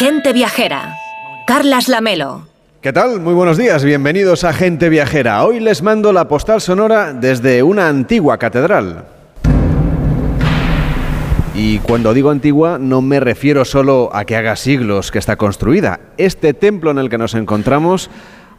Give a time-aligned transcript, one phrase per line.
[0.00, 0.96] Gente viajera.
[1.46, 2.46] Carlas Lamelo.
[2.80, 3.20] ¿Qué tal?
[3.20, 5.44] Muy buenos días, bienvenidos a Gente Viajera.
[5.44, 9.04] Hoy les mando la postal sonora desde una antigua catedral.
[11.54, 16.00] Y cuando digo antigua no me refiero solo a que haga siglos que está construida.
[16.16, 18.08] Este templo en el que nos encontramos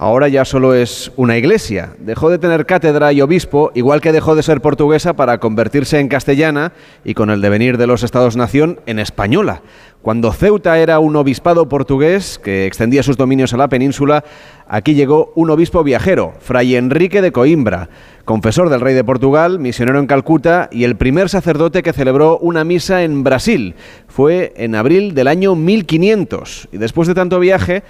[0.01, 1.93] ahora ya solo es una iglesia.
[1.99, 6.07] Dejó de tener cátedra y obispo, igual que dejó de ser portuguesa para convertirse en
[6.07, 6.73] castellana
[7.05, 9.61] y con el devenir de los Estados-nación en española.
[10.01, 14.23] Cuando Ceuta era un obispado portugués que extendía sus dominios a la península,
[14.67, 17.89] aquí llegó un obispo viajero, Fray Enrique de Coimbra,
[18.25, 22.63] confesor del rey de Portugal, misionero en Calcuta y el primer sacerdote que celebró una
[22.63, 23.75] misa en Brasil.
[24.07, 27.83] Fue en abril del año 1500 y después de tanto viaje,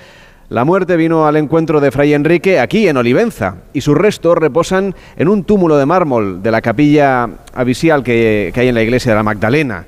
[0.51, 4.93] la muerte vino al encuentro de Fray Enrique aquí en Olivenza y sus restos reposan
[5.15, 9.13] en un túmulo de mármol de la capilla abisial que, que hay en la iglesia
[9.13, 9.85] de la Magdalena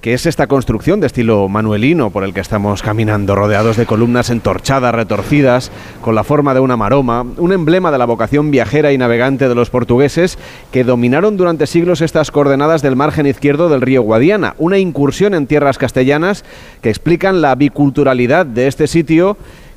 [0.00, 4.30] que es esta construcción de estilo manuelino por el que estamos caminando, rodeados de columnas
[4.30, 8.98] entorchadas, retorcidas, con la forma de una maroma, un emblema de la vocación viajera y
[8.98, 10.38] navegante de los portugueses
[10.70, 15.48] que dominaron durante siglos estas coordenadas del margen izquierdo del río Guadiana, una incursión en
[15.48, 16.44] tierras castellanas
[16.82, 19.36] que explican la biculturalidad de este sitio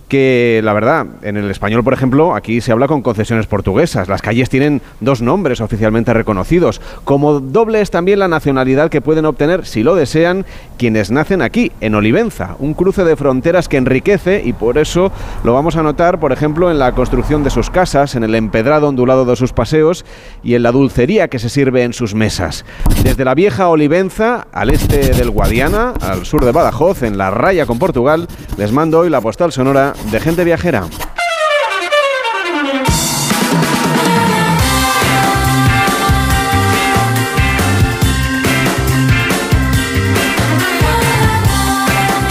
[0.10, 4.10] que la verdad, en el español, por ejemplo, aquí se habla con concesiones portuguesas.
[4.10, 6.82] Las calles tienen dos nombres oficialmente reconocidos.
[7.06, 10.46] Como doble es también la nacionalidad que pueden obtener, si lo desean,
[10.78, 12.56] quienes nacen aquí, en Olivenza.
[12.60, 15.12] Un cruce de fronteras que enriquece y por eso
[15.44, 18.90] lo vamos a notar, por ejemplo, en la construcción de sus casas, en el empedrado
[18.90, 20.06] ondulado de sus paseos
[20.44, 22.66] y en la dulcería que se sirve en sus mesas.
[23.04, 27.68] Desde la vieja Olivenza, al este del Guadiana, al sur de Badajoz, en la raya
[27.68, 30.86] con Portugal, les mando hoy la postal sonora de gente viajera.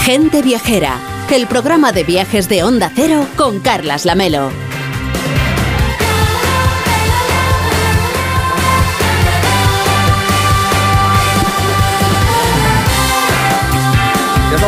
[0.03, 0.97] Gente viajera,
[1.29, 4.68] el programa de viajes de Onda Cero con Carlas Lamelo.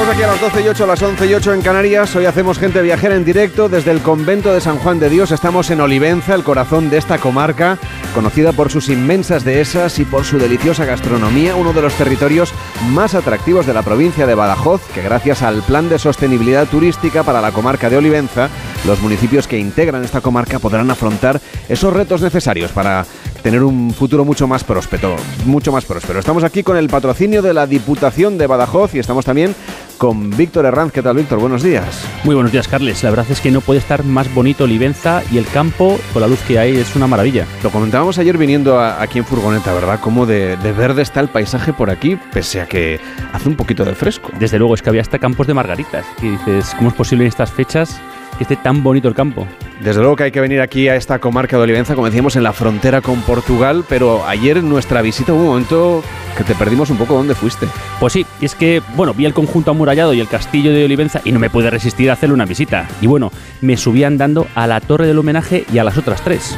[0.01, 2.15] Estamos aquí a las 12 y 8, a las 11 y 8 en Canarias.
[2.15, 5.29] Hoy hacemos gente viajera en directo desde el convento de San Juan de Dios.
[5.29, 7.77] Estamos en Olivenza, el corazón de esta comarca,
[8.15, 12.51] conocida por sus inmensas dehesas y por su deliciosa gastronomía, uno de los territorios
[12.89, 17.39] más atractivos de la provincia de Badajoz, que gracias al Plan de Sostenibilidad Turística para
[17.39, 18.49] la comarca de Olivenza,
[18.87, 23.05] los municipios que integran esta comarca podrán afrontar esos retos necesarios para
[23.41, 25.15] tener un futuro mucho más próspero,
[25.45, 26.19] mucho más próspero.
[26.19, 29.55] Estamos aquí con el patrocinio de la Diputación de Badajoz y estamos también
[29.97, 30.91] con Víctor Herranz.
[30.91, 31.39] ¿Qué tal, Víctor?
[31.39, 32.03] Buenos días.
[32.23, 33.03] Muy buenos días, Carles.
[33.03, 36.27] La verdad es que no puede estar más bonito Olivenza y el campo con la
[36.27, 37.45] luz que hay es una maravilla.
[37.63, 39.99] Lo comentábamos ayer viniendo a- aquí en furgoneta, ¿verdad?
[40.01, 42.99] Cómo de, de verde está el paisaje por aquí, pese a que
[43.33, 44.29] hace un poquito de fresco.
[44.39, 46.05] Desde luego, es que había hasta campos de margaritas.
[46.21, 47.99] Y dices, ¿cómo es posible en estas fechas
[48.41, 49.45] que esté tan bonito el campo?
[49.83, 52.41] Desde luego que hay que venir aquí a esta comarca de Olivenza, como decíamos, en
[52.41, 56.03] la frontera con Portugal, pero ayer en nuestra visita hubo un momento
[56.35, 57.67] que te perdimos un poco dónde fuiste.
[57.99, 61.31] Pues sí, es que, bueno, vi el conjunto amurallado y el castillo de Olivenza y
[61.31, 62.87] no me pude resistir a hacerle una visita.
[62.99, 63.31] Y bueno,
[63.61, 66.57] me subí andando a la torre del homenaje y a las otras tres.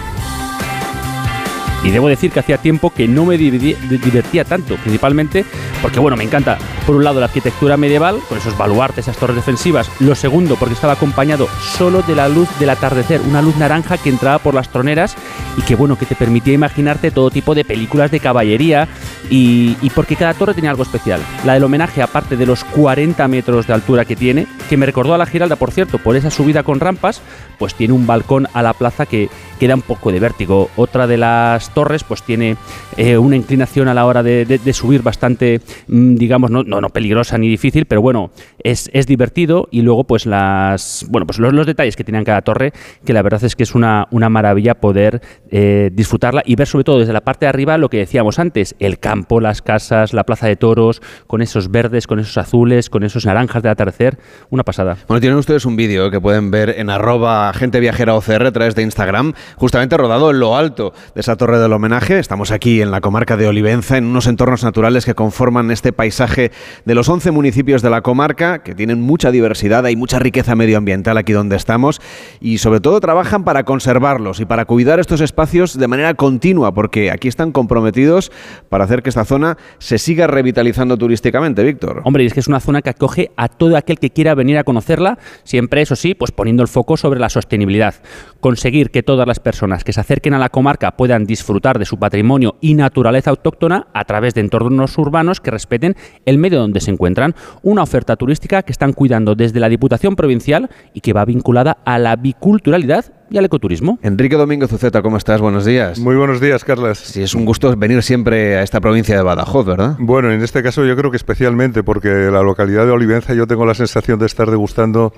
[1.83, 5.43] Y debo decir que hacía tiempo que no me divertía tanto, principalmente
[5.81, 9.35] porque, bueno, me encanta, por un lado, la arquitectura medieval, con esos baluartes, esas torres
[9.35, 9.89] defensivas.
[9.99, 14.09] Lo segundo, porque estaba acompañado solo de la luz del atardecer, una luz naranja que
[14.09, 15.15] entraba por las troneras
[15.57, 18.87] y que, bueno, que te permitía imaginarte todo tipo de películas de caballería
[19.29, 21.21] y, porque cada torre tenía algo especial.
[21.45, 25.13] La del homenaje, aparte de los 40 metros de altura que tiene, que me recordó
[25.13, 27.21] a la Giralda, por cierto, por esa subida con rampas,
[27.57, 29.29] pues tiene un balcón a la plaza que,
[29.59, 30.69] que da un poco de vértigo.
[30.75, 32.57] Otra de las torres, pues tiene
[32.97, 37.37] eh, una inclinación a la hora de subir bastante, mm, digamos, no, no, no peligrosa
[37.37, 38.31] ni difícil, pero bueno,
[38.63, 39.67] es, es divertido.
[39.71, 42.73] Y luego, pues las, bueno, pues los, los detalles que tiene cada torre,
[43.05, 46.83] que la verdad es que es una, una maravilla poder eh, disfrutarla y ver sobre
[46.83, 50.23] todo desde la parte de arriba lo que decíamos antes, el campo, las casas, la
[50.23, 54.17] plaza de toros, con esos verdes, con esos azules, con esos naranjas de atardecer,
[54.49, 54.97] una pasada.
[55.07, 58.75] Bueno, tienen ustedes un vídeo que pueden ver en arroba gente viajera OCR a través
[58.75, 62.19] de Instagram, justamente rodado en lo alto de esa torre del homenaje.
[62.19, 66.51] Estamos aquí en la comarca de Olivenza, en unos entornos naturales que conforman este paisaje
[66.85, 71.17] de los 11 municipios de la comarca, que tienen mucha diversidad, hay mucha riqueza medioambiental
[71.17, 72.01] aquí donde estamos,
[72.39, 77.11] y sobre todo trabajan para conservarlos y para cuidar estos espacios de manera continua, porque
[77.11, 78.31] aquí están comprometidos
[78.69, 82.01] para hacer que esta zona se siga revitalizando turísticamente, Víctor.
[82.05, 84.57] Hombre, y es que es una zona que acoge a todo aquel que quiera venir
[84.57, 87.95] a conocerla, siempre eso sí, pues poniendo el foco sobre la sostenibilidad.
[88.39, 91.97] Conseguir que todas las personas que se acerquen a la comarca puedan disfrutar de su
[91.97, 95.95] patrimonio y naturaleza autóctona a través de entornos urbanos que respeten
[96.25, 97.35] el medio donde se encuentran.
[97.61, 101.99] Una oferta turística que están cuidando desde la Diputación Provincial y que va vinculada a
[101.99, 103.97] la biculturalidad y al ecoturismo.
[104.03, 105.41] Enrique Domingo Zuceta, ¿cómo estás?
[105.41, 105.97] Buenos días.
[105.97, 106.99] Muy buenos días, Carlas.
[106.99, 109.95] Sí, es un gusto venir siempre a esta provincia de Badajoz, ¿verdad?
[109.97, 113.65] Bueno, en este caso yo creo que especialmente porque la localidad de Olivenza yo tengo
[113.65, 115.13] la sensación de estar degustando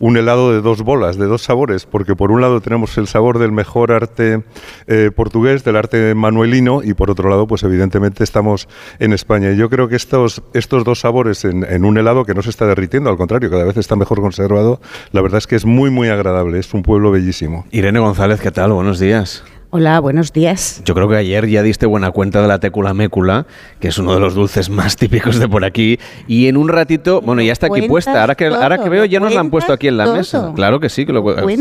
[0.00, 3.38] un helado de dos bolas, de dos sabores, porque por un lado tenemos el sabor
[3.38, 4.42] del mejor arte
[4.88, 8.66] eh, portugués, del arte manuelino, y por otro lado, pues evidentemente estamos
[8.98, 9.52] en España.
[9.52, 12.50] Y yo creo que estos, estos dos sabores en, en un helado que no se
[12.50, 14.80] está derritiendo, al contrario, cada vez está mejor conservado,
[15.12, 17.59] la verdad es que es muy, muy agradable, es un pueblo bellísimo.
[17.70, 18.72] Irene González, ¿qué tal?
[18.72, 19.44] Buenos días.
[19.72, 20.82] Hola, buenos días.
[20.84, 23.46] Yo creo que ayer ya diste buena cuenta de la técula mécula,
[23.78, 26.00] que es uno de los dulces más típicos de por aquí.
[26.26, 28.20] Y en un ratito, bueno, ya está aquí puesta.
[28.20, 30.52] Ahora que, ahora que veo, ya nos la han puesto aquí en la mesa.
[30.56, 31.12] Claro que sí, que,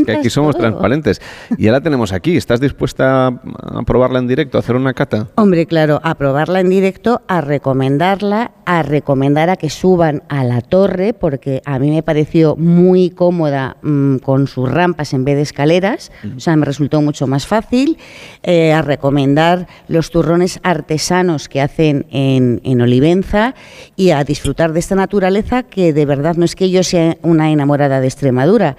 [0.07, 1.21] que aquí somos transparentes.
[1.55, 2.35] Y ya la tenemos aquí.
[2.35, 5.27] ¿Estás dispuesta a probarla en directo, a hacer una cata?
[5.35, 10.61] Hombre, claro, a probarla en directo, a recomendarla, a recomendar a que suban a la
[10.61, 15.43] torre, porque a mí me pareció muy cómoda mmm, con sus rampas en vez de
[15.43, 16.11] escaleras.
[16.35, 17.98] O sea, me resultó mucho más fácil
[18.43, 23.55] eh, a recomendar los turrones artesanos que hacen en, en, Olivenza
[23.95, 27.51] y a disfrutar de esta naturaleza que de verdad no es que yo sea una
[27.51, 28.77] enamorada de Extremadura,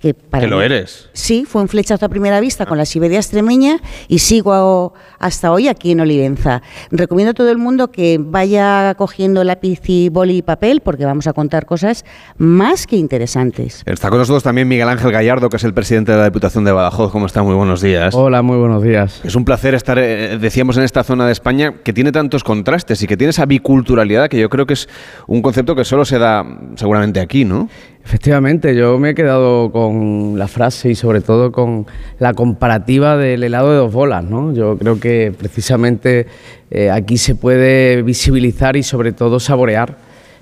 [0.00, 1.08] que, para lo eres.
[1.12, 5.68] Sí, fue un flechazo a primera vista con la Siberia extremeña y sigo hasta hoy
[5.68, 6.62] aquí en Olivenza.
[6.90, 11.26] Recomiendo a todo el mundo que vaya cogiendo lápiz y boli y papel porque vamos
[11.26, 12.04] a contar cosas
[12.38, 13.82] más que interesantes.
[13.84, 16.72] Está con nosotros también Miguel Ángel Gallardo, que es el presidente de la Diputación de
[16.72, 17.12] Badajoz.
[17.12, 17.42] ¿Cómo está?
[17.42, 18.14] Muy buenos días.
[18.14, 19.20] Hola, muy buenos días.
[19.22, 23.02] Es un placer estar, eh, decíamos, en esta zona de España que tiene tantos contrastes
[23.02, 24.88] y que tiene esa biculturalidad que yo creo que es
[25.26, 27.68] un concepto que solo se da seguramente aquí, ¿no?
[28.04, 31.86] Efectivamente, yo me he quedado con la frase y sobre todo con
[32.18, 34.24] la comparativa del helado de dos bolas.
[34.24, 34.52] ¿no?
[34.52, 36.26] Yo creo que precisamente
[36.70, 39.96] eh, aquí se puede visibilizar y sobre todo saborear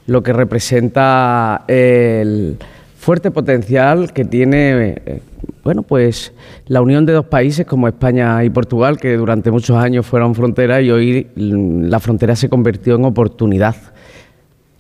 [0.07, 2.57] lo que representa el
[2.99, 5.21] fuerte potencial que tiene eh,
[5.63, 6.33] bueno, pues
[6.67, 10.81] la unión de dos países como España y Portugal, que durante muchos años fueron frontera
[10.81, 13.77] y hoy la frontera se convirtió en oportunidad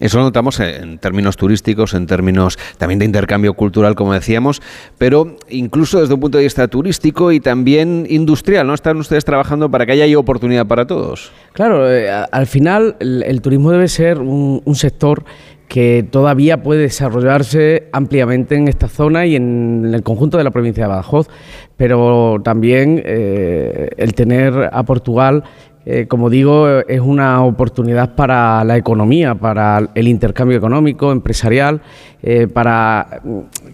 [0.00, 4.62] eso lo notamos en términos turísticos, en términos también de intercambio cultural, como decíamos,
[4.96, 8.74] pero incluso desde un punto de vista turístico y también industrial, ¿no?
[8.74, 11.32] Están ustedes trabajando para que haya oportunidad para todos.
[11.52, 15.24] Claro, eh, al final el, turismo debe ser un, un sector
[15.68, 20.84] que todavía puede desarrollarse ampliamente en esta zona y en el conjunto de la provincia
[20.84, 21.28] de Badajoz,
[21.76, 25.44] pero también eh, el tener a Portugal
[25.90, 31.80] eh, como digo, es una oportunidad para la economía, para el intercambio económico, empresarial,
[32.22, 33.22] eh, para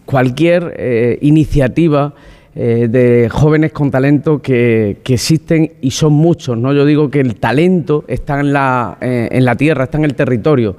[0.05, 2.15] cualquier eh, iniciativa
[2.55, 6.57] de jóvenes con talento que, existen y son muchos.
[6.57, 6.73] ¿no?
[6.73, 10.77] Yo digo que el talento está en la, en la tierra, está en el territorio.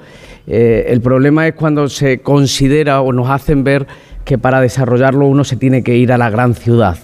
[0.48, 3.88] El problema es cuando se considera o nos hacen ver
[4.24, 6.98] que para desarrollarlo uno se tiene que ir a la gran ciudad.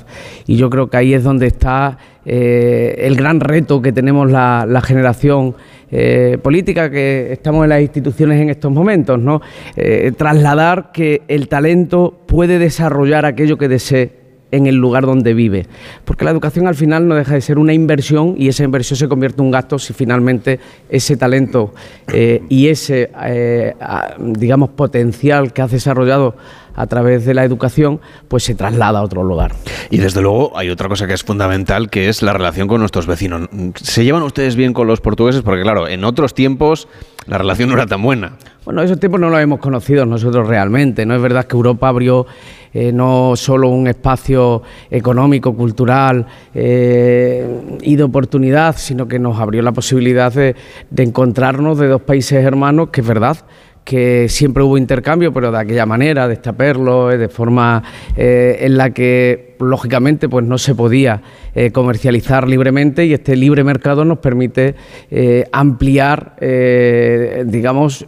[0.47, 4.65] Y yo creo que ahí es donde está eh, el gran reto que tenemos la,
[4.67, 5.55] la generación
[5.91, 9.41] eh, política que estamos en las instituciones en estos momentos, ¿no?
[9.75, 14.21] Eh, trasladar que el talento puede desarrollar aquello que desee
[14.51, 15.65] en el lugar donde vive.
[16.05, 19.07] Porque la educación al final no deja de ser una inversión y esa inversión se
[19.07, 20.59] convierte en un gasto si finalmente
[20.89, 21.73] ese talento
[22.49, 23.11] y ese,
[24.19, 26.35] digamos, potencial que has desarrollado
[26.75, 29.53] a través de la educación, pues se traslada a otro lugar.
[29.89, 33.07] Y desde luego hay otra cosa que es fundamental, que es la relación con nuestros
[33.07, 33.49] vecinos.
[33.75, 35.41] ¿Se llevan ustedes bien con los portugueses?
[35.41, 36.87] Porque claro, en otros tiempos
[37.27, 38.33] la relación no era tan buena.
[38.65, 41.05] Bueno, esos tiempos no los hemos conocido nosotros realmente.
[41.05, 42.25] No es verdad que Europa abrió
[42.73, 49.61] eh, no solo un espacio económico, cultural eh, y de oportunidad, sino que nos abrió
[49.61, 50.55] la posibilidad de,
[50.89, 53.37] de encontrarnos de dos países hermanos, que es verdad
[53.83, 57.83] que siempre hubo intercambio, pero de aquella manera, de estaperlo, de forma
[58.15, 61.21] eh, en la que lógicamente pues no se podía
[61.55, 64.75] eh, comercializar libremente y este libre mercado nos permite
[65.09, 66.35] eh, ampliar,
[67.45, 68.05] digamos,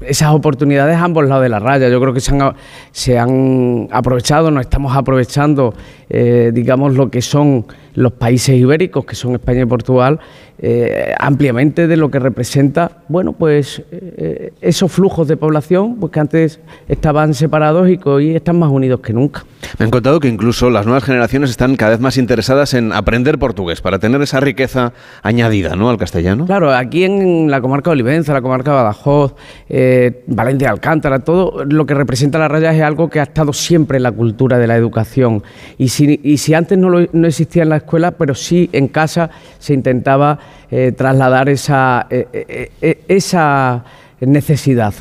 [0.00, 1.88] esas oportunidades a ambos lados de la raya.
[1.88, 2.54] Yo creo que se han,
[2.92, 5.74] se han aprovechado, nos estamos aprovechando,
[6.08, 10.20] digamos, lo que son los países ibéricos, que son España y Portugal,
[10.58, 16.20] eh, ampliamente de lo que representa, bueno, pues eh, esos flujos de población, pues que
[16.20, 19.44] antes estaban separados y que hoy están más unidos que nunca.
[19.78, 23.38] Me han contado que incluso las nuevas generaciones están cada vez más interesadas en aprender
[23.38, 25.90] portugués para tener esa riqueza añadida, ¿no?
[25.90, 26.46] Al castellano.
[26.46, 29.34] Claro, aquí en la comarca de Olivenza, la comarca de Badajoz,
[29.68, 33.96] eh, Valencia, Alcántara, todo lo que representa la raya es algo que ha estado siempre
[33.96, 35.42] en la cultura de la educación.
[35.78, 38.88] Y si, y si antes no, lo, no existía en la escuela, pero sí en
[38.88, 40.38] casa se intentaba
[40.76, 43.84] eh, trasladar esa, eh, eh, esa
[44.20, 44.92] necesidad.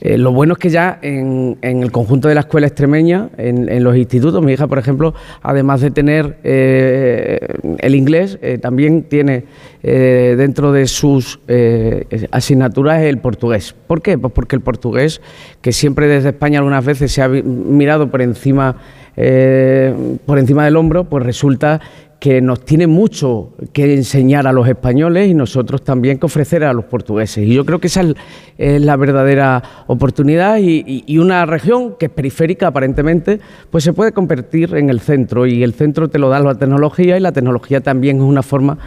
[0.00, 4.42] lo bueno es que ya en, el conjunto de la escuela extremeña, en, los institutos,
[4.42, 9.44] mi hija, por ejemplo, además de tener el inglés, también tiene
[9.82, 11.40] dentro de sus
[12.30, 13.74] asignaturas el portugués.
[13.88, 14.16] ¿Por qué?
[14.16, 15.20] Pues porque el portugués,
[15.60, 18.76] que siempre desde España algunas veces se ha mirado por encima,
[19.16, 21.80] por encima del hombro, pues resulta
[22.20, 26.72] que nos tiene mucho que enseñar a los españoles y nosotros también que ofrecer a
[26.72, 27.46] los portugueses.
[27.46, 28.02] Y yo creo que esa
[28.56, 34.74] es la verdadera oportunidad y, una región que es periférica aparentemente, pues se puede convertir
[34.74, 38.18] en el centro y el centro te lo da la tecnología y la tecnología también
[38.18, 38.78] es una forma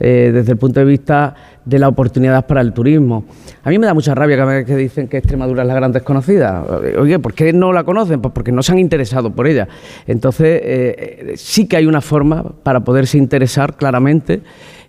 [0.00, 1.34] eh, desde el punto de vista
[1.64, 3.24] de la oportunidad para el turismo.
[3.64, 5.92] A mí me da mucha rabia cada vez que dicen que Extremadura es la gran
[5.92, 6.64] desconocida.
[6.98, 8.20] Oye, ¿por qué no la conocen?
[8.20, 9.66] Pues porque no se han interesado por ella.
[10.06, 14.42] Entonces, eh, sí que hay una forma para poderse interesar claramente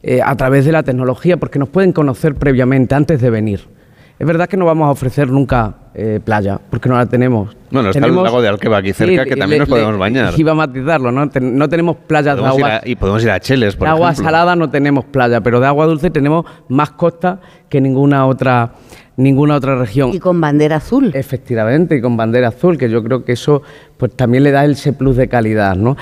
[0.03, 3.76] eh, a través de la tecnología, porque nos pueden conocer previamente, antes de venir.
[4.19, 7.55] Es verdad que no vamos a ofrecer nunca eh, playa, porque no la tenemos.
[7.69, 10.33] Bueno, está tenemos, el lago de Alqueva aquí cerca, que también nos podemos bañar.
[10.37, 11.29] Iba a matizarlo, ¿no?
[11.39, 12.81] no tenemos playas de agua...
[12.83, 15.85] y podemos ir a Cheles, por de agua salada no tenemos playa, pero de agua
[15.85, 18.71] dulce tenemos más costa que ninguna otra
[19.17, 20.11] ninguna otra región.
[20.13, 21.11] Y con bandera azul.
[21.13, 23.63] Efectivamente, y con bandera azul, que yo creo que eso
[23.97, 25.97] pues también le da ese plus de calidad, ¿no?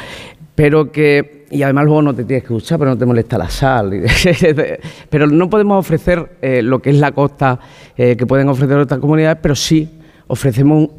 [0.55, 3.49] Pero que y además luego no te tienes que duchar, pero no te molesta la
[3.49, 4.03] sal.
[5.09, 7.59] pero no podemos ofrecer eh, lo que es la costa
[7.97, 9.89] eh, que pueden ofrecer otras comunidades, pero sí
[10.27, 10.89] ofrecemos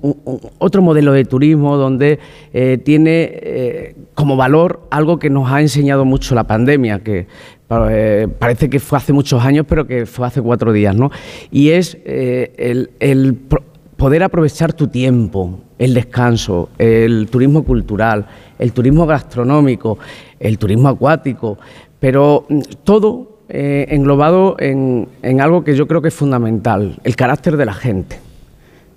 [0.59, 2.21] otro modelo de turismo donde
[2.53, 7.27] eh, tiene como valor algo que nos ha enseñado mucho la pandemia, que
[7.67, 11.11] parece que fue hace muchos años, pero que fue hace cuatro días, ¿no?
[11.51, 12.89] Y es el
[13.97, 18.27] poder aprovechar tu tiempo, el descanso, el turismo cultural,
[18.59, 19.99] el turismo gastronómico,
[20.39, 21.59] el turismo acuático,
[21.99, 25.09] pero mm, todo eh, englobado en,
[25.41, 28.19] algo que yo creo que es fundamental, el carácter de la gente.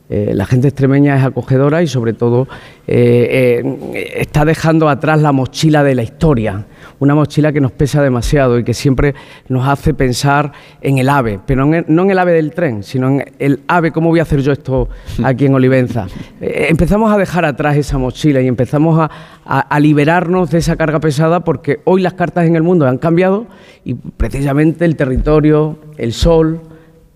[0.09, 2.47] Eh, la gente extremeña es acogedora y sobre todo
[2.87, 6.65] eh, está dejando atrás la mochila de la historia
[6.99, 9.15] una mochila que nos pesa demasiado y que siempre
[9.47, 10.51] nos hace pensar
[10.81, 14.09] en el ave, pero no en el ave del tren, sino en el ave, ¿cómo
[14.09, 14.89] voy a hacer yo esto
[15.23, 16.07] aquí en Olivenza?
[16.41, 19.09] Eh, empezamos a dejar atrás esa mochila y empezamos a,
[19.45, 23.47] a liberarnos de esa carga pesada porque hoy las cartas en el mundo han cambiado
[23.83, 26.61] y precisamente el territorio, el sol,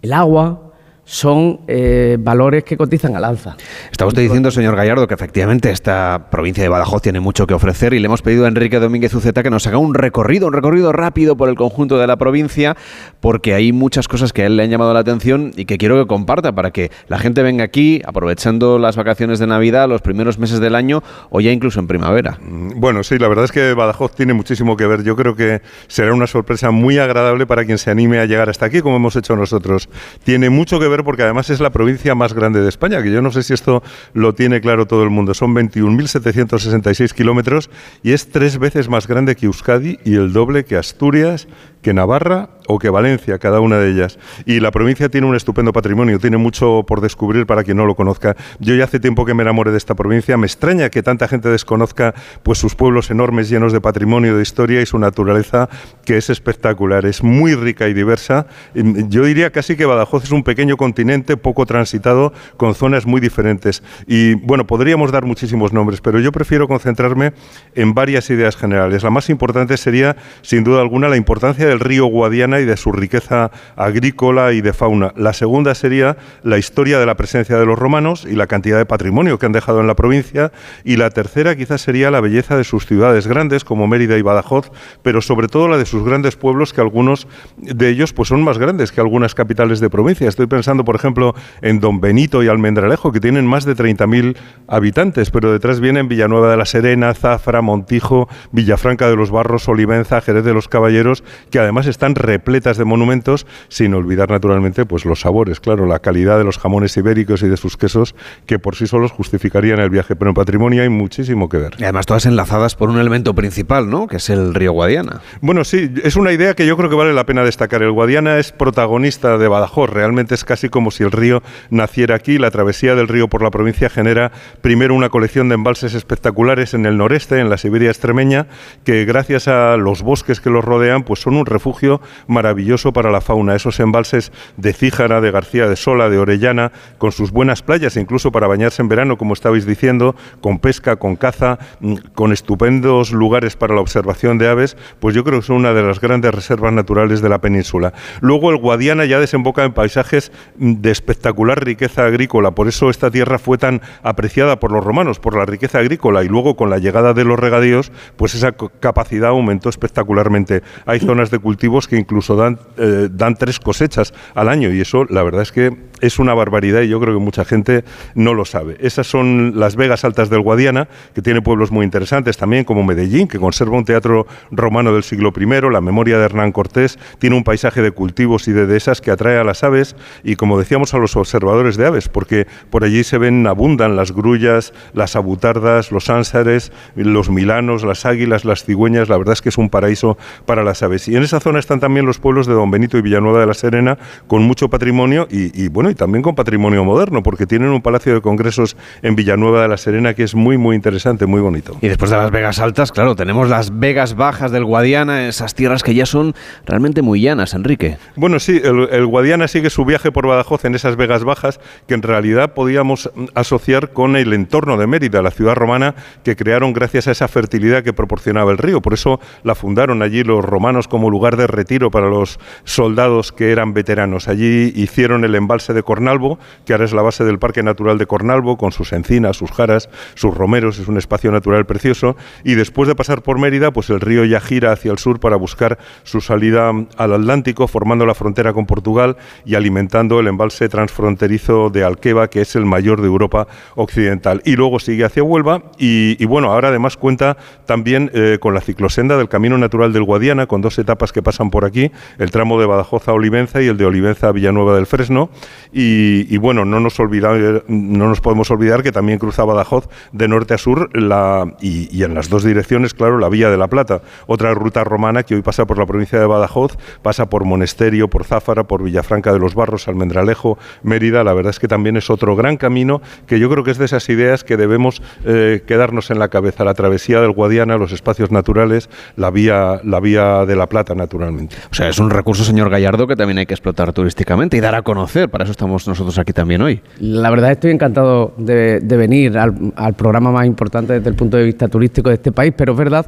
[0.02, 0.62] el agua,
[1.06, 3.56] son eh, valores que cotizan al alza.
[3.92, 7.94] Está usted diciendo, señor Gallardo, que efectivamente esta provincia de Badajoz tiene mucho que ofrecer
[7.94, 10.92] y le hemos pedido a Enrique Domínguez Uceta que nos haga un recorrido, un recorrido
[10.92, 12.78] rápido por el conjunto de la provincia,
[13.20, 16.00] porque hay muchas cosas que a él le han llamado la atención y que quiero
[16.02, 20.38] que comparta para que la gente venga aquí aprovechando las vacaciones de Navidad, los primeros
[20.40, 22.38] meses del año o ya incluso en primavera.
[22.42, 25.04] Mm, bueno, sí, la verdad es que Badajoz tiene muchísimo que ver.
[25.04, 28.66] Yo creo que será una sorpresa muy agradable para quien se anime a llegar hasta
[28.66, 29.90] aquí, como hemos hecho nosotros.
[30.24, 33.22] Tiene mucho que ver porque además es la provincia más grande de España, que yo
[33.22, 33.82] no sé si esto
[34.14, 35.34] lo tiene claro todo el mundo.
[35.34, 37.70] Son 21.766 kilómetros
[38.04, 41.48] y es tres veces más grande que Euskadi y el doble que Asturias,
[41.84, 44.18] que Navarra o que Valencia, cada una de ellas.
[44.46, 47.96] Y la provincia tiene un estupendo patrimonio, tiene mucho por descubrir para quien no lo
[47.96, 48.36] conozca.
[48.60, 51.50] Yo ya hace tiempo que me enamoré de esta provincia, me extraña que tanta gente
[51.50, 55.70] desconozca pues sus pueblos enormes llenos de patrimonio, de historia y su naturaleza
[56.06, 58.48] que es espectacular, es muy rica y diversa.
[58.74, 63.84] Yo diría casi que Badajoz es un pequeño continente poco transitado con zonas muy diferentes.
[64.08, 67.34] Y bueno, podríamos dar muchísimos nombres, pero yo prefiero concentrarme
[67.75, 69.04] en varias ideas generales.
[69.04, 72.77] La más importante sería, sin duda alguna, la importancia de el río Guadiana y de
[72.77, 75.13] su riqueza agrícola y de fauna.
[75.18, 78.86] La segunda sería la historia de la presencia de los romanos y la cantidad de
[78.86, 80.51] patrimonio que han dejado en la provincia.
[80.84, 84.72] Y la tercera quizás sería la belleza de sus ciudades grandes como Mérida y Badajoz,
[85.01, 87.27] pero sobre todo la de sus grandes pueblos que algunos
[87.58, 90.30] de ellos pues son más grandes que algunas capitales de provincia.
[90.30, 94.38] Estoy pensando, por ejemplo, en Don Benito y Almendralejo, que tienen más de 30.000
[94.68, 100.22] habitantes, pero detrás vienen Villanueva de la Serena, Zafra, Montijo, Villafranca de los Barros, Olivenza,
[100.22, 105.22] Jerez de los Caballeros, que además están repletas de monumentos, sin olvidar naturalmente pues los
[105.22, 108.15] sabores, claro, la calidad de los jamones ibéricos y de sus quesos
[108.46, 111.75] que por sí solos justificarían el viaje, pero en patrimonio hay muchísimo que ver.
[111.77, 114.08] Y además todas enlazadas por un elemento principal, ¿no?
[114.08, 115.22] Que es el río Guadiana.
[115.41, 117.84] Bueno, sí, es una idea que yo creo que vale la pena destacar.
[117.84, 122.38] El Guadiana es protagonista de Badajoz, realmente es casi como si el río naciera aquí.
[122.38, 126.86] La travesía del río por la provincia genera primero una colección de embalses espectaculares en
[126.86, 128.48] el noreste, en la Siberia extremeña,
[128.84, 133.22] que gracias a los bosques que los rodean, pues son un refugio maravilloso para la
[133.22, 133.56] fauna.
[133.56, 138.32] Esos embalses de Cíjara, de García de Sola, de Orellana, con sus buenas playas, incluso
[138.32, 143.56] para bañarse en verano, como estabais diciendo, con pesca, con caza, mm, con estupendos lugares
[143.56, 146.74] para la observación de aves, pues yo creo que son una de las grandes reservas
[146.74, 147.94] naturales de la península.
[148.22, 153.12] Luego el Guadiana ya desemboca en paisajes mm, de espectacular riqueza agrícola, por eso esta
[153.12, 156.78] tierra fue tan apreciada por los romanos, por la riqueza agrícola, y luego con la
[156.78, 160.64] llegada de los regadíos, pues esa capacidad aumentó espectacularmente.
[160.86, 165.06] Hay zonas de cultivos que incluso dan, eh, dan tres cosechas al año, y eso
[165.10, 168.44] la verdad es que es una barbaridad y yo creo que mucha gente no lo
[168.44, 168.76] sabe.
[168.82, 173.30] Esas son las Vegas Altas del Guadiana, que tiene pueblos muy interesantes también, como Medellín,
[173.30, 177.46] que conserva un teatro romano del siglo I, la memoria de Hernán Cortés, tiene un
[177.46, 179.96] paisaje de cultivos y de dehesas que atrae a las aves
[180.26, 184.12] y, como decíamos, a los observadores de aves, porque por allí se ven, abundan las
[184.12, 189.50] grullas, las abutardas, los ánsares, los milanos, las águilas, las cigüeñas, la verdad es que
[189.50, 191.08] es un paraíso para las aves.
[191.24, 194.44] Esa zona están también los pueblos de Don Benito y Villanueva de la Serena, con
[194.44, 198.22] mucho patrimonio y, y bueno, y también con patrimonio moderno, porque tienen un palacio de
[198.22, 201.77] congresos en Villanueva de la Serena que es muy, muy interesante, muy bonito.
[201.82, 205.84] Y después de las Vegas altas, claro, tenemos las Vegas bajas del Guadiana, esas tierras
[205.84, 206.34] que ya son
[206.65, 207.98] realmente muy llanas, Enrique.
[208.15, 212.01] Bueno, sí, el, Guadiana sigue su viaje por Badajoz en esas Vegas bajas que en
[212.01, 217.12] realidad podíamos asociar con el entorno de Mérida, la ciudad romana que crearon gracias a
[217.12, 218.82] esa fertilidad que proporcionaba el río.
[218.82, 223.51] Por eso la fundaron allí los romanos como lugar de retiro para los soldados que
[223.51, 224.27] eran veteranos.
[224.27, 228.08] Allí hicieron el embalse de Cornalvo, que ahora es la base del Parque Natural de
[228.08, 232.15] Cornalvo, con sus encinas, sus jaras, sus romeros, es un espacio natural precioso.
[232.43, 235.36] Y después de pasar por Mérida, pues el río ya gira hacia el sur para
[235.36, 241.70] buscar su salida al Atlántico, formando la frontera con Portugal y alimentando el embalse transfronterizo
[241.70, 244.41] de Alqueva, que es el mayor de Europa Occidental.
[244.46, 249.17] Y luego sigue hacia Huelva y, bueno, ahora además cuenta también eh, con la ciclosenda
[249.17, 252.66] del Camino Natural del Guadiana, con dos etapas que pasan por aquí, el tramo de
[252.66, 255.30] Badajoz a Olivenza y el de Olivenza a Villanueva del Fresno.
[255.72, 260.58] Y, bueno, no nos, no nos podemos olvidar que también cruza Badajoz de norte a
[260.58, 264.84] sur la, y, en las dos direcciones, claro, la Vía de la Plata, otra ruta
[264.84, 268.84] romana que hoy pasa por la provincia de Badajoz, pasa por Monesterio, por Záfara, por
[268.84, 271.24] Villafranca de los Barros, Almendralejo, Mérida.
[271.24, 273.86] La verdad es que también es otro gran camino que yo creo que es de
[273.86, 276.64] esas ideas que debemos eh, quedarnos en la cabeza.
[276.64, 281.56] La travesía del Guadiana, los espacios naturales, la vía, la vía de la Plata, naturalmente.
[281.71, 284.75] O sea, es un recurso, señor Gallardo, que también hay que explotar turísticamente y dar
[284.75, 285.29] a conocer.
[285.29, 286.82] Para eso estamos nosotros aquí también hoy.
[286.99, 291.67] La verdad estoy encantado de, venir al, programa más importante desde el punto de vista
[291.67, 293.08] turístico de este país, pero es verdad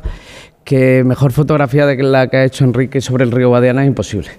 [0.65, 4.29] que mejor fotografía de la que ha hecho Enrique sobre el río Guadiana es imposible.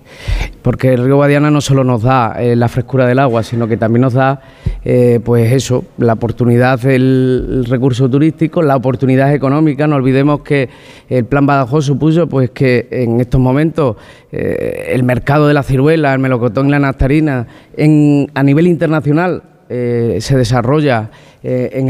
[0.60, 3.76] Porque el río Guadiana no solo nos da eh, la frescura del agua, sino que
[3.76, 4.40] también nos da,
[4.84, 9.86] eh, pues eso, la oportunidad del recurso turístico, la oportunidad económica.
[9.86, 10.68] No olvidemos que
[11.08, 13.96] el Plan Badajoz supuso pues que en estos momentos
[14.32, 19.44] eh, el mercado de la ciruela, el melocotón y la nastarina en, a nivel internacional
[19.68, 21.10] se desarrolla
[21.42, 21.88] en,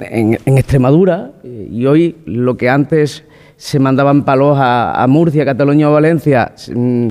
[0.00, 3.22] en, Extremadura y hoy lo que antes
[3.64, 7.08] se mandaban palos a, Murcia, Cataluña o Valencia, mm,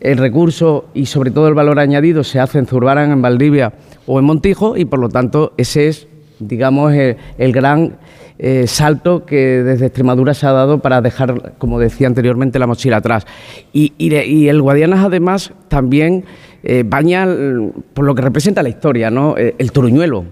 [0.00, 3.72] el recurso y sobre todo el valor añadido se hace en Zurbarán, en Valdivia
[4.06, 6.08] o en Montijo y por lo tanto ese es,
[6.40, 7.98] digamos, el, gran
[8.40, 12.96] eh, salto que desde Extremadura se ha dado para dejar, como decía anteriormente, la mochila
[12.96, 13.24] atrás.
[13.72, 13.92] Y,
[14.48, 16.24] el Guadianas además también
[16.64, 17.28] eh, baña
[17.94, 19.38] por lo que representa la historia, ¿no?
[19.38, 20.24] Eh, el Turuñuelo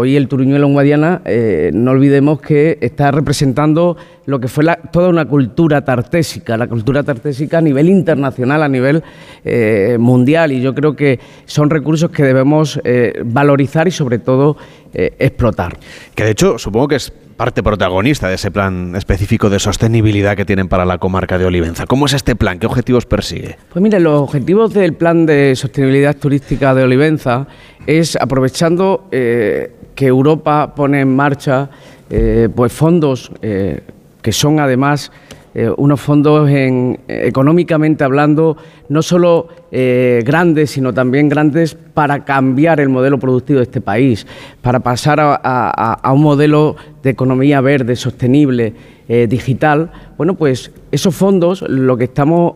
[0.00, 5.08] Hoy el Turuñuelo en Guadiana, eh, no olvidemos que está representando lo que fue toda
[5.08, 9.02] una cultura tartésica, la cultura tartésica a nivel internacional, a nivel
[9.44, 14.56] eh, mundial, y yo creo que son recursos que debemos eh, valorizar y sobre todo
[14.92, 15.76] explotar.
[16.14, 20.44] Que de hecho supongo que es parte protagonista de ese plan específico de sostenibilidad que
[20.44, 21.86] tienen para la comarca de Olivenza.
[21.86, 22.58] ¿Cómo es este plan?
[22.58, 23.56] ¿Qué objetivos persigue?
[23.72, 27.46] Pues mire, los objetivos del plan de sostenibilidad turística de Olivenza
[27.86, 31.70] es aprovechando eh, que Europa pone en marcha
[32.10, 33.82] eh, pues fondos eh,
[34.20, 35.12] que son además
[35.60, 38.56] eh, unos fondos en, económicamente hablando,
[38.88, 44.24] no solo eh, grandes, sino también grandes para cambiar el modelo productivo de este país,
[44.62, 48.72] para pasar a, un modelo de economía verde, sostenible,
[49.08, 49.90] eh, digital.
[50.16, 52.52] Bueno, pues esos fondos lo que estamos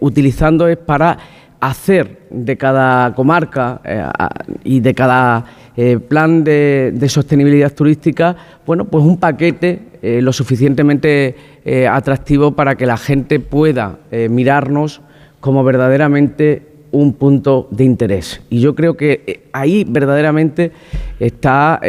[0.00, 1.16] utilizando es para
[1.58, 3.80] hacer de cada comarca
[4.62, 5.46] y de cada
[6.06, 8.36] plan de, sostenibilidad turística,
[8.66, 9.80] bueno, pues un paquete
[10.20, 15.00] lo suficientemente eh, atractivo para que la gente pueda eh, mirarnos
[15.38, 18.40] como verdaderamente un punto de interés.
[18.50, 20.72] Y yo creo que eh, ahí verdaderamente
[21.20, 21.80] está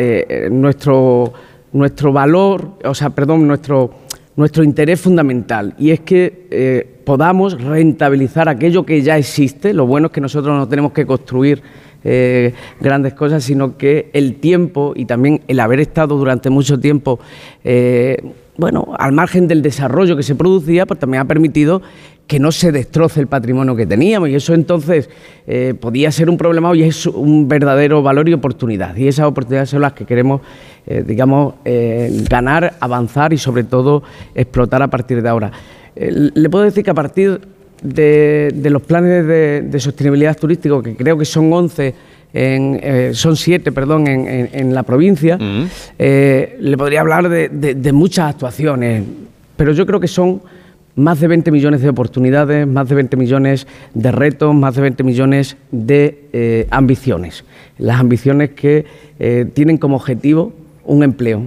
[0.52, 1.34] nuestro,
[1.72, 3.90] nuestro valor, o sea, perdón, nuestro,
[4.36, 5.74] nuestro interés fundamental.
[5.80, 9.74] Y es que podamos rentabilizar aquello que ya existe.
[9.74, 11.64] Lo bueno es que nosotros no tenemos que construir
[12.80, 17.20] grandes cosas, sino que el tiempo y también el haber estado durante mucho tiempo
[18.58, 21.82] bueno, al margen del desarrollo que se producía, pues también ha permitido
[22.28, 25.10] que no se destroce el patrimonio que teníamos y eso entonces
[25.46, 29.70] eh, podía ser un problema hoy es un verdadero valor y oportunidad y esas oportunidades
[29.70, 30.42] son las que queremos,
[30.86, 34.04] eh, digamos, eh, ganar, avanzar y sobre todo
[34.36, 35.52] explotar a partir de ahora.
[35.96, 37.42] le puedo decir que a partir
[37.84, 41.94] de, los planes de, de, sostenibilidad turístico, que creo que son 11
[42.36, 45.66] eh, son siete, perdón, en, la provincia, mm.
[46.00, 49.04] eh, le podría hablar de, muchas actuaciones,
[49.56, 50.42] pero yo creo que son
[50.96, 55.04] más de 20 millones de oportunidades, más de 20 millones de retos, más de 20
[55.04, 57.44] millones de eh, ambiciones.
[57.78, 58.86] Las ambiciones que
[59.54, 60.52] tienen como objetivo
[60.86, 61.44] un empleo,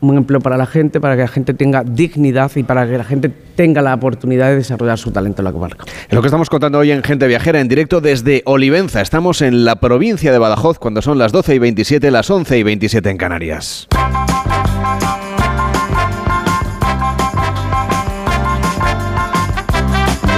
[0.00, 3.04] un empleo para la gente, para que la gente tenga dignidad y para que la
[3.04, 5.84] gente tenga la oportunidad de desarrollar su talento en la comarca.
[6.08, 9.00] Es lo que estamos contando hoy en Gente Viajera, en directo desde Olivenza.
[9.00, 12.62] Estamos en la provincia de Badajoz cuando son las 12 y 27, las 11 y
[12.62, 13.88] 27 en Canarias.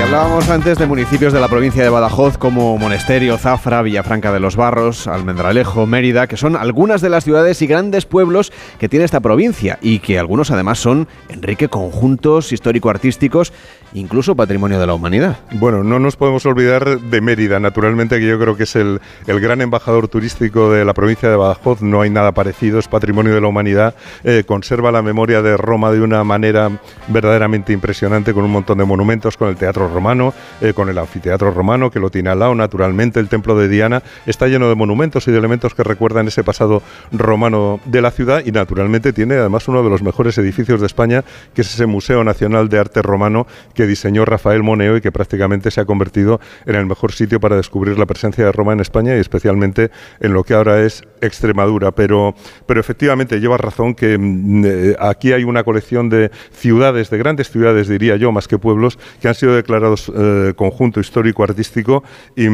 [0.08, 4.56] Hablábamos antes de municipios de la provincia de Badajoz como Monesterio, Zafra, Villafranca de los
[4.56, 9.20] Barros, Almendralejo, Mérida, que son algunas de las ciudades y grandes pueblos que tiene esta
[9.20, 13.52] provincia y que algunos además son, Enrique, conjuntos histórico-artísticos
[13.94, 15.38] incluso patrimonio de la humanidad.
[15.52, 19.40] Bueno, no nos podemos olvidar de Mérida, naturalmente, que yo creo que es el, el
[19.40, 23.40] gran embajador turístico de la provincia de Badajoz, no hay nada parecido, es patrimonio de
[23.40, 23.94] la humanidad,
[24.24, 26.70] eh, conserva la memoria de Roma de una manera
[27.08, 31.50] verdaderamente impresionante, con un montón de monumentos, con el Teatro Romano, eh, con el Anfiteatro
[31.50, 35.26] Romano, que lo tiene al lado, naturalmente, el Templo de Diana, está lleno de monumentos
[35.26, 39.66] y de elementos que recuerdan ese pasado romano de la ciudad y naturalmente tiene además
[39.66, 43.48] uno de los mejores edificios de España, que es ese Museo Nacional de Arte Romano,
[43.74, 47.56] que diseñó Rafael Moneo y que prácticamente se ha convertido en el mejor sitio para
[47.56, 51.90] descubrir la presencia de Roma en España y especialmente en lo que ahora es Extremadura.
[51.90, 57.18] Pero, pero efectivamente lleva razón que mm, eh, aquí hay una colección de ciudades, de
[57.18, 62.02] grandes ciudades, diría yo, más que pueblos, que han sido declarados eh, conjunto histórico-artístico
[62.36, 62.46] y,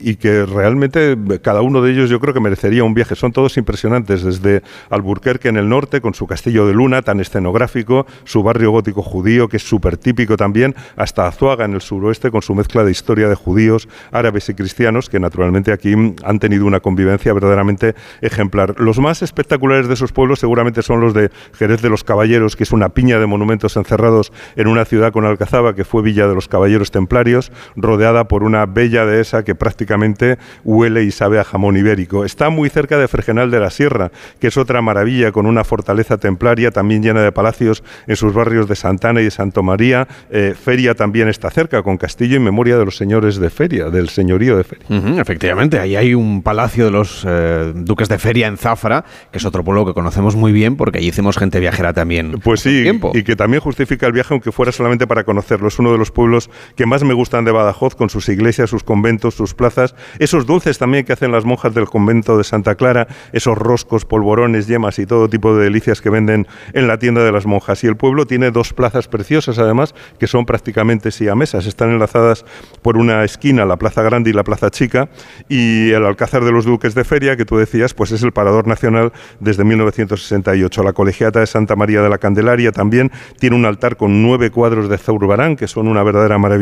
[0.00, 3.14] y, que realmente cada uno de ellos yo creo que merecería un viaje.
[3.14, 8.06] Son todos impresionantes, desde Alburquerque en el norte, con su castillo de luna tan escenográfico,
[8.24, 12.42] su barrio gótico judío, que es súper típico también, hasta Azuaga en el suroeste con
[12.42, 15.94] su mezcla de historia de judíos, árabes y cristianos, que naturalmente aquí
[16.24, 18.74] han tenido una convivencia verdaderamente ejemplar.
[18.78, 22.64] Los más espectaculares de esos pueblos seguramente son los de Jerez de los Caballeros, que
[22.64, 26.34] es una piña de monumentos encerrados en una ciudad con Alcazaba, que fue Villa de
[26.34, 31.76] los Caballeros Templarios, rodeada por una bella dehesa que prácticamente huele y sabe a jamón
[31.76, 32.24] ibérico.
[32.24, 36.18] Está muy cerca de Fregenal de la Sierra, que es otra maravilla, con una fortaleza
[36.18, 40.54] templaria también llena de palacios en sus barrios de Santana y de Santo María, eh,
[40.60, 44.56] Feria también está cerca, con castillo en memoria de los señores de Feria, del señorío
[44.56, 44.86] de Feria.
[45.20, 49.44] efectivamente, ahí hay un palacio de los eh, duques de Feria en Zafra, que es
[49.44, 52.40] otro pueblo que conocemos muy bien porque allí hicimos gente viajera también.
[52.42, 55.68] Pues sí, y que también justifica el viaje aunque fuera solamente para conocerlo.
[55.68, 58.82] Es uno de los pueblos que más me gustan de Badajoz, con sus iglesias, sus
[58.82, 63.06] conventos, sus plazas, esos dulces también que hacen las monjas del convento de Santa Clara,
[63.32, 67.32] esos roscos, polvorones, yemas y todo tipo de delicias que venden en la tienda de
[67.32, 67.84] las monjas.
[67.84, 72.44] Y el pueblo tiene dos plazas preciosas además, que son prácticamente mesas Están enlazadas
[72.82, 75.08] por una esquina, la Plaza Grande y la Plaza Chica,
[75.48, 78.66] y el Alcázar de los Duques de Feria, que tú decías, pues es el parador
[78.66, 80.82] nacional desde 1968.
[80.82, 84.88] La Colegiata de Santa María de la Candelaria también tiene un altar con nueve cuadros
[84.88, 86.55] de Zurbarán, que son una verdadera maravilla.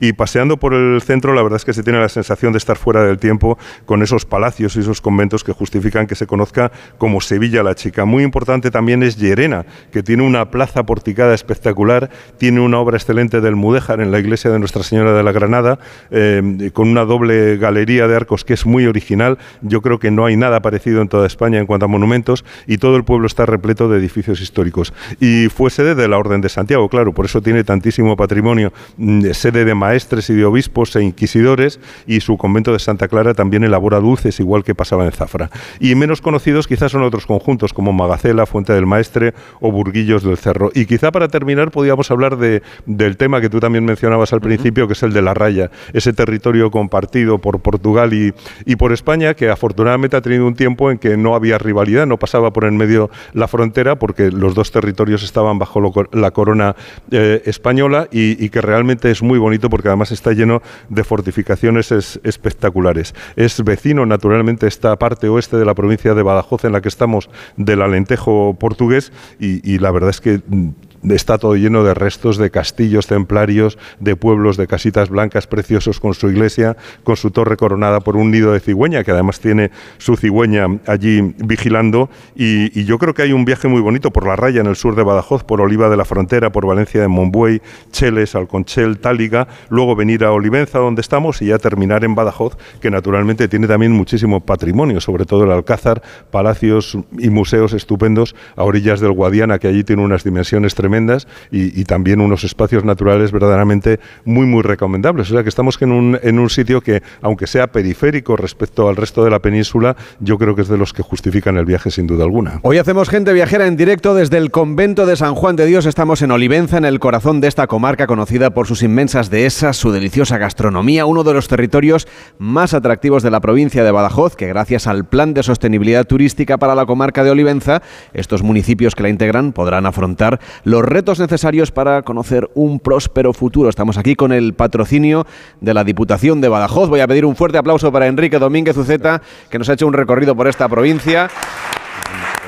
[0.00, 2.76] Y paseando por el centro, la verdad es que se tiene la sensación de estar
[2.76, 7.20] fuera del tiempo con esos palacios y esos conventos que justifican que se conozca como
[7.20, 8.04] Sevilla la Chica.
[8.04, 13.40] Muy importante también es Llerena, que tiene una plaza porticada espectacular, tiene una obra excelente
[13.40, 15.78] del Mudéjar en la iglesia de Nuestra Señora de la Granada,
[16.10, 19.38] eh, con una doble galería de arcos que es muy original.
[19.62, 22.78] Yo creo que no hay nada parecido en toda España en cuanto a monumentos y
[22.78, 24.92] todo el pueblo está repleto de edificios históricos.
[25.20, 29.26] Y fue sede de la Orden de Santiago, claro, por eso tiene tantísimo patrimonio, mm,
[29.34, 33.64] sede de maestres y de obispos e inquisidores y su convento de Santa Clara también
[33.64, 35.50] elabora dulces igual que pasaba en Zafra.
[35.80, 40.38] Y menos conocidos quizás son otros conjuntos como Magacela, Fuente del Maestre o Burguillos del
[40.38, 40.70] Cerro.
[40.74, 44.86] Y quizá para terminar podíamos hablar de, del tema que tú también mencionabas al principio,
[44.86, 48.32] que es el de la raya, ese territorio compartido por Portugal y,
[48.64, 52.18] y por España, que afortunadamente ha tenido un tiempo en que no había rivalidad, no
[52.18, 55.80] pasaba por en medio la frontera, porque los dos territorios estaban bajo
[56.12, 56.76] la corona
[57.10, 63.14] eh, española y, que realmente es muy bonito porque además está lleno de fortificaciones espectaculares.
[63.36, 67.30] Es vecino, naturalmente, esta parte oeste de la provincia de Badajoz en la que estamos
[67.56, 70.70] del Alentejo portugués y la verdad es que mm,
[71.08, 76.14] está todo lleno de restos de castillos templarios, de pueblos de casitas blancas preciosos con
[76.14, 80.16] su iglesia, con su torre coronada por un nido de cigüeña, que además tiene su
[80.16, 82.10] cigüeña allí vigilando.
[82.34, 84.94] Y, yo creo que hay un viaje muy bonito por la raya en el sur
[84.94, 87.60] de Badajoz, por Oliva de la Frontera, por Valencia de Monbuey,
[87.92, 92.90] Cheles, Alconchel, Táliga, luego venir a Olivenza, donde estamos, y ya terminar en Badajoz, que
[92.90, 99.00] naturalmente tiene también muchísimo patrimonio, sobre todo el Alcázar, palacios y museos estupendos a orillas
[99.00, 104.00] del Guadiana, que allí tiene unas dimensiones tremendas tremendas y, también unos espacios naturales verdaderamente
[104.24, 105.30] muy, muy recomendables.
[105.30, 108.96] O sea que estamos en un, en un sitio que, aunque sea periférico respecto al
[108.96, 112.06] resto de la península, yo creo que es de los que justifican el viaje sin
[112.06, 112.60] duda alguna.
[112.62, 115.86] Hoy hacemos gente viajera en directo desde el convento de San Juan de Dios.
[115.86, 119.90] Estamos en Olivenza, en el corazón de esta comarca conocida por sus inmensas dehesas, su
[119.90, 124.86] deliciosa gastronomía, uno de los territorios más atractivos de la provincia de Badajoz, que gracias
[124.86, 129.52] al plan de sostenibilidad turística para la comarca de Olivenza, estos municipios que la integran
[129.52, 133.68] podrán afrontar los los retos necesarios para conocer un próspero futuro.
[133.68, 135.26] Estamos aquí con el patrocinio
[135.60, 136.88] de la Diputación de Badajoz.
[136.88, 139.92] Voy a pedir un fuerte aplauso para Enrique Domínguez Uceta, que nos ha hecho un
[139.92, 141.28] recorrido por esta provincia.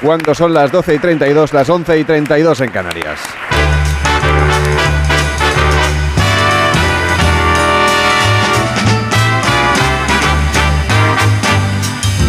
[0.00, 3.18] Cuando son las 12 y 32, las 11 y 32 en Canarias.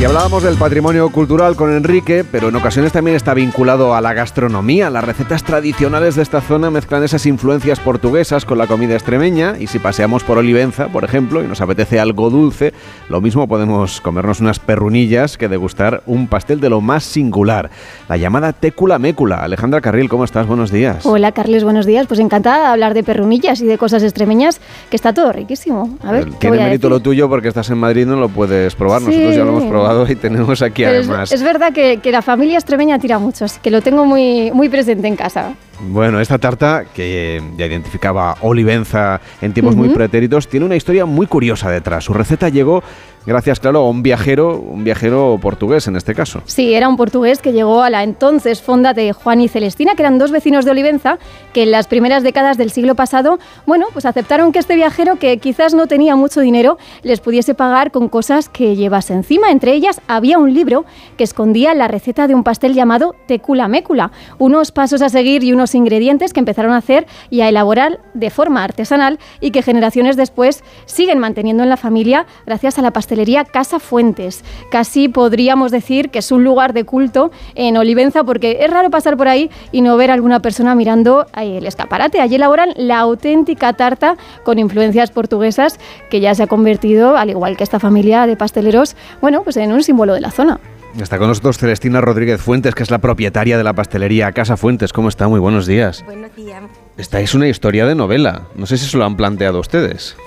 [0.02, 4.14] Y hablábamos del patrimonio cultural con Enrique, pero en ocasiones también está vinculado a la
[4.14, 4.90] gastronomía.
[4.90, 9.68] Las recetas tradicionales de esta zona mezclan esas influencias portuguesas con la comida extremeña y
[9.68, 12.74] si paseamos por Olivenza, por ejemplo, y nos apetece algo dulce,
[13.10, 17.70] lo mismo podemos comernos unas perrunillas que degustar un pastel de lo más singular,
[18.10, 19.44] la llamada técula mécula.
[19.44, 20.48] Alejandra Carril, ¿cómo estás?
[20.48, 21.06] Buenos días.
[21.06, 22.08] Hola, Carles, buenos días.
[22.08, 25.96] Pues encantada de hablar de perrunillas y de cosas extremeñas, que está todo riquísimo.
[26.04, 29.04] A ver, Tiene mérito lo tuyo porque estás en Madrid, no lo puedes probar.
[29.04, 31.32] Nosotros ya lo hemos probado y tenemos aquí además.
[31.32, 35.08] Es, verdad que, la familia extremeña tira mucho, así que lo tengo muy, muy presente
[35.08, 35.54] en casa.
[35.90, 41.26] Bueno, esta tarta, que ya identificaba Olivenza en tiempos muy pretéritos, tiene una historia muy
[41.26, 42.04] curiosa detrás.
[42.04, 42.84] Su receta llegó
[43.26, 46.42] gracias, claro, a un viajero, un viajero portugués en este caso.
[46.46, 50.04] Sí, era un portugués que llegó a la entonces fonda de Juan y Celestina, que
[50.04, 51.18] eran dos vecinos de Olivenza,
[51.54, 55.38] que en las primeras décadas del siglo pasado, bueno, pues aceptaron que este viajero, que
[55.38, 59.52] quizás no tenía mucho dinero, les pudiese pagar con cosas que llevase encima.
[59.52, 60.86] Entre ellas había un libro
[61.18, 65.54] que escondía la receta de un pastel llamado tecula mécula, unos pasos a seguir y
[65.54, 70.18] unos ingredientes que empezaron a hacer y a elaborar de forma artesanal y que generaciones
[70.18, 74.44] después siguen manteniendo en la familia gracias a la pastelería Casa Fuentes.
[74.72, 79.18] Casi podríamos decir que es un lugar de culto en Olivenza porque es raro pasar
[79.18, 82.22] por ahí y no ver a alguna persona mirando el escaparate.
[82.22, 85.80] Allí elaboran la auténtica tarta con influencias portuguesas
[86.10, 89.72] que ya se ha convertido, al igual que esta familia de pasteleros, bueno, pues en
[89.72, 90.60] un símbolo de la zona.
[91.00, 94.92] Está con nosotros Celestina Rodríguez Fuentes, que es la propietaria de la pastelería Casa Fuentes.
[94.92, 95.28] ¿Cómo está?
[95.28, 96.04] Muy buenos días.
[96.06, 96.62] Buenos días.
[96.98, 98.48] Esta es una historia de novela.
[98.56, 100.16] No sé si se lo han planteado ustedes.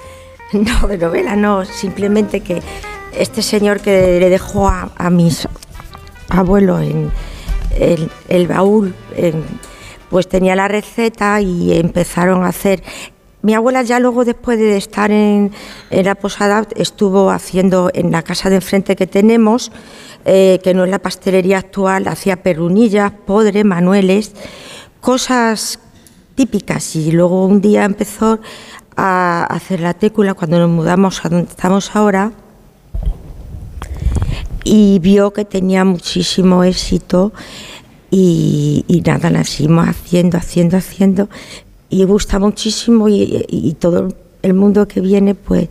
[0.52, 2.62] No, de novela no, simplemente que
[3.12, 5.48] este señor que le dejó a, mis
[6.28, 7.10] abuelos en
[8.28, 8.94] el, baúl,
[10.10, 12.84] pues tenía la receta y empezaron a hacer.
[13.44, 15.52] Mi abuela ya luego después de estar en,
[15.90, 19.70] la posada estuvo haciendo en la casa de enfrente que tenemos,
[20.24, 24.32] eh, que no es la pastelería actual, hacía perrunillas, podres, manueles,
[25.02, 25.78] cosas
[26.34, 26.96] típicas.
[26.96, 28.40] Y luego un día empezó
[28.96, 32.32] a hacer la técula cuando nos mudamos a donde estamos ahora
[34.64, 37.34] y vio que tenía muchísimo éxito
[38.10, 41.28] y, nada, la seguimos haciendo, haciendo, haciendo
[41.94, 44.08] y gusta muchísimo y, y todo
[44.42, 45.68] el mundo que viene pues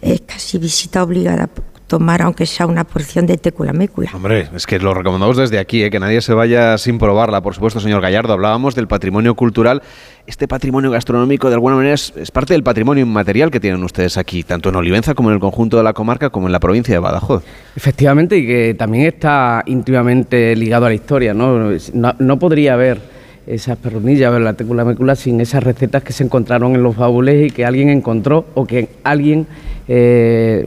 [0.00, 1.50] es casi visita obligada
[1.88, 4.10] tomar aunque sea una porción de técula mécula.
[4.14, 5.90] Hombre, es que lo recomendamos desde aquí, ¿eh?
[5.90, 7.42] que nadie se vaya sin probarla.
[7.42, 9.82] Por supuesto, señor Gallardo, hablábamos del patrimonio cultural.
[10.26, 14.16] Este patrimonio gastronómico, de alguna manera, es, es, parte del patrimonio inmaterial que tienen ustedes
[14.16, 16.94] aquí, tanto en Olivenza como en el conjunto de la comarca, como en la provincia
[16.94, 17.44] de Badajoz.
[17.76, 21.34] Efectivamente, y que también está íntimamente ligado a la historia.
[21.34, 23.13] No, no, no podría haber
[23.46, 27.50] esas perronillas la técula mécula sin esas recetas que se encontraron en los baúles y
[27.50, 29.46] que alguien encontró o que alguien
[29.86, 30.66] eh,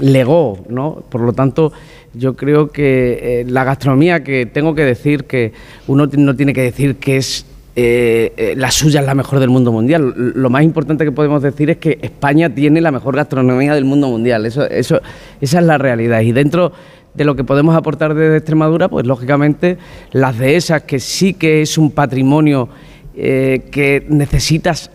[0.00, 1.02] legó, ¿no?
[1.08, 1.72] Por lo tanto,
[2.14, 5.52] yo creo que eh, la gastronomía, que tengo que decir que
[5.88, 9.72] uno no tiene que decir que es eh, la suya es la mejor del mundo
[9.72, 10.14] mundial.
[10.16, 14.08] Lo más importante que podemos decir es que España tiene la mejor gastronomía del mundo
[14.08, 14.44] mundial.
[14.46, 15.00] Eso, eso,
[15.40, 16.20] esa es la realidad.
[16.20, 16.72] Y dentro
[17.14, 19.78] de lo que podemos aportar desde Extremadura, pues lógicamente
[20.12, 22.68] las dehesas, que sí que es un patrimonio
[23.14, 24.90] eh, que necesitas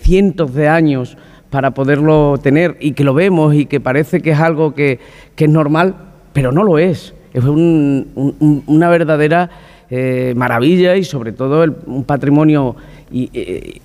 [0.00, 1.16] cientos de años
[1.50, 4.98] para poderlo tener y que lo vemos y que parece que es algo que,
[5.36, 5.94] que es normal,
[6.32, 7.14] pero no lo es.
[7.32, 9.50] Es un, un, una verdadera
[9.90, 12.76] eh, maravilla y sobre todo el, un patrimonio
[13.12, 13.80] eh,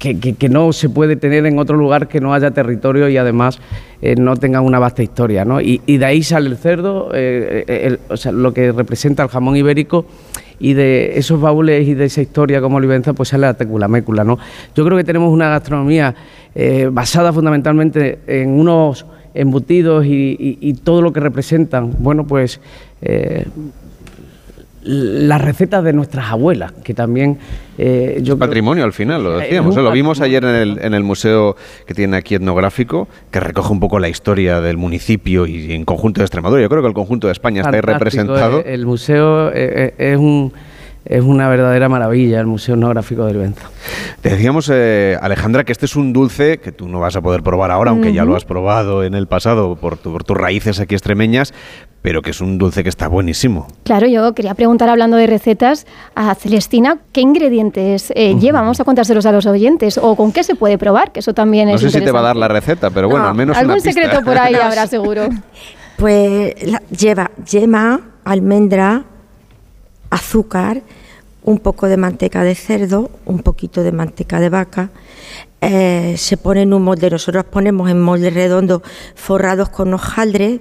[0.00, 3.60] que, no se puede tener en otro lugar que no haya territorio y además
[4.00, 5.44] eh, no tenga una vasta historia.
[5.44, 5.60] ¿no?
[5.60, 9.56] Y, de ahí sale el cerdo, eh, el, o sea, lo que representa el jamón
[9.56, 10.06] ibérico
[10.58, 14.24] y de esos baúles y de esa historia como Olivenza, pues sale la técula mécula.
[14.24, 14.38] ¿no?
[14.74, 16.14] Yo creo que tenemos una gastronomía
[16.54, 22.60] eh, basada fundamentalmente en unos embutidos y, todo lo que representan, bueno, pues
[23.02, 23.44] eh,
[24.82, 27.38] las recetas de nuestras abuelas, que también
[27.76, 29.82] eh, yo patrimonio al final, lo decíamos, ¿eh?
[29.82, 33.80] lo vimos ayer en el, en el museo que tiene aquí etnográfico, que recoge un
[33.80, 36.62] poco la historia del municipio y en conjunto de Extremadura.
[36.62, 38.60] Yo creo que el conjunto de España está ahí representado.
[38.60, 40.52] El, el museo eh, es un
[41.10, 43.68] es una verdadera maravilla el Museo Etnográfico de Olivenza.
[44.20, 47.42] Te decíamos, eh, Alejandra, que este es un dulce que tú no vas a poder
[47.42, 48.14] probar ahora, aunque uh -huh.
[48.14, 51.52] ya lo has probado en el pasado por, tu, por tus raíces aquí extremeñas,
[52.00, 53.66] pero que es un dulce que está buenísimo.
[53.82, 58.40] Claro, yo quería preguntar, hablando de recetas, a Celestina, ¿qué ingredientes eh, uh -huh.
[58.40, 58.60] lleva?
[58.60, 61.68] Vamos a contárselos a los oyentes, o con qué se puede probar, que eso también
[61.70, 63.56] no es sé si te va a dar la receta, pero bueno, no, al menos
[63.56, 64.24] Algún una secreto pista.
[64.24, 65.28] por ahí habrá seguro.
[65.96, 69.02] Pues la, lleva yema, almendra,
[70.08, 70.82] azúcar,
[71.42, 74.90] un poco de manteca de cerdo, un poquito de manteca de vaca.
[75.60, 78.82] Eh, se pone en un molde, nosotros ponemos en moldes redondos
[79.14, 80.60] forrados con hojaldre,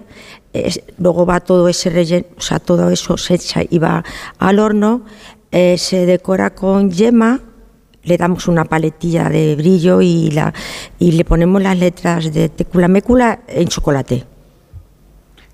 [0.97, 4.03] luego va todo ese relleno, o sea, todo eso se echa y va
[4.39, 5.05] al horno,
[5.51, 7.39] eh, se decora con yema,
[8.03, 10.53] le damos una paletilla de brillo y, la,
[10.97, 14.25] y le ponemos las letras de tecula mécula en chocolate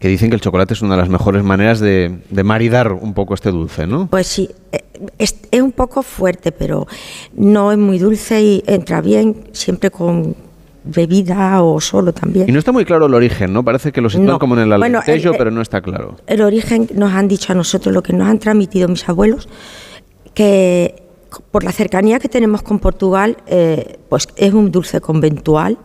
[0.06, 3.16] que dicen que el chocolate es una de las mejores maneras de, de maridar un
[3.16, 4.06] poco este dulce, ¿no?
[4.06, 4.84] Pues sí, eh,
[5.18, 6.86] es, es, un poco fuerte, pero
[7.36, 10.36] no es muy dulce y entra bien siempre con
[10.84, 12.48] bebida o solo también.
[12.48, 13.66] Y no está muy claro el origen, ¿no?
[13.66, 14.38] Parece que lo sitúan no.
[14.38, 16.18] como en el alentejo, bueno, el, pero no está claro.
[16.28, 19.50] El origen nos han dicho a nosotros, lo que nos han transmitido mis abuelos,
[20.36, 21.02] que
[21.50, 25.80] por la cercanía que tenemos con Portugal, eh, pues es un dulce conventual,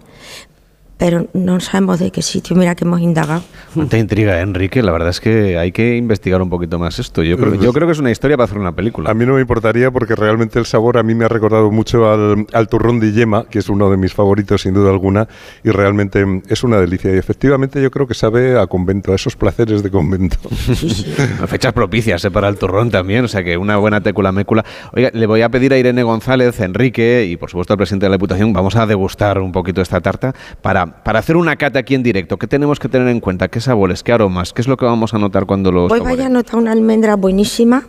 [1.00, 3.42] pero no sabemos de qué sitio, mira que hemos indagado.
[3.72, 7.22] Cuánta intriga, ¿eh, Enrique, la verdad es que hay que investigar un poquito más esto.
[7.22, 9.10] Yo creo, yo creo que es una historia para hacer una película.
[9.10, 12.12] A mí no me importaría porque realmente el sabor a mí me ha recordado mucho
[12.12, 15.26] al, al turrón de yema, que es uno de mis favoritos sin duda alguna,
[15.64, 17.14] y realmente es una delicia.
[17.14, 20.36] Y efectivamente yo creo que sabe a convento, a esos placeres de convento.
[21.46, 22.30] Fechas propicias ¿eh?
[22.30, 24.66] para el turrón también, o sea que una buena técula mécula.
[24.92, 28.10] Oiga, le voy a pedir a Irene González, Enrique y por supuesto al presidente de
[28.10, 31.94] la Diputación, vamos a degustar un poquito esta tarta para para hacer una cata aquí
[31.94, 33.48] en directo, ¿qué tenemos que tener en cuenta?
[33.48, 34.02] ¿Qué sabores?
[34.02, 34.52] ¿Qué aromas?
[34.52, 37.16] ¿Qué es lo que vamos a notar cuando los Hoy vaya a notar una almendra
[37.16, 37.84] buenísima.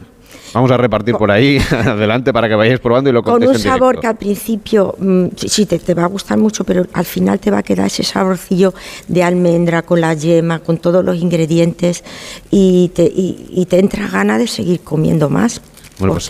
[0.54, 4.00] Vamos a repartir por ahí, adelante, para que vayáis probando y lo Con un sabor
[4.00, 7.52] que al principio, mmm, sí, te, te, va a gustar mucho, pero al final te
[7.52, 8.74] va a quedar ese saborcillo
[9.08, 12.04] de almendra con la yema, con todos los ingredientes
[12.50, 15.62] y te, y, y te entra gana de seguir comiendo más.
[16.02, 16.30] Bueno, pues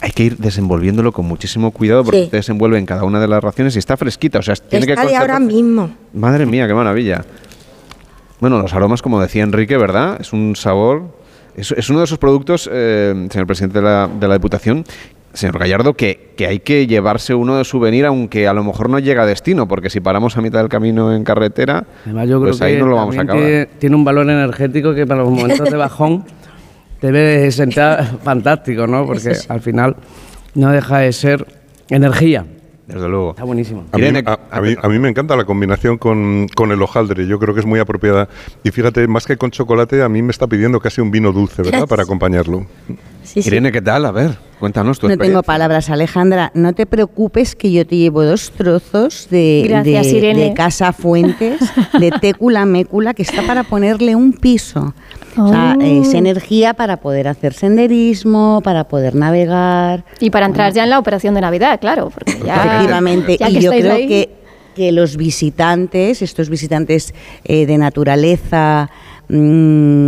[0.00, 2.30] hay que ir desenvolviéndolo con muchísimo cuidado porque sí.
[2.30, 4.38] se desenvuelve en cada una de las raciones y está fresquita.
[4.38, 5.94] O sea, tiene está que de ahora mismo.
[6.12, 7.24] Madre mía, qué maravilla.
[8.40, 10.16] Bueno, los aromas, como decía Enrique, ¿verdad?
[10.20, 11.04] Es un sabor.
[11.56, 14.84] Es, es uno de esos productos, eh, señor presidente de la, de la Diputación,
[15.32, 18.98] señor Gallardo, que, que, hay que llevarse uno de souvenir, aunque a lo mejor no
[18.98, 22.56] llega a destino, porque si paramos a mitad del camino en carretera, Además, yo pues
[22.56, 23.42] creo ahí que no lo vamos a acabar.
[23.42, 26.24] Tiene, tiene un valor energético que para los momentos de bajón
[27.10, 29.06] debe sentar fantástico, ¿no?
[29.06, 29.96] Porque al final
[30.54, 31.46] no deja de ser
[31.88, 32.44] energía.
[32.86, 33.30] Desde luego.
[33.30, 33.84] Está buenísimo.
[33.92, 37.26] A mí, a, a, mí, a mí, me encanta la combinación con, con, el hojaldre.
[37.26, 38.28] Yo creo que es muy apropiada.
[38.64, 41.62] Y fíjate, más que con chocolate, a mí me está pidiendo casi un vino dulce,
[41.62, 41.86] ¿verdad?
[41.86, 42.66] Para acompañarlo.
[43.22, 44.04] Sí, Irene, ¿qué tal?
[44.04, 44.36] A ver.
[44.58, 46.50] Cuéntanos tu No tengo palabras, Alejandra.
[46.54, 50.44] No te preocupes que yo te llevo dos trozos de, Gracias, de- Irene.
[50.48, 51.60] de Casa Fuentes,
[51.98, 54.92] de Técula Mécula, que está para ponerle un piso.
[55.36, 55.82] O sea, Oh.
[55.82, 60.04] es energía para poder hacer senderismo, para poder navegar.
[60.20, 63.60] Y para entrar ya en la operación de Navidad, claro, porque ya, Efectivamente, ya y
[63.60, 64.30] yo creo ahí- que,
[64.74, 67.14] que los visitantes, estos visitantes
[67.44, 68.90] eh, de naturaleza,
[69.28, 70.06] mm,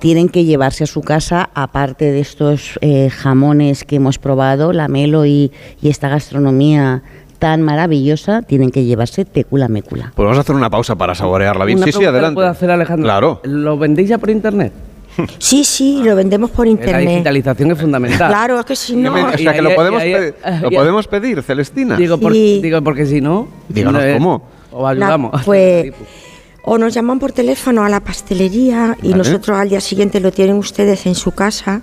[0.00, 4.88] tienen que llevarse a su casa, aparte de estos eh, jamones que hemos probado, la
[4.88, 5.50] melo y,
[5.80, 7.02] y esta gastronomía
[7.38, 10.12] tan maravillosa, tienen que llevarse tecula mécula.
[10.14, 11.78] Pues vamos a hacer una pausa para saborearla bien.
[11.78, 12.34] Una Sí, sí, adelante.
[12.34, 13.04] ¿Puedo hacer, Alejandro?
[13.04, 13.40] Claro.
[13.44, 14.72] ¿Lo vendéis ya por internet?
[15.38, 17.08] Sí, sí, lo vendemos por La internet.
[17.08, 18.28] digitalización es fundamental.
[18.28, 19.12] Claro, es que si no...
[19.14, 21.96] o sea, que lo podemos, ahí- pedir, lo y- podemos pedir, Celestina.
[21.96, 22.60] Digo, por- Sí.
[22.62, 23.48] digo, porque si no...
[23.68, 24.42] Díganos eh, cómo.
[24.70, 25.42] Os ayudamos.
[25.44, 25.92] Pues
[26.70, 29.16] o nos llaman por teléfono a la pastelería y Vale.
[29.16, 31.80] nosotros al día siguiente lo tienen ustedes en su casa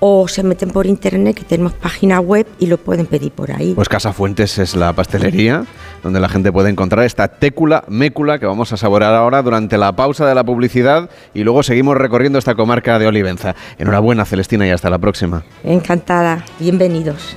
[0.00, 3.74] o se meten por internet que tenemos página web y lo pueden pedir por ahí.
[3.74, 5.64] Pues Casa Fuentes es la pastelería
[6.02, 9.94] donde la gente puede encontrar esta técula mécula que vamos a saborear ahora durante la
[9.94, 13.54] pausa de la publicidad y luego seguimos recorriendo esta comarca de Olivenza.
[13.78, 15.44] Enhorabuena, Celestina, y hasta la próxima.
[15.62, 17.36] Encantada, bienvenidos.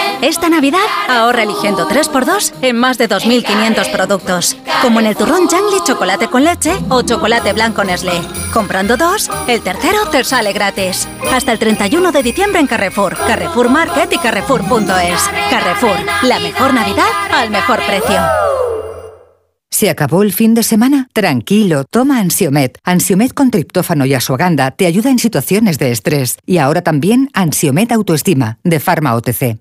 [0.21, 4.55] Esta Navidad ahorra eligiendo 3x2 en más de 2.500 productos.
[4.83, 8.21] Como en el turrón Jangli chocolate con leche o chocolate blanco Nestlé.
[8.53, 11.07] Comprando dos, el tercero te sale gratis.
[11.31, 15.29] Hasta el 31 de diciembre en Carrefour, Carrefour Market y Carrefour.es.
[15.49, 18.21] Carrefour, la mejor Navidad al mejor precio.
[19.71, 21.07] ¿Se acabó el fin de semana?
[21.13, 22.77] Tranquilo, toma Ansiomet.
[22.83, 26.37] Ansiomet con triptófano y asuaganda te ayuda en situaciones de estrés.
[26.45, 29.57] Y ahora también Ansiomet Autoestima, de Pharma OTC.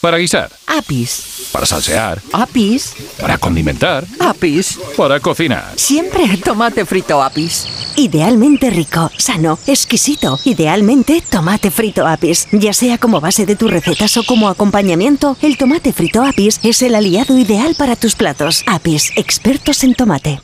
[0.00, 1.48] Para guisar, Apis.
[1.52, 2.94] para salsear, Apis.
[3.20, 4.78] para condimentar, Apis.
[4.96, 5.72] para cocinar.
[5.76, 7.66] Siempre tomate frito Apis.
[7.96, 10.38] Idealmente rico, sano, exquisito.
[10.46, 12.48] Idealmente tomate frito Apis.
[12.52, 16.80] Ya sea como base de tus recetas o como acompañamiento, el tomate frito Apis es
[16.80, 18.62] el aliado ideal para tus platos.
[18.66, 20.40] Apis, expertos en tomate.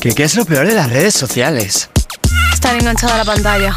[0.00, 1.90] ¿Qué, qué es lo peor de las redes sociales?
[2.52, 3.76] Estar enganchada a la pantalla.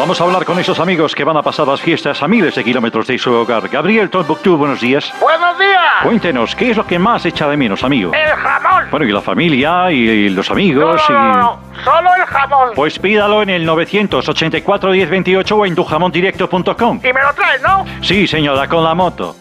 [0.00, 2.64] Vamos a hablar con esos amigos que van a pasar las fiestas a miles de
[2.64, 3.68] kilómetros de su hogar.
[3.68, 5.12] Gabriel Tombuctú, buenos días.
[5.20, 5.78] ¡Buenos días!
[6.02, 8.10] Cuéntenos, ¿qué es lo que más echa de menos, amigo?
[8.14, 8.84] ¡El jamón!
[8.90, 12.70] Bueno, y la familia, y, y los amigos, no, no, no, solo el jamón.
[12.72, 12.76] y...
[12.76, 17.00] Pues pídalo en el 984 1028 o en tujamondirecto.com.
[17.04, 17.84] Y me lo traes, ¿no?
[18.00, 19.36] Sí, señora, con la moto.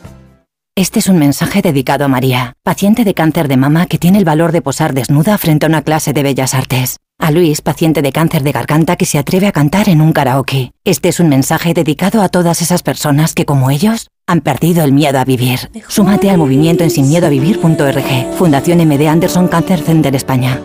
[0.80, 4.24] Este es un mensaje dedicado a María, paciente de cáncer de mama que tiene el
[4.24, 6.96] valor de posar desnuda frente a una clase de bellas artes.
[7.20, 10.72] A Luis, paciente de cáncer de garganta que se atreve a cantar en un karaoke.
[10.86, 14.94] Este es un mensaje dedicado a todas esas personas que, como ellos, han perdido el
[14.94, 15.70] miedo a vivir.
[15.90, 18.36] Súmate al movimiento en sinmiedoavivir.org.
[18.38, 20.62] Fundación MD Anderson Cancer Center España.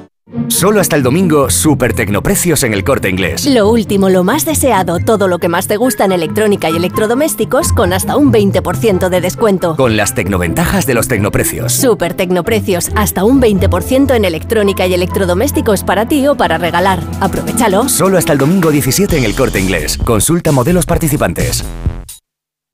[0.48, 3.44] Solo hasta el domingo, super tecnoprecios en el corte inglés.
[3.46, 7.72] Lo último, lo más deseado, todo lo que más te gusta en electrónica y electrodomésticos
[7.72, 9.76] con hasta un 20% de descuento.
[9.76, 11.72] Con las tecnoventajas de los tecnoprecios.
[11.72, 17.00] Super Tecnoprecios, hasta un 20% en electrónica y electrodomésticos para ti o para regalar.
[17.20, 17.88] Aprovechalo.
[17.88, 19.98] Solo hasta el domingo 17 en el corte inglés.
[19.98, 21.64] Consulta modelos participantes.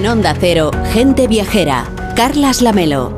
[0.00, 1.84] En Onda Cero, Gente Viajera,
[2.16, 3.12] Carlas Lamelo.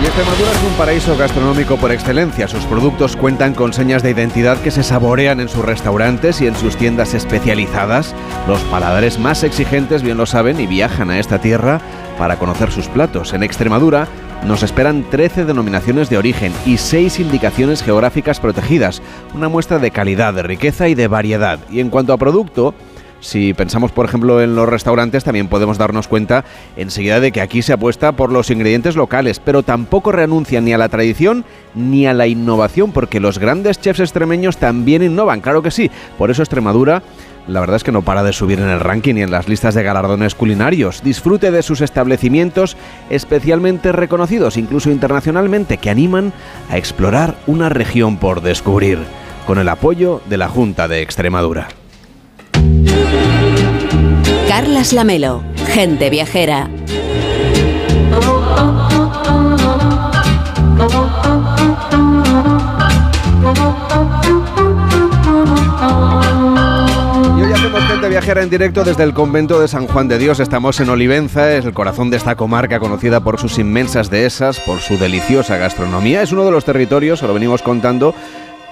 [0.00, 2.46] Y Extremadura es un paraíso gastronómico por excelencia.
[2.46, 6.54] Sus productos cuentan con señas de identidad que se saborean en sus restaurantes y en
[6.54, 8.14] sus tiendas especializadas.
[8.46, 11.80] Los paladares más exigentes bien lo saben y viajan a esta tierra
[12.18, 13.32] para conocer sus platos.
[13.32, 14.06] En Extremadura
[14.46, 19.02] nos esperan 13 denominaciones de origen y 6 indicaciones geográficas protegidas.
[19.34, 21.58] Una muestra de calidad, de riqueza y de variedad.
[21.70, 22.74] Y en cuanto a producto,
[23.22, 26.44] si pensamos, por ejemplo, en los restaurantes, también podemos darnos cuenta
[26.76, 30.78] enseguida de que aquí se apuesta por los ingredientes locales, pero tampoco renuncian ni a
[30.78, 35.70] la tradición ni a la innovación, porque los grandes chefs extremeños también innovan, claro que
[35.70, 35.88] sí.
[36.18, 37.04] Por eso Extremadura
[37.48, 39.74] la verdad es que no para de subir en el ranking y en las listas
[39.74, 41.02] de galardones culinarios.
[41.02, 42.76] Disfrute de sus establecimientos
[43.10, 46.32] especialmente reconocidos, incluso internacionalmente, que animan
[46.70, 48.98] a explorar una región por descubrir,
[49.46, 51.68] con el apoyo de la Junta de Extremadura.
[54.48, 56.68] Carlas Lamelo, Gente Viajera.
[68.22, 70.38] Viajera en directo desde el convento de San Juan de Dios.
[70.38, 74.78] Estamos en Olivenza, es el corazón de esta comarca conocida por sus inmensas dehesas, por
[74.78, 76.22] su deliciosa gastronomía.
[76.22, 78.14] Es uno de los territorios, se lo venimos contando,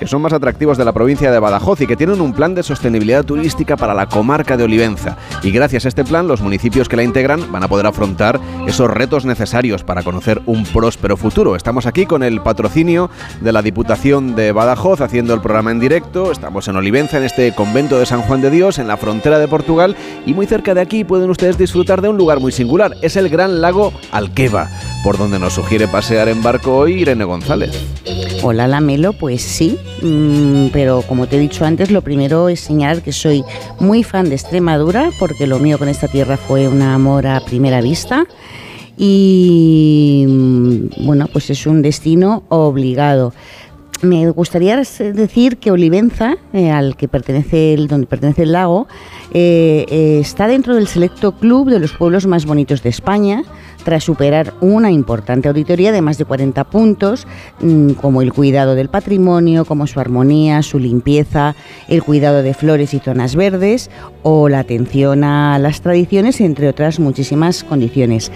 [0.01, 2.63] que son más atractivos de la provincia de Badajoz y que tienen un plan de
[2.63, 5.19] sostenibilidad turística para la comarca de Olivenza.
[5.43, 8.91] Y gracias a este plan, los municipios que la integran van a poder afrontar esos
[8.91, 11.55] retos necesarios para conocer un próspero futuro.
[11.55, 13.11] Estamos aquí con el patrocinio
[13.43, 16.33] de la Diputación de Badajoz haciendo el programa en directo.
[16.33, 19.49] Estamos en Olivenza, en este convento de San Juan de Dios, en la frontera de
[19.49, 19.97] Portugal.
[20.25, 22.97] Y muy cerca de aquí pueden ustedes disfrutar de un lugar muy singular.
[23.03, 24.71] Es el gran lago Alqueva,
[25.05, 27.79] por donde nos sugiere pasear en barco hoy Irene González.
[28.43, 29.79] Hola Lamelo, pues sí,
[30.73, 33.45] pero como te he dicho antes, lo primero es señalar que soy
[33.79, 37.81] muy fan de Extremadura, porque lo mío con esta tierra fue un amor a primera
[37.81, 38.27] vista.
[38.97, 43.33] Y mm, bueno, pues es un destino obligado.
[44.03, 48.89] Me gustaría decir que Olivenza, eh, al que pertenece el, donde pertenece el lago,
[49.35, 53.43] eh, eh, está dentro del selecto club de los pueblos más bonitos de España,
[53.85, 57.27] tras superar una importante auditoría de más de 40 puntos,
[57.61, 61.55] mm, como el cuidado del patrimonio, como su armonía, su limpieza,
[61.89, 63.91] el cuidado de flores y zonas verdes
[64.23, 68.31] o la atención a las tradiciones, entre otras muchísimas condiciones.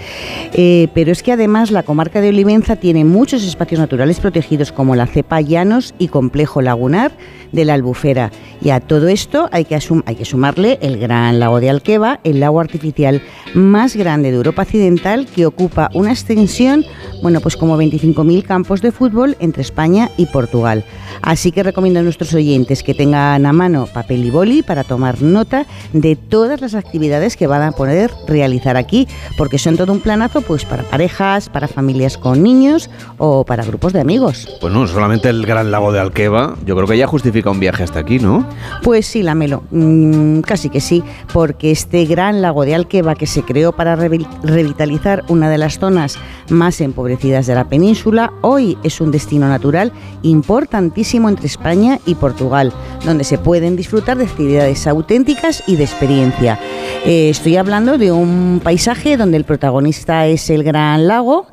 [0.53, 4.95] Eh, pero es que además la comarca de Olivenza tiene muchos espacios naturales protegidos, como
[4.95, 7.11] la cepa llanos y complejo lagunar
[7.51, 8.31] de la Albufera.
[8.61, 12.39] Y a todo esto hay que, hay que sumarle el gran lago de Alqueva, el
[12.39, 13.21] lago artificial
[13.53, 16.85] más grande de Europa Occidental, que ocupa una extensión,
[17.21, 20.85] bueno, pues como 25.000 campos de fútbol entre España y Portugal.
[21.21, 25.21] Así que recomiendo a nuestros oyentes que tengan a mano papel y boli para tomar
[25.21, 29.07] nota de todas las actividades que van a poder realizar aquí,
[29.37, 33.91] porque son todo un planazo pues para parejas, para familias con niños o para grupos
[33.91, 34.47] de amigos.
[34.61, 37.83] Pues no, solamente el gran lago de Alqueva, yo creo que ya justifica un viaje
[37.83, 38.47] hasta aquí, ¿no?
[38.83, 43.41] Pues sí, Lamelo, mm, casi que sí, porque este gran lago de Alqueva que se
[43.43, 46.17] creó para revi- revitalizar una de las zonas
[46.49, 49.91] más empobrecidas de la península, hoy es un destino natural
[50.23, 52.71] importantísimo entre España y Portugal,
[53.05, 56.59] donde se pueden disfrutar de actividades auténticas y de experiencia.
[57.05, 61.47] Eh, estoy hablando de un paisaje donde el protagonista es el gran lago,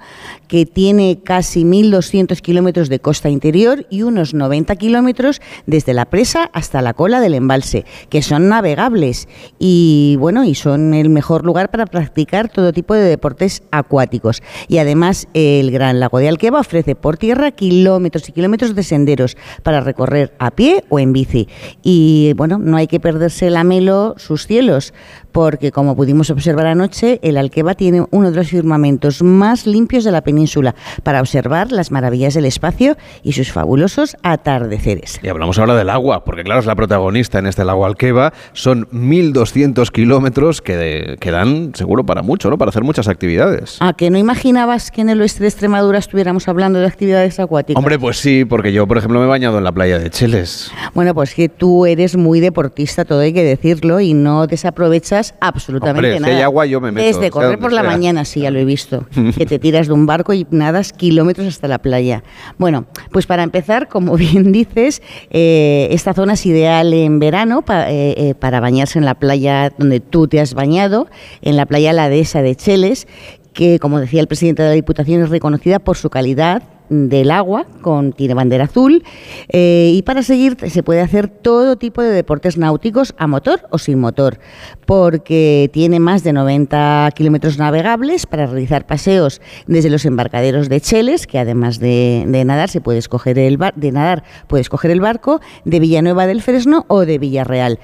[0.52, 6.50] que tiene casi 1.200 kilómetros de costa interior y unos 90 kilómetros desde la presa
[6.52, 11.70] hasta la cola del embalse, que son navegables y bueno, y son el mejor lugar
[11.70, 14.42] para practicar todo tipo de deportes acuáticos.
[14.68, 19.36] Y además el Gran Lago de Alqueva ofrece por tierra kilómetros y kilómetros de senderos
[19.62, 21.48] para recorrer a pie o en bici.
[21.82, 24.92] Y bueno, no hay que perderse la melo sus cielos,
[25.32, 30.12] porque como pudimos observar anoche, el Alqueva tiene uno de los firmamentos más limpios de
[30.12, 35.18] la península para observar las maravillas del espacio y sus fabulosos atardeceres.
[35.22, 38.32] Y hablamos ahora del agua, porque claro, es la protagonista en este lago Alqueva.
[38.52, 42.58] Son 1.200 kilómetros que, que dan seguro para mucho, ¿no?
[42.58, 43.78] Para hacer muchas actividades.
[43.80, 47.78] ¿A que no imaginabas que en el oeste de Extremadura estuviéramos hablando de actividades acuáticas?
[47.78, 50.70] Hombre, pues sí, porque yo, por ejemplo, me he bañado en la playa de Cheles.
[50.94, 55.98] Bueno, pues que tú eres muy deportista, todo hay que decirlo, y no desaprovechas absolutamente
[56.08, 56.36] Hombre, si nada.
[56.36, 59.06] hay agua, yo me meto, Desde correr por la mañana, sí, ya lo he visto.
[59.36, 62.22] que te tiras de un barco y nadas kilómetros hasta la playa.
[62.58, 67.90] Bueno, pues para empezar, como bien dices, eh, esta zona es ideal en verano pa-
[67.90, 71.08] eh, eh, para bañarse en la playa donde tú te has bañado,
[71.42, 73.06] en la playa La Dehesa de Cheles,
[73.52, 76.62] que, como decía el presidente de la Diputación, es reconocida por su calidad
[76.92, 79.02] del agua, con, tiene bandera azul,
[79.48, 83.78] eh, y para seguir se puede hacer todo tipo de deportes náuticos a motor o
[83.78, 84.38] sin motor,
[84.86, 91.26] porque tiene más de 90 kilómetros navegables para realizar paseos desde los embarcaderos de Cheles,
[91.26, 95.40] que además de, nadar se puede escoger el bar- de nadar puedes coger el barco
[95.64, 97.78] de Villanueva del Fresno o de Villarreal.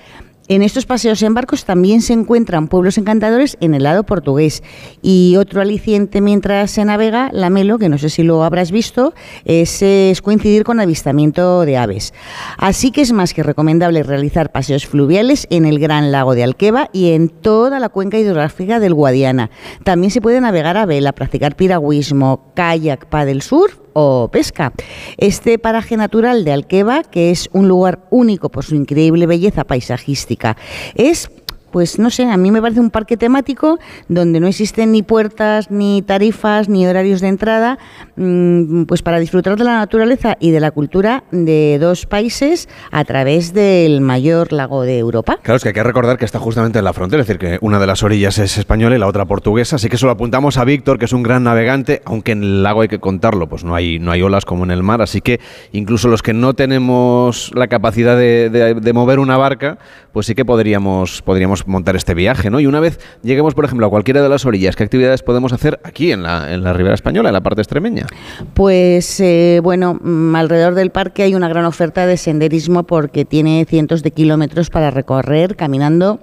[0.48, 4.62] En estos paseos en barcos también se encuentran pueblos encantadores en el lado portugués.
[5.02, 9.12] Y otro aliciente mientras se navega, la Melo, que no sé si lo habrás visto,
[9.44, 12.14] es, coincidir con avistamiento de aves.
[12.56, 16.88] Así que es más que recomendable realizar paseos fluviales en el Gran Lago de Alqueva
[16.94, 19.50] y en toda la cuenca hidrográfica del Guadiana.
[19.84, 24.72] También se puede navegar a vela, practicar piragüismo, kayak, paddle surf o pesca.
[25.16, 30.56] Este paraje natural de Alqueva, que es un lugar único por su increíble belleza paisajística,
[30.94, 31.28] es
[31.70, 35.70] pues no sé, a mí me parece un parque temático donde no existen ni puertas,
[35.70, 37.78] ni tarifas, ni horarios de entrada,
[38.16, 43.04] mm, pues para disfrutar de la naturaleza y de la cultura de dos países a
[43.04, 45.38] través del mayor lago de Europa.
[45.42, 47.58] Claro, es que hay que recordar que está justamente en la frontera, es decir, que
[47.60, 50.56] una de las orillas es española y la otra portuguesa, así que eso lo apuntamos
[50.58, 53.64] a Víctor, que es un gran navegante, aunque en el lago hay que contarlo, pues
[53.64, 55.40] no hay, no hay olas como en el mar, así que
[55.72, 59.78] incluso los que no tenemos la capacidad de, de- de mover una barca,
[60.12, 62.60] pues sí que podríamos, podríamos montar este viaje, ¿no?
[62.60, 65.80] Y una vez lleguemos, por ejemplo, a cualquiera de las orillas, ¿qué actividades podemos hacer
[65.84, 68.06] aquí en la, en la Ribera Española, en la parte extremeña?
[68.54, 73.64] Pues eh, bueno, mm, alrededor del parque hay una gran oferta de senderismo porque tiene
[73.68, 76.20] cientos de kilómetros para recorrer caminando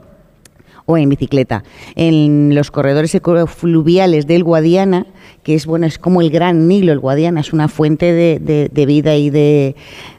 [0.87, 1.63] o en bicicleta.
[1.95, 5.07] En los corredores ecofluviales del Guadiana,
[5.41, 8.69] que es bueno, es como el gran Nilo, el Guadiana es una fuente de, de-
[8.71, 9.75] de vida y de,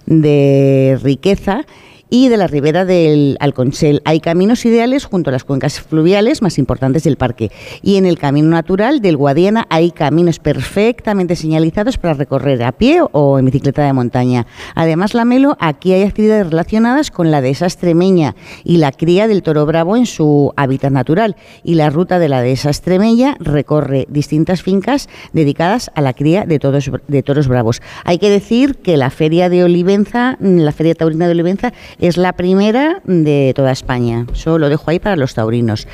[0.06, 1.64] de riqueza.
[2.08, 4.00] Y de la ribera del Alconchel.
[4.04, 7.50] Hay caminos ideales junto a las cuencas fluviales más importantes del parque.
[7.82, 13.00] Y en el camino natural del Guadiana hay caminos perfectamente señalizados para recorrer a pie
[13.10, 14.46] o en bicicleta de montaña.
[14.76, 19.42] Además, la Melo, aquí hay actividades relacionadas con la dehesa extremeña y la cría del
[19.42, 21.34] toro bravo en su hábitat natural.
[21.64, 26.60] Y la ruta de la dehesa extremeña recorre distintas fincas dedicadas a la cría de,
[26.60, 27.82] todos, de toros bravos.
[28.04, 32.34] Hay que decir que la feria de Olivenza, la feria taurina de Olivenza, es la
[32.34, 34.26] primera de toda España.
[34.32, 35.88] Eso lo dejo ahí para los taurinos.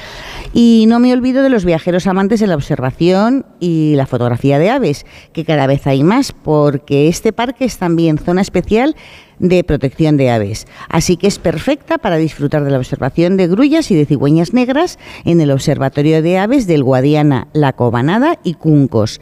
[0.52, 4.70] Y no me olvido de los viajeros amantes de la observación y la fotografía de
[4.70, 8.96] aves, que cada vez hay más, porque este parque es también zona especial
[9.38, 10.66] de protección de aves.
[10.88, 14.98] Así que es perfecta para disfrutar de la observación de grullas y de cigüeñas negras
[15.24, 19.20] en el Observatorio de Aves del Guadiana, La Cobanada y Cuncos.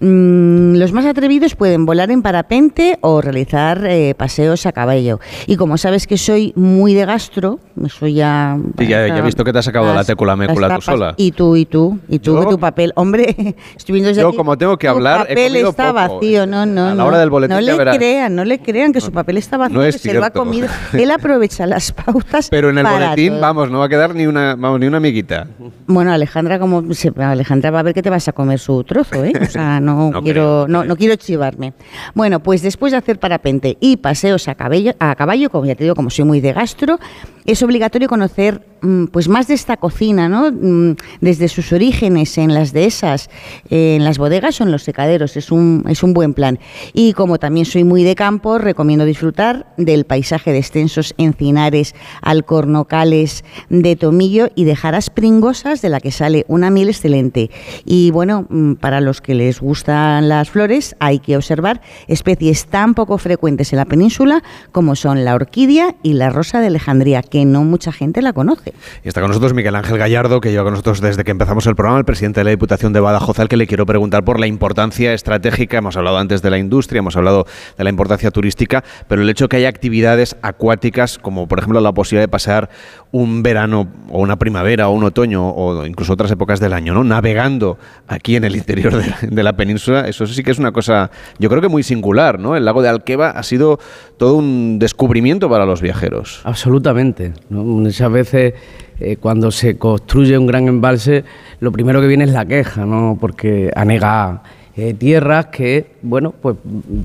[0.00, 5.18] Mm, los más atrevidos pueden volar en parapente o realizar eh, paseos a caballo.
[5.48, 8.56] Y como sabes que soy muy de gastro, eso ya...
[8.78, 11.14] Sí, ya, ya he visto que te has sacado la técula mécula tú sola.
[11.16, 14.36] Y tú, y tú, y tú, que tu papel, hombre, estoy viendo desde Yo, aquí,
[14.36, 15.94] como tengo que hablar, papel está poco.
[15.94, 17.96] vacío, no, no, A la hora del boletín no le verás.
[17.96, 20.68] crean, no le crean que su papel está vacío, No es se lo ha comido.
[20.92, 23.40] Él aprovecha las pautas Pero en el para boletín, todo.
[23.40, 25.46] vamos, no va a quedar ni una, vamos, ni una amiguita.
[25.86, 26.82] Bueno, Alejandra, como
[27.16, 29.32] Alejandra va a ver que te vas a comer su trozo, ¿eh?
[29.40, 31.72] O sea, no, No quiero, no, no quiero chivarme.
[32.14, 35.84] Bueno, pues después de hacer parapente y paseos a caballo, a caballo, como ya te
[35.84, 36.98] digo, como soy muy de gastro,
[37.46, 40.50] es obligatorio conocer mm, pues más de esta cocina, ¿no?
[40.52, 43.30] Mm, Desde sus orígenes en las dehesas,
[43.70, 45.36] eh, en las bodegas o en los secaderos.
[45.36, 46.58] Es un, es un buen plan.
[46.92, 49.37] Y como también soy muy de campo, recomiendo disfrutar
[49.76, 56.10] del paisaje de extensos encinares, alcornocales, de tomillo y de jaras pringosas de la que
[56.10, 57.50] sale una miel excelente.
[57.84, 62.94] Y bueno, mm, para los que les gustan las flores, hay que observar especies tan
[62.94, 67.44] poco frecuentes en la península como son la orquídea y la rosa de Alejandría, que
[67.44, 68.74] no mucha gente la conoce.
[69.04, 71.76] Y está con nosotros Miguel Ángel Gallardo, que lleva con nosotros desde que empezamos el
[71.76, 74.48] programa, el presidente de la Diputación de Badajoz, al que le quiero preguntar por la
[74.48, 75.78] importancia estratégica.
[75.78, 79.48] Hemos hablado antes de la industria, hemos hablado de la importancia turística, pero el hecho
[79.48, 82.70] que haya actividades acuáticas, como por ejemplo la posibilidad de pasar
[83.12, 87.04] un verano o una primavera o un otoño o incluso otras épocas del año, ¿no?
[87.04, 91.50] Navegando aquí en el interior de, la península, eso sí que es una cosa, yo
[91.50, 92.56] creo que muy singular, ¿no?
[92.56, 93.78] El lago de Alqueva ha sido
[94.16, 96.40] todo un descubrimiento para los viajeros.
[96.44, 97.34] Absolutamente.
[97.50, 98.54] Muchas veces
[98.98, 101.24] eh, cuando se construye un gran embalse,
[101.60, 103.18] lo primero que viene es la queja, ¿no?
[103.20, 104.42] porque anega
[104.76, 106.56] eh, tierras que, bueno, pues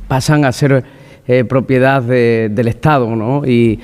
[0.07, 0.83] pasan a ser
[1.27, 3.45] eh, propiedad de- del Estado, ¿no?
[3.45, 3.79] Y,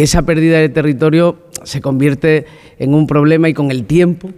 [0.00, 2.46] esa pérdida de territorio se convierte
[2.78, 4.30] en un problema y con el tiempo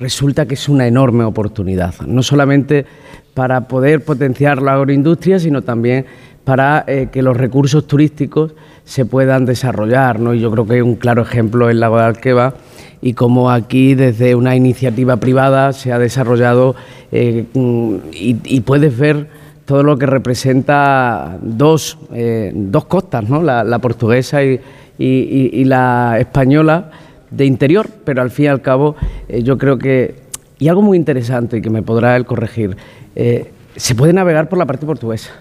[0.00, 2.86] resulta que es una enorme oportunidad, no solamente
[3.34, 6.06] para poder potenciar la agroindustria, sino también
[6.44, 8.54] para eh, que los recursos turísticos
[8.84, 10.18] se puedan desarrollar.
[10.18, 10.32] ¿no?
[10.34, 12.54] Y yo creo que un claro ejemplo en Lago de Alqueva
[13.02, 16.74] y cómo aquí desde una iniciativa privada se ha desarrollado
[17.12, 19.28] eh, mm, y puedes ver
[19.68, 23.42] todo lo que representa dos, eh, dos costas, ¿no?
[23.42, 24.58] la, portuguesa y,
[24.98, 26.90] y- la española
[27.30, 28.96] de interior, pero al fin y al cabo
[29.28, 30.14] eh, yo creo que,
[30.58, 32.78] y algo muy interesante y que me podrá él corregir,
[33.14, 35.32] eh, se puede navegar por la parte portuguesa.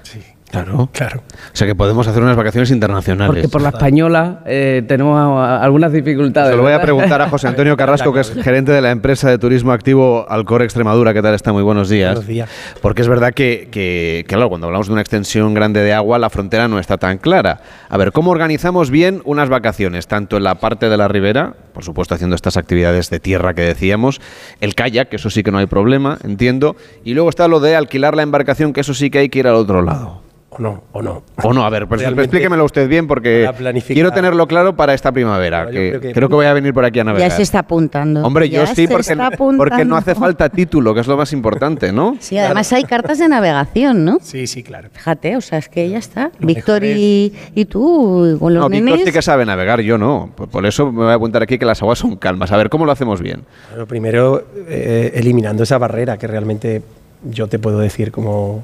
[0.49, 0.89] Claro.
[0.93, 1.23] claro.
[1.53, 3.27] O sea que podemos hacer unas vacaciones internacionales.
[3.27, 6.51] Porque por la española eh, tenemos a- a- algunas dificultades.
[6.51, 9.29] Se lo voy a preguntar a José Antonio Carrasco, que es gerente de la empresa
[9.29, 11.13] de turismo activo Alcor Extremadura.
[11.13, 11.51] ¿Qué tal está?
[11.51, 12.13] Muy buenos días.
[12.13, 12.49] Buenos días.
[12.81, 16.17] Porque es verdad que, que, que, claro, cuando hablamos de una extensión grande de agua,
[16.17, 17.59] la frontera no está tan clara.
[17.89, 20.07] A ver, ¿cómo organizamos bien unas vacaciones?
[20.07, 23.63] Tanto en la parte de la ribera, por supuesto haciendo estas actividades de tierra que
[23.63, 24.21] decíamos,
[24.61, 27.75] el kayak, que eso sí que no hay problema, entiendo, y luego está lo de
[27.75, 30.21] alquilar la embarcación, que eso sí que hay que ir al otro lado.
[30.57, 31.23] O no, o no.
[31.43, 33.49] O no, a ver, pues explíquemelo usted bien porque
[33.87, 35.65] quiero tenerlo claro para esta primavera.
[35.65, 37.29] Bueno, yo que creo que- creo que voy a venir por aquí a navegar.
[37.29, 38.23] Ya se está apuntando.
[38.25, 39.15] Hombre, Ya yo sí, porque,
[39.57, 42.15] porque no hace falta título, que es lo más importante, ¿no?
[42.19, 44.17] Sí, además hay cartas de navegación, ¿no?
[44.21, 44.89] Sí, sí, claro.
[44.91, 46.31] Fíjate, o sea, es que ya está.
[46.39, 50.31] Víctor y, y tú, con los No, Víctor sí que sabe navegar, yo no.
[50.35, 52.51] Por, por eso me voy a apuntar aquí que las aguas son calmas.
[52.51, 53.43] A ver, ¿cómo lo hacemos bien?
[53.75, 56.81] Lo primero, eh, eliminando esa barrera que realmente
[57.23, 58.63] yo te puedo decir como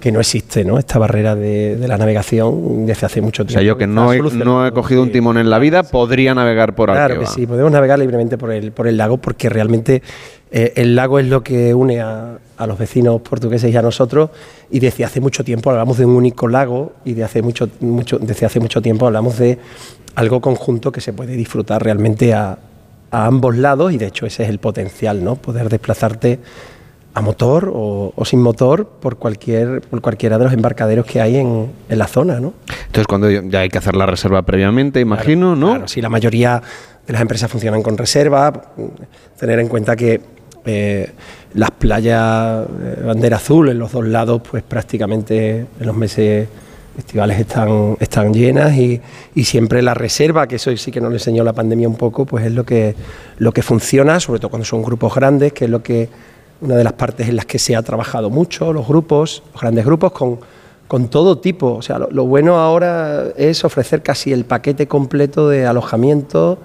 [0.00, 0.78] que no existe, ¿no?
[0.78, 3.60] Esta barrera de, de la navegación desde hace mucho O tiempo.
[3.60, 4.50] sea, yo que no he, solucionado.
[4.60, 7.24] no he cogido un timón en la vida, podría navegar por Claro Alqueva.
[7.24, 10.02] que sí, podemos navegar libremente por el, por el lago porque realmente
[10.50, 14.30] eh, el lago es lo que une a, a los vecinos portugueses y a nosotros
[14.70, 18.18] y desde hace mucho tiempo hablamos de un único lago y de hace mucho, mucho,
[18.18, 19.58] desde hace mucho tiempo hablamos de
[20.14, 22.58] algo conjunto que se puede disfrutar realmente a,
[23.10, 25.36] a ambos lados y de hecho ese es el potencial, ¿no?
[25.36, 26.38] Poder desplazarte
[27.18, 31.36] a motor o, o sin motor por cualquier por cualquiera de los embarcaderos que hay
[31.36, 32.54] en, en la zona, ¿no?
[32.86, 35.70] Entonces, cuando ya hay que hacer la reserva previamente, imagino, ¿no?
[35.70, 36.62] Claro, sí, la mayoría
[37.06, 38.52] de las empresas funcionan con reserva.
[39.38, 40.20] Tener en cuenta que
[40.64, 41.10] eh,
[41.54, 46.48] las playas eh, bandera azul en los dos lados, pues prácticamente en los meses
[46.96, 49.00] estivales están, están llenas y,
[49.34, 52.26] y siempre la reserva, que eso sí que nos lo enseñó la pandemia un poco,
[52.26, 52.94] pues es lo que,
[53.38, 56.08] lo que funciona, sobre todo cuando son grupos grandes, que es lo que
[56.60, 59.84] una de las partes en las que se ha trabajado mucho, los grupos, los grandes
[59.84, 60.38] grupos con,
[60.86, 61.74] con todo tipo.
[61.74, 66.58] O sea, lo, lo bueno ahora es ofrecer casi el paquete completo de alojamiento,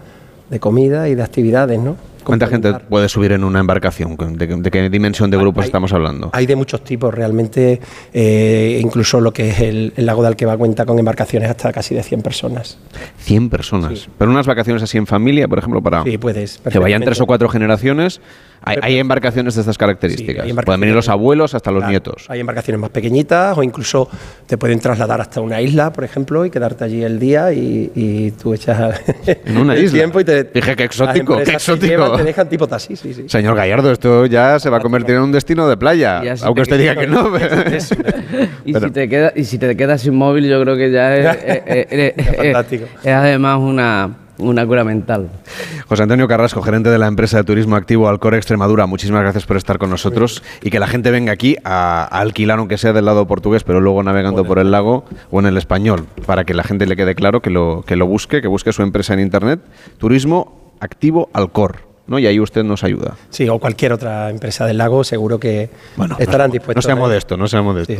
[0.49, 1.95] de comida y de actividades, ¿no?
[2.23, 4.15] ¿Cuánta gente puede subir en una embarcación?
[4.37, 6.29] ¿De, de qué dimensión de grupos estamos hablando?
[6.33, 7.79] Hay de muchos tipos, realmente,
[8.13, 11.95] eh, incluso lo que es el, el lago de Alqueva cuenta con embarcaciones hasta casi
[11.95, 12.77] de 100 personas.
[13.19, 14.07] 100 personas.
[14.17, 17.25] Pero unas vacaciones así en familia, por ejemplo, para Sí, puedes, que vayan tres o
[17.25, 18.21] cuatro generaciones.
[18.65, 20.45] Hay, hay embarcaciones de estas características.
[20.63, 22.25] Pueden venir los abuelos hasta los Claro, nietos.
[22.29, 24.07] Hay embarcaciones más pequeñitas o incluso
[24.47, 28.31] te pueden trasladar hasta una isla, por ejemplo, y quedarte allí el día y, y
[28.31, 29.97] tú echas En una el isla.
[29.99, 32.12] tiempo y te Dije, qué exótico, qué exótico.
[32.17, 33.23] Te dejan tipo taxi, sí, sí.
[33.27, 36.21] Señor Gallardo, esto ya se va a convertir en un destino de playa.
[36.37, 37.31] Si aunque te usted diga que no.
[38.65, 41.37] Y, si te queda, y si te quedas sin móvil, yo creo que ya es,
[41.45, 42.85] es- es- es- fantástico.
[43.03, 45.29] es además una, una cura mental.
[45.87, 49.57] José Antonio Carrasco, gerente de la empresa de turismo activo Alcor Extremadura, muchísimas gracias por
[49.57, 53.05] estar con nosotros y que la gente venga aquí a, a alquilar, aunque sea del
[53.05, 56.63] lado portugués, pero luego navegando por el lago o en el español, para que la
[56.63, 59.59] gente le quede claro que lo, que lo busque, que busque su empresa en internet,
[59.97, 61.92] Turismo Activo Alcor.
[62.07, 62.19] ¿No?
[62.19, 63.15] Y ahí usted nos ayuda.
[63.29, 65.69] Sí, o cualquier otra empresa del lago, seguro que
[66.19, 66.83] estarán No dispuestos.
[66.83, 67.93] sea a- modesto, no sea modesto.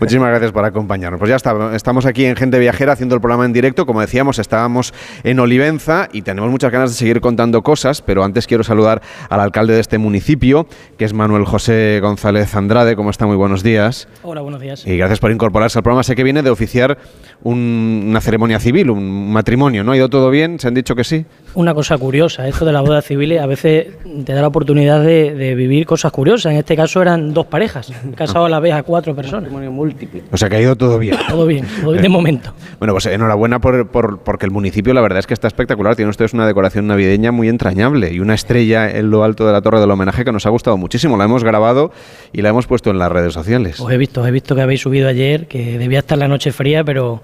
[0.00, 1.18] Muchísimas gracias por acompañarnos.
[1.18, 3.86] Pues ya está, estamos aquí en Gente Viajera haciendo el programa en directo.
[3.86, 4.94] Como decíamos, estábamos
[5.24, 9.40] en Olivenza y tenemos muchas ganas de seguir contando cosas, pero antes quiero saludar al
[9.40, 12.96] alcalde de este municipio, que es Manuel José González Andrade.
[12.96, 13.26] ¿Cómo está?
[13.26, 14.08] Muy buenos días.
[14.22, 14.86] Hola, buenos días.
[14.86, 16.02] Y gracias por incorporarse al programa.
[16.02, 16.98] Sé que viene de oficiar
[17.42, 19.92] un- una ceremonia civil, un matrimonio, ¿no?
[19.92, 20.58] ¿Ha ido todo bien?
[20.58, 21.26] ¿Se han dicho que sí?
[21.52, 23.88] Una cosa curiosa, esto de las bodas civiles a veces
[24.24, 26.52] te da la oportunidad de, de vivir cosas curiosas.
[26.52, 29.50] En este caso eran dos parejas, casado a la vez a cuatro personas.
[29.50, 30.22] múltiple.
[30.30, 31.16] O sea que ha ido todo bien.
[31.28, 32.52] Todo bien, todo bien de momento.
[32.78, 35.96] Bueno, pues enhorabuena por, por- porque el municipio la verdad es que está espectacular.
[35.96, 39.60] Tiene ustedes una decoración navideña muy entrañable y una estrella en lo alto de la
[39.60, 41.16] torre del homenaje que nos ha gustado muchísimo.
[41.16, 41.90] La hemos grabado
[42.32, 43.80] y la hemos puesto en las redes sociales.
[43.80, 46.52] Os he visto, os he visto que habéis subido ayer, que debía estar la noche
[46.52, 47.22] fría, pero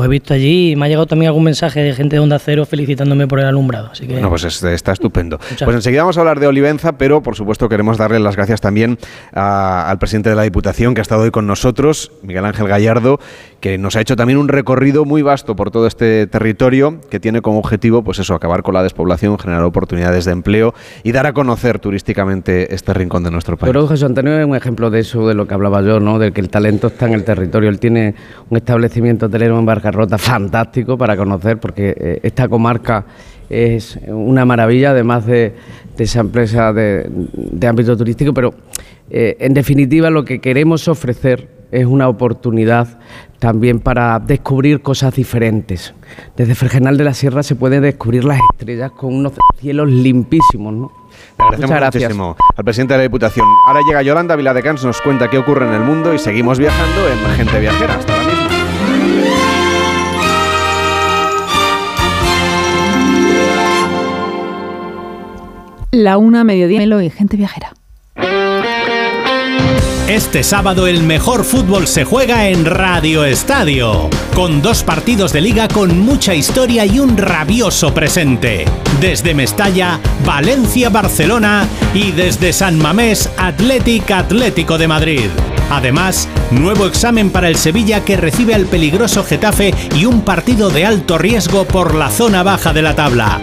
[0.00, 2.38] os he visto allí y me ha llegado también algún mensaje de gente de Onda
[2.38, 3.90] Cero felicitándome por el alumbrado.
[3.92, 5.38] Así que No, pues es- está estupendo.
[5.50, 8.60] Muchas Pues enseguida vamos a hablar de Olivenza, pero por supuesto queremos darle las gracias
[8.60, 8.98] también
[9.34, 13.18] a- al presidente de la Diputación que ha estado hoy con nosotros, Miguel Ángel Gallardo,
[13.60, 17.40] que nos ha hecho también un recorrido muy vasto por todo este territorio que tiene
[17.40, 21.32] como objetivo, pues eso, acabar con la despoblación, generar oportunidades de empleo y dar a
[21.32, 23.72] conocer turísticamente este rincón de nuestro país.
[23.72, 26.18] que José Antonio es un ejemplo de eso, de lo que hablaba yo, ¿no?
[26.18, 27.68] De que el talento está en el territorio.
[27.68, 28.14] Él tiene
[28.48, 33.04] un establecimiento hotelero en Barcarrota fantástico para conocer, porque eh, esta comarca
[33.50, 35.54] es una maravilla, además de,
[35.96, 38.54] de esa empresa de, de ámbito turístico, pero
[39.10, 42.98] eh, en definitiva lo que queremos ofrecer es una oportunidad
[43.38, 45.94] también para descubrir cosas diferentes.
[46.36, 50.92] Desde Fregenal de la Sierra se puede descubrir las estrellas con unos cielos limpísimos, ¿no?
[51.38, 52.02] Le agradecemos Muchas gracias.
[52.04, 53.46] muchísimo al presidente de la Diputación.
[53.66, 57.36] Ahora llega Yolanda Viladecans, nos cuenta qué ocurre en el mundo y seguimos viajando en
[57.36, 57.94] Gente Viajera.
[57.94, 58.48] Hasta ahora mismo.
[65.90, 67.72] La una mediodía Melo y gente viajera.
[70.08, 75.68] Este sábado el mejor fútbol se juega en Radio Estadio, con dos partidos de liga
[75.68, 78.64] con mucha historia y un rabioso presente.
[79.02, 85.28] Desde Mestalla, Valencia, Barcelona y desde San Mamés, Athletic Atlético de Madrid.
[85.70, 90.86] Además, nuevo examen para el Sevilla que recibe al peligroso Getafe y un partido de
[90.86, 93.42] alto riesgo por la zona baja de la tabla.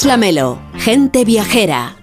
[0.00, 1.99] Carlas Lamelo, gente viajera.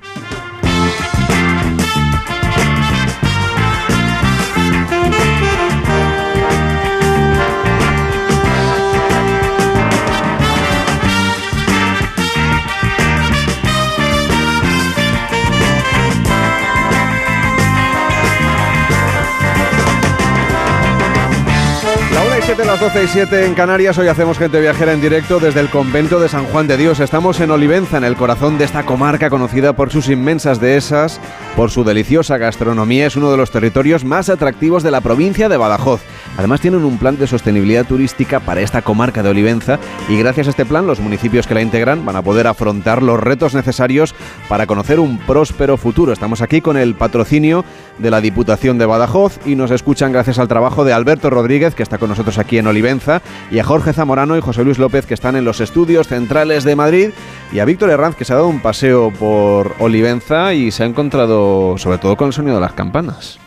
[22.48, 23.98] 7, las 12 y 7 en Canarias.
[23.98, 27.02] Hoy hacemos gente viajera en directo desde el convento de San Juan de Dios.
[27.02, 31.20] Estamos en Olivenza, en el corazón de esta comarca conocida por sus inmensas dehesas,
[31.58, 33.06] por su deliciosa gastronomía.
[33.06, 36.00] Es uno de los territorios más atractivos de la provincia de Badajoz.
[36.38, 39.78] Además, tienen un plan de sostenibilidad turística para esta comarca de Olivenza
[40.08, 43.20] y gracias a este plan, los municipios que la integran van a poder afrontar los
[43.20, 44.16] retos necesarios
[44.48, 46.14] para conocer un próspero futuro.
[46.14, 47.66] Estamos aquí con el patrocinio
[47.98, 51.84] de la Diputación de Badajoz y nos escuchan gracias al trabajo de Alberto Rodríguez, que
[51.84, 53.22] está con nosotros aquí en Olivenza,
[53.52, 56.76] y a Jorge Zamorano y José Luis López, que están en los estudios centrales de
[56.76, 57.10] Madrid,
[57.52, 60.86] y a Víctor Herranz, que se ha dado un paseo por Olivenza y se ha
[60.86, 63.40] encontrado sobre todo con el sonido de las campanas.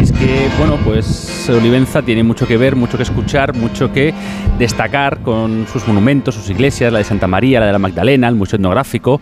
[0.00, 4.12] Es que, bueno, pues Olivenza tiene mucho que ver, mucho que escuchar, mucho que
[4.58, 8.34] destacar con sus monumentos, sus iglesias, la de Santa María, la de la Magdalena, el
[8.34, 9.20] Museo Etnográfico.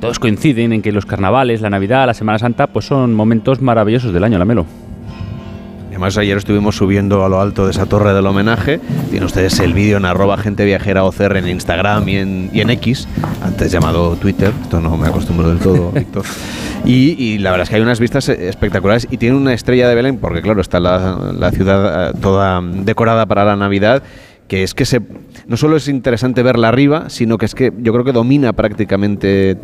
[0.00, 4.12] Todos coinciden en que los carnavales, la Navidad, la Semana Santa, pues son momentos maravillosos
[4.12, 4.66] del año, la Melo.
[5.96, 8.80] Además, ayer estuvimos subiendo a lo alto de esa torre del homenaje.
[9.08, 12.68] Tienen ustedes el vídeo en arroba gente viajera OCR en Instagram y en, y en
[12.68, 13.08] X,
[13.42, 14.52] antes llamado Twitter.
[14.60, 16.24] Esto no me acostumbro del todo, Víctor.
[16.84, 19.88] Y, y la verdad es que hay unas vistas eh, espectaculares y tiene una estrella
[19.88, 24.02] de Belén, porque claro, está la, la ciudad eh, toda decorada para la Navidad
[24.48, 25.00] que es que se,
[25.48, 29.56] no solo es interesante verla arriba, sino que es que yo creo que domina prácticamente,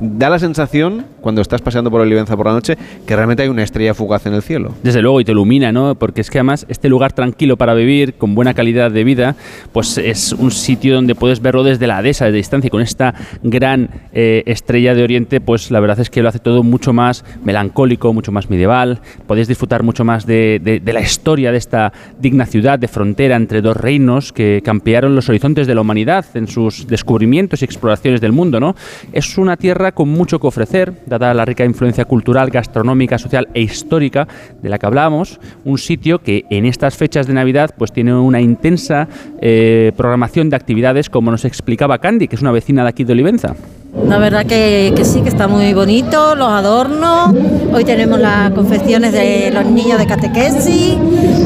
[0.00, 3.62] da la sensación, cuando estás paseando por Olivenza por la noche, que realmente hay una
[3.62, 4.74] estrella fugaz en el cielo.
[4.82, 5.94] Desde luego, y te ilumina, ¿no?
[5.94, 9.36] Porque es que además este lugar tranquilo para vivir, con buena calidad de vida,
[9.72, 13.14] pues es un sitio donde puedes verlo desde la dehesa, desde distancia, y con esta
[13.42, 17.24] gran eh, estrella de Oriente, pues la verdad es que lo hace todo mucho más
[17.44, 19.00] melancólico, mucho más medieval.
[19.26, 23.36] Podéis disfrutar mucho más de, de- de la historia de esta digna ciudad de frontera
[23.36, 28.20] entre dos reinos que campearon los horizontes de la humanidad en sus descubrimientos y exploraciones
[28.20, 28.74] del mundo, ¿no?
[29.12, 33.62] Es una tierra con mucho que ofrecer, dada la rica influencia cultural, gastronómica, social e
[33.62, 34.26] histórica
[34.62, 38.40] de la que hablábamos, un sitio que en estas fechas de Navidad pues tiene una
[38.40, 39.08] intensa
[39.40, 43.12] eh, programación de actividades, como nos explicaba Candy, que es una vecina de aquí de
[43.12, 43.54] Olivenza.
[43.92, 47.34] La verdad que, sí, que está muy bonito, los adornos.
[47.72, 50.96] Hoy tenemos las confecciones de los niños de catequesis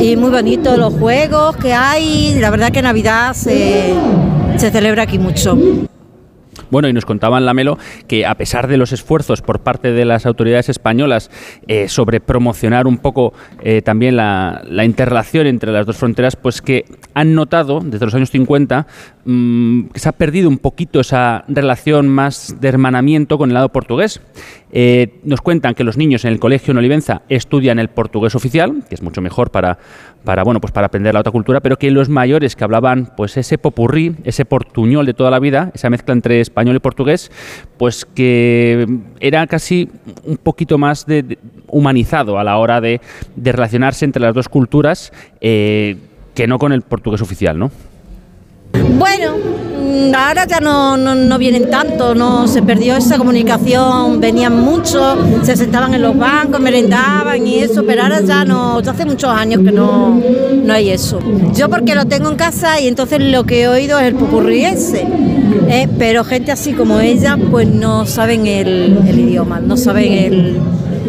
[0.01, 2.39] y muy bonito los juegos que hay.
[2.39, 3.95] La verdad que Navidad se,
[4.57, 5.57] se celebra aquí mucho.
[6.71, 7.79] Bueno, y nos contaban Lamelo
[8.09, 11.31] que a pesar de los esfuerzos por parte de las autoridades españolas
[11.67, 13.33] eh, sobre promocionar un poco
[13.63, 16.85] eh, también la, la interrelación entre las dos fronteras, pues que
[17.15, 18.87] han notado desde los años 50
[19.25, 23.69] mm, que se ha perdido un poquito esa relación más de hermanamiento con el lado
[23.71, 24.21] portugués.
[24.77, 28.83] Eh, nos cuentan que los niños en el colegio en Olivenza estudian el portugués oficial,
[28.89, 29.79] que es mucho mejor para,
[30.25, 33.37] para, bueno, pues para aprender la otra cultura, pero que los mayores que hablaban pues
[33.37, 37.31] ese popurrí, ese portuñol de toda la vida, esa mezcla entre español y portugués,
[37.77, 38.89] pues que
[39.21, 39.89] era casi
[40.25, 41.39] un poquito más de, de-
[41.69, 43.01] humanizado a la hora de,
[43.37, 45.97] de relacionarse entre las dos culturas eh,
[46.35, 47.71] que no con el portugués oficial, ¿no?
[48.99, 54.61] Bueno, mm, ahora ya no, no, no vienen tanto, no se perdió esa comunicación, venían
[54.61, 59.05] mucho, se sentaban en los bancos, merendaban y eso, pero ahora ya no, ya hace
[59.05, 60.21] muchos años que no,
[60.65, 61.21] no hay eso.
[61.55, 64.65] Yo porque lo tengo en casa y entonces lo que he oído es el pupurrí
[64.65, 65.07] ese,
[65.69, 65.89] ¿eh?
[65.99, 70.59] pero gente así como ella pues no saben el, el idioma, no saben el,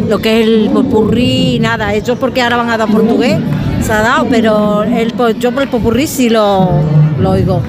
[0.09, 3.39] lo que es el popurrí, nada, ellos porque ahora van a dar portugués,
[3.85, 6.71] se ha dado, pero el, yo por el popurrí sí lo,
[7.19, 7.61] lo oigo.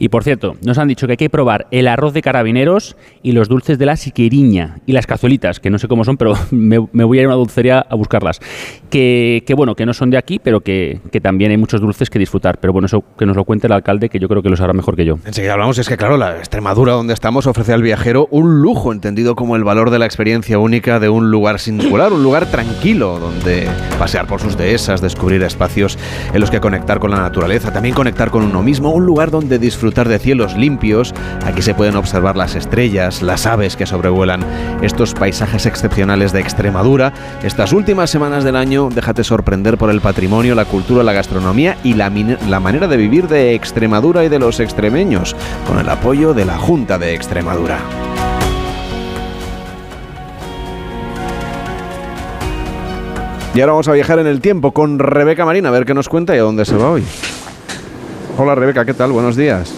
[0.00, 3.32] Y por cierto, nos han dicho que hay que probar el arroz de carabineros y
[3.32, 6.78] los dulces de la siqueriña y las cazuelitas, que no sé cómo son, pero me,
[6.78, 8.40] voy a ir a una dulcería a buscarlas.
[8.88, 12.08] Que, que bueno, que no son de aquí, pero que, que también hay muchos dulces
[12.08, 12.58] que disfrutar.
[12.60, 14.72] Pero bueno, eso que nos lo cuente el alcalde, que yo creo que lo sabrá
[14.72, 15.18] mejor que yo.
[15.26, 19.36] Enseguida hablamos, es que claro, la Extremadura donde estamos ofrece al viajero un lujo, entendido
[19.36, 23.68] como el valor de la experiencia única de un lugar singular, un lugar tranquilo, donde
[23.98, 25.98] pasear por sus dehesas, descubrir espacios
[26.32, 29.58] en los que conectar con la naturaleza, también conectar con uno mismo, un lugar donde
[29.58, 31.12] disfrutar de cielos limpios,
[31.44, 34.44] aquí se pueden observar las estrellas, las aves que sobrevuelan
[34.82, 37.12] estos paisajes excepcionales de Extremadura.
[37.42, 41.94] Estas últimas semanas del año, déjate sorprender por el patrimonio, la cultura, la gastronomía y
[41.94, 42.10] la,
[42.48, 45.36] la manera de vivir de Extremadura y de los extremeños,
[45.66, 47.78] con el apoyo de la Junta de Extremadura.
[53.52, 56.08] Y ahora vamos a viajar en el tiempo con Rebeca Marina, a ver qué nos
[56.08, 57.04] cuenta y a dónde se va hoy.
[58.38, 59.12] Hola Rebeca, ¿qué tal?
[59.12, 59.72] Buenos días.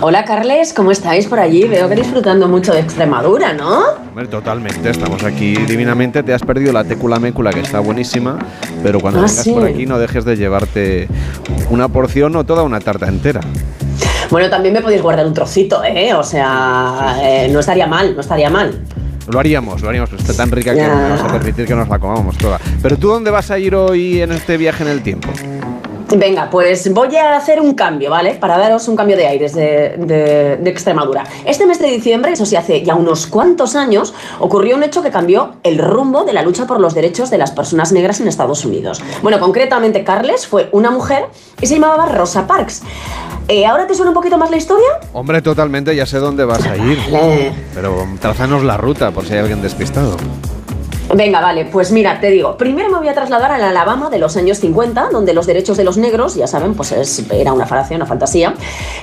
[0.00, 1.64] Hola Carles, ¿cómo estáis por allí?
[1.66, 3.80] Veo que disfrutando mucho de Extremadura, ¿no?
[4.08, 6.22] Hombre, totalmente, estamos aquí divinamente.
[6.22, 8.38] Te has perdido la técula mécula, que está buenísima,
[8.82, 9.52] pero cuando Ah, vengas sí.
[9.52, 11.08] por aquí no dejes de llevarte
[11.70, 13.40] una porción o toda una tarta entera.
[14.30, 16.14] Bueno, también me podéis guardar un trocito, ¿eh?
[16.14, 18.80] O sea, eh, no estaría mal, no estaría mal.
[19.28, 20.88] Lo haríamos, lo haríamos, pero está tan rica que Ya.
[20.94, 22.58] no vamos a permitir que nos la comamos toda.
[22.82, 25.28] Pero tú, ¿dónde vas a ir hoy en este viaje en el tiempo?
[26.16, 28.34] Venga, pues voy a hacer un cambio, ¿vale?
[28.34, 31.24] Para daros un cambio de aires de, de- de Extremadura.
[31.44, 35.10] Este mes de diciembre, eso sí, hace ya unos cuantos años, ocurrió un hecho que
[35.10, 38.64] cambió el rumbo de la lucha por los derechos de las personas negras en Estados
[38.64, 39.02] Unidos.
[39.22, 41.24] Bueno, concretamente, Carles fue una mujer
[41.60, 42.82] y se llamaba Rosa Parks.
[43.48, 44.86] Eh, ¿Ahora te suena un poquito más la historia?
[45.12, 46.98] Hombre, totalmente, ya sé dónde vas a ir.
[47.74, 50.16] Pero trazanos la ruta, por si hay alguien despistado.
[51.16, 54.18] Venga, vale, pues mira, te digo, primero me voy a trasladar a la Alabama de
[54.18, 57.66] los años 50, donde los derechos de los negros, ya saben, pues es- era una
[57.66, 58.54] falacia, una fantasía,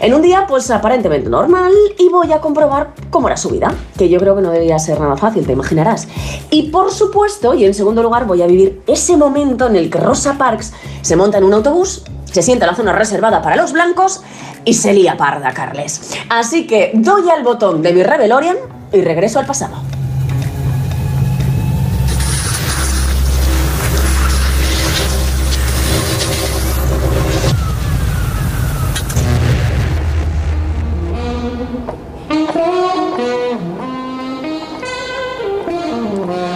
[0.02, 4.10] en un día pues aparentemente normal y voy a comprobar cómo era su vida, que
[4.10, 6.10] yo creo que no debía ser nada fácil, te imaginarás.
[6.50, 10.00] Y por supuesto, y en segundo lugar, voy a vivir ese momento en el que
[10.00, 13.72] Rosa Parks se monta en un autobús, se sienta en la zona reservada para los
[13.72, 14.22] blancos
[14.66, 16.12] y se lía parda, Carles.
[16.30, 18.58] Así que doy al botón de mi Rebelorian
[18.92, 19.76] y regreso al pasado.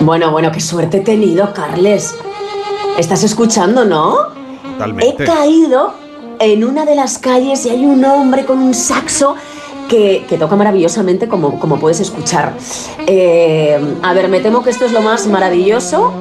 [0.06, 2.14] Bueno, bueno, qué suerte he tenido, Carles.
[3.00, 4.28] ¿Estás escuchando, no?
[4.64, 5.26] He Totalmente.
[5.26, 5.94] caído
[6.38, 9.36] en una de las calles y hay un hombre con un saxo
[9.90, 12.54] que, que toca maravillosamente, como, como puedes escuchar.
[13.08, 16.14] Eh, a ver, me temo que esto es lo más maravilloso.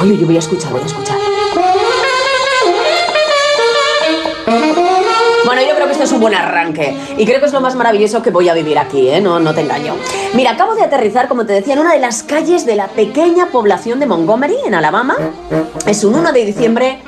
[0.00, 1.16] Oye, yo voy a escuchar, voy a escuchar.
[5.94, 8.54] Este es un buen arranque y creo que es lo más maravilloso que voy a
[8.54, 9.20] vivir aquí, ¿eh?
[9.20, 9.94] no, no te engaño.
[10.34, 13.46] Mira, acabo de aterrizar, como te decía, en una de las calles de la pequeña
[13.46, 15.16] población de Montgomery, en Alabama.
[15.86, 16.98] Es un 1 de diciembre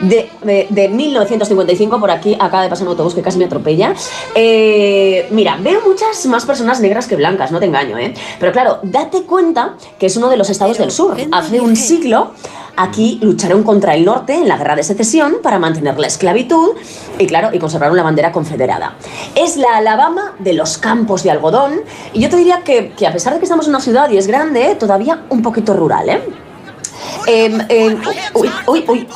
[0.00, 3.94] de, de- de 1955, por aquí acaba de pasar un autobús que casi me atropella.
[4.34, 8.14] Eh, mira, veo muchas más personas negras que blancas, no te engaño, ¿eh?
[8.38, 11.16] Pero claro, date cuenta que es uno de los estados del sur.
[11.32, 12.32] Hace un siglo
[12.76, 16.70] aquí lucharon contra el norte en la guerra de secesión para mantener la esclavitud
[17.18, 18.96] y claro, y conservaron la bandera confederada.
[19.36, 21.82] Es la Alabama de los campos de algodón
[22.12, 24.16] y yo te diría que, que a pesar de que estamos en una ciudad y
[24.18, 26.20] es grande, todavía un poquito rural, ¿eh?
[27.26, 28.00] Em, em,
[28.34, 29.08] uy, uy, uy.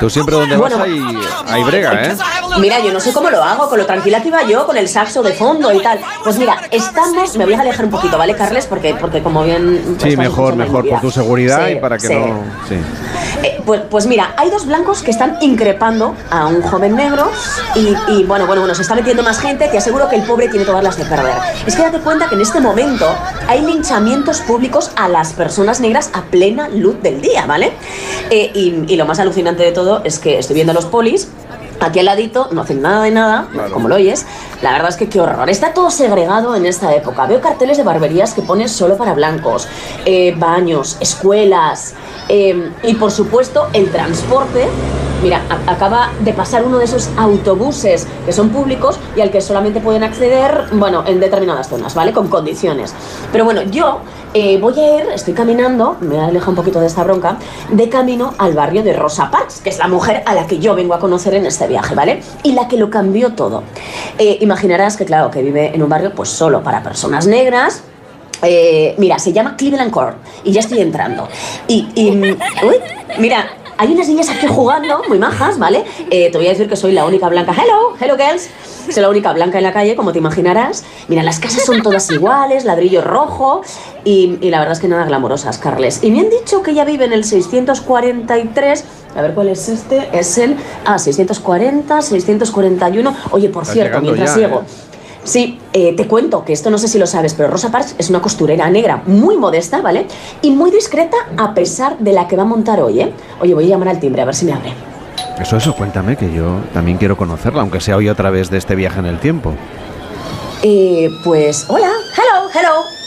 [0.00, 0.78] Tú siempre donde Bueno.
[0.78, 1.02] vas hay,
[1.48, 2.16] hay brega, ¿eh?
[2.58, 4.88] Mira, yo no sé cómo lo hago, con lo tranquila que iba yo, con el
[4.88, 5.98] saxo de fondo y tal.
[6.22, 8.66] Pues mira, estamos, me voy a alejar un poquito, ¿vale, Carles?
[8.66, 9.96] Porque, porque como bien...
[9.98, 12.14] pues, Sí, mejor, mejor, por tu seguridad Sí, y para que sí.
[12.14, 12.42] no...
[12.68, 12.76] Sí.
[13.42, 17.30] Eh, pues, pues mira, hay dos blancos que están increpando a un joven negro
[17.74, 19.68] y, bueno, bueno, bueno, se está metiendo más gente.
[19.68, 21.34] Te aseguro que el pobre tiene todas las de perder.
[21.66, 23.06] Es que date cuenta que en este momento
[23.46, 27.72] hay linchamientos públicos a las personas negras a plena luz del día, ¿vale?
[28.30, 31.28] Eh, y, y lo más alucinante de todo es que estoy viendo a los polis
[31.80, 34.26] Aquí al ladito no hacen nada de nada, como lo oyes.
[34.62, 35.48] La verdad es que qué horror.
[35.48, 37.26] Está todo segregado en esta época.
[37.26, 39.68] Veo carteles de barberías que ponen solo para blancos,
[40.04, 41.94] eh, baños, escuelas
[42.28, 44.68] eh, y por supuesto el transporte.
[45.20, 49.80] Mira, acaba de pasar uno de esos autobuses que son públicos y al que solamente
[49.80, 52.12] pueden acceder, bueno, en determinadas zonas, ¿vale?
[52.12, 52.94] Con condiciones.
[53.32, 54.00] Pero bueno, yo
[54.32, 57.36] eh, voy a ir, estoy caminando, me voy a alejar un poquito de esta bronca,
[57.68, 60.76] de camino al barrio de Rosa Parks, que es la mujer a la que yo
[60.76, 62.22] vengo a conocer en este viaje, ¿vale?
[62.44, 63.64] Y la que lo cambió todo.
[64.18, 67.82] Eh, imaginarás que, claro, que vive en un barrio pues solo para personas negras,
[68.42, 71.28] eh, mira, se llama Cleveland Court y ya estoy entrando.
[71.66, 72.22] Y, y, mm,
[72.66, 72.76] uy,
[73.18, 73.46] mira,
[73.78, 75.84] hay unas niñas aquí jugando, muy majas, ¿vale?
[76.10, 77.52] Eh, te voy a decir que soy la única blanca.
[77.52, 78.50] Hello, hello girls.
[78.90, 80.84] Soy la única blanca en la calle, como te imaginarás.
[81.06, 83.62] Mira, las casas son todas iguales, ladrillo rojo
[84.04, 86.02] y, y la verdad es que nada glamorosas, Carles.
[86.02, 88.84] Y me han dicho que ella vive en el 643.
[89.14, 90.08] A ver cuál es este.
[90.12, 90.56] Es el.
[90.84, 93.16] Ah, 640, 641.
[93.30, 94.60] Oye, por cierto, mientras ya, llego.
[94.60, 94.87] ¿eh?
[95.24, 98.08] Sí, eh, te cuento que esto no sé si lo sabes, pero Rosa Parks es
[98.08, 100.06] una costurera negra muy modesta, ¿vale?
[100.42, 103.12] Y muy discreta a pesar de la que va a montar hoy, ¿eh?
[103.40, 104.72] Oye, voy a llamar al timbre a ver si me abre.
[105.38, 108.74] Eso, eso, cuéntame, que yo también quiero conocerla, aunque sea hoy otra vez de este
[108.74, 109.54] viaje en el tiempo.
[110.62, 112.97] Eh, pues, hola, hello, hello.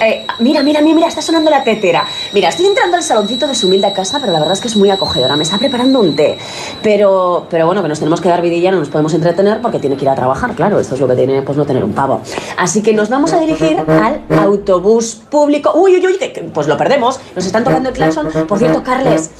[0.00, 2.04] Eh, mira, mira, mira, mira, está sonando la tetera.
[2.32, 4.76] Mira, estoy entrando al saloncito de su humilde casa, pero la verdad es que es
[4.76, 5.34] muy acogedora.
[5.36, 6.38] Me está preparando un té.
[6.82, 9.96] Pero, pero bueno, que nos tenemos que dar vidilla, no nos podemos entretener porque tiene
[9.96, 10.78] que ir a trabajar, claro.
[10.78, 12.20] Esto es lo que tiene, pues no tener un pavo.
[12.56, 15.72] Así que nos vamos a dirigir al autobús público.
[15.74, 17.18] Uy, uy, uy, que- pues lo perdemos.
[17.34, 18.28] Nos están tocando el claxon.
[18.46, 19.30] Por cierto, Carles.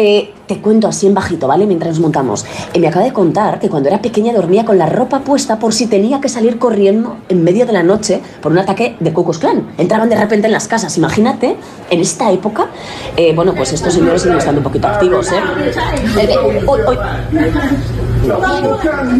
[0.00, 1.66] Eh, te cuento así en bajito, ¿vale?
[1.66, 2.46] Mientras nos montamos.
[2.72, 5.74] Eh, me acaba de contar que cuando era pequeña dormía con la ropa puesta por
[5.74, 9.38] si tenía que salir corriendo en medio de la noche por un ataque de Klux
[9.38, 9.72] Klan.
[9.76, 10.96] Entraban de repente en las casas.
[10.96, 11.56] Imagínate,
[11.90, 12.68] en esta época,
[13.16, 15.40] eh, bueno, pues estos señores siguen estando un poquito activos, ¿eh?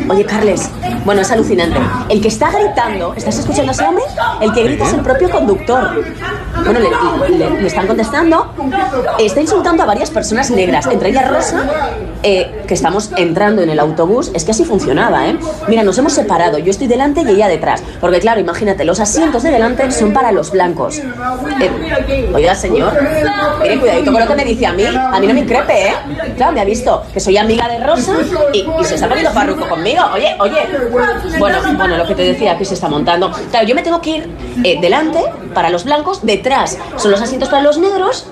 [0.08, 0.70] Oye, Carles,
[1.04, 1.78] bueno, es alucinante.
[2.08, 4.04] El que está gritando, ¿estás escuchando a ese hombre?
[4.40, 6.04] El que grita es el propio conductor.
[6.64, 8.52] Bueno, le, le- le están contestando.
[9.18, 11.66] Está insultando a varias personas negras, entre ellas Rosa,
[12.22, 14.30] eh, que estamos entrando en el autobús.
[14.34, 15.38] Es que así funcionaba, ¿eh?
[15.68, 16.58] Mira, nos hemos separado.
[16.58, 17.82] Yo estoy delante y ella detrás.
[18.00, 20.98] Porque, claro, imagínate, los asientos de delante son para los blancos.
[20.98, 22.92] Eh, oiga, señor,
[23.62, 24.84] mire, cuidadito con lo que me dice a mí.
[24.86, 25.94] A mí no me increpe, ¿eh?
[26.36, 28.12] Claro, me ha visto que soy amiga de Rosa
[28.52, 30.02] y, y se está poniendo farruco conmigo.
[30.14, 30.58] Oye, oye.
[31.38, 33.30] Bueno, bueno, lo que te decía, aquí se está montando.
[33.50, 34.30] Claro, yo me tengo que ir
[34.64, 35.20] eh, delante
[35.54, 36.47] para los blancos, detrás
[36.96, 38.26] son los asientos para los negros.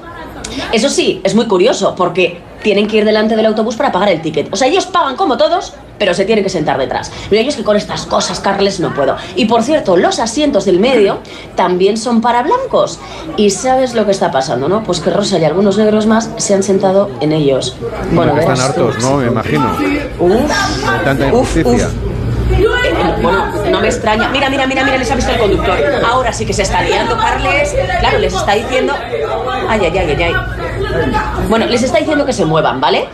[0.72, 4.22] Eso sí, es muy curioso porque tienen que ir delante del autobús para pagar el
[4.22, 4.52] ticket.
[4.52, 7.12] O sea, ellos pagan como todos, pero se tienen que sentar detrás.
[7.30, 9.16] Mira, yo es que con estas cosas, Carles, no puedo.
[9.36, 11.18] Y por cierto, los asientos del medio
[11.54, 12.98] también son para blancos.
[13.36, 14.82] Y sabes lo que está pasando, ¿no?
[14.82, 17.76] Pues que Rosa y algunos negros más se han sentado en ellos.
[18.12, 19.18] Bueno, están hartos, ¿no?
[19.18, 19.76] Me imagino.
[20.18, 20.52] Uf,
[21.04, 21.90] tanta Uf, injusticia.
[23.22, 24.28] Bueno, no me extraña.
[24.28, 25.78] Mira, mira, mira, mira, les ha visto el conductor.
[26.04, 27.74] Ahora sí que se está liando, Carles.
[28.00, 28.94] Claro, les está diciendo.
[29.68, 30.34] Ay, ay, ay, ay, ay.
[31.48, 33.08] Bueno, les está diciendo que se muevan, ¿vale?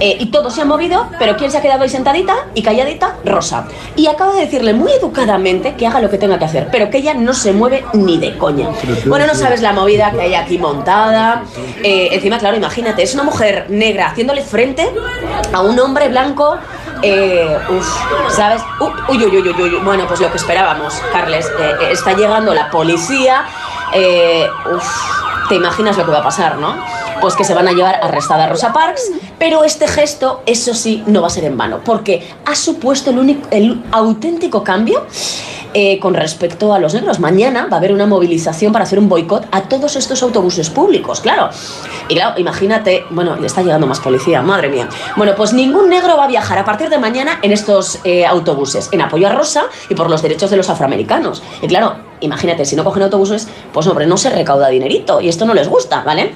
[0.00, 3.16] Eh, y todos se han movido, pero ¿quién se ha quedado ahí sentadita y calladita?
[3.24, 3.66] Rosa.
[3.96, 6.98] Y acaba de decirle muy educadamente que haga lo que tenga que hacer, pero que
[6.98, 8.68] ella no se mueve ni de coña.
[9.06, 11.42] Bueno, no sabes la movida que hay aquí montada.
[11.82, 14.90] Eh, encima, claro, imagínate, es una mujer negra haciéndole frente
[15.52, 16.56] a un hombre blanco.
[17.06, 17.86] Eh, uf,
[18.34, 18.62] ¿sabes?
[18.80, 19.80] Uy, uy, uy, uy, uy.
[19.84, 21.46] Bueno, pues lo que esperábamos, Carles.
[21.58, 23.44] Eh, eh, está llegando la policía.
[23.92, 24.88] Eh, uf,
[25.48, 26.74] te imaginas lo que va a pasar, ¿no?
[27.20, 31.02] Pues que se van a llevar arrestada a Rosa Parks, pero este gesto, eso sí,
[31.06, 35.06] no va a ser en vano, porque ha supuesto el, único, el auténtico cambio
[35.76, 37.18] eh, con respecto a los negros.
[37.18, 41.20] Mañana va a haber una movilización para hacer un boicot a todos estos autobuses públicos,
[41.20, 41.50] claro.
[42.08, 44.88] Y claro, imagínate, bueno, le está llegando más policía, madre mía.
[45.16, 48.88] Bueno, pues ningún negro va a viajar a partir de mañana en estos eh, autobuses,
[48.92, 51.42] en apoyo a Rosa y por los derechos de los afroamericanos.
[51.60, 55.44] Y claro, imagínate, si no cogen autobuses, pues hombre, no se recauda dinerito y esto
[55.44, 56.30] no les gusta, ¿vale?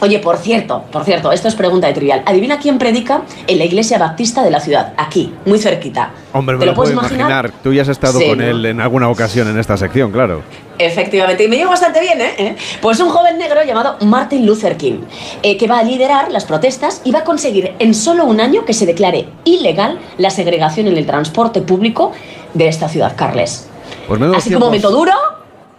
[0.00, 2.22] Oye, por cierto, por cierto, esto es pregunta de trivial.
[2.26, 6.10] Adivina quién predica en la iglesia baptista de la ciudad, aquí, muy cerquita.
[6.32, 7.20] Hombre, me ¿Te lo, puedo imaginar?
[7.20, 7.52] imaginar?
[7.62, 8.44] Tú ya has estado Sí, con ¿no?
[8.44, 10.42] él en alguna ocasión en esta sección, claro.
[10.78, 12.34] Efectivamente, y me llevo bastante bien, ¿eh?
[12.36, 12.56] ¿Eh?
[12.82, 14.98] Pues un joven negro llamado Martin Luther King,
[15.44, 18.64] eh, que va a liderar las protestas y va a conseguir en solo un año
[18.64, 22.10] que se declare ilegal la segregación en el transporte público
[22.52, 23.68] de esta ciudad, Carles.
[24.06, 24.60] Pues Así como tiempos.
[24.60, 25.12] momento duro,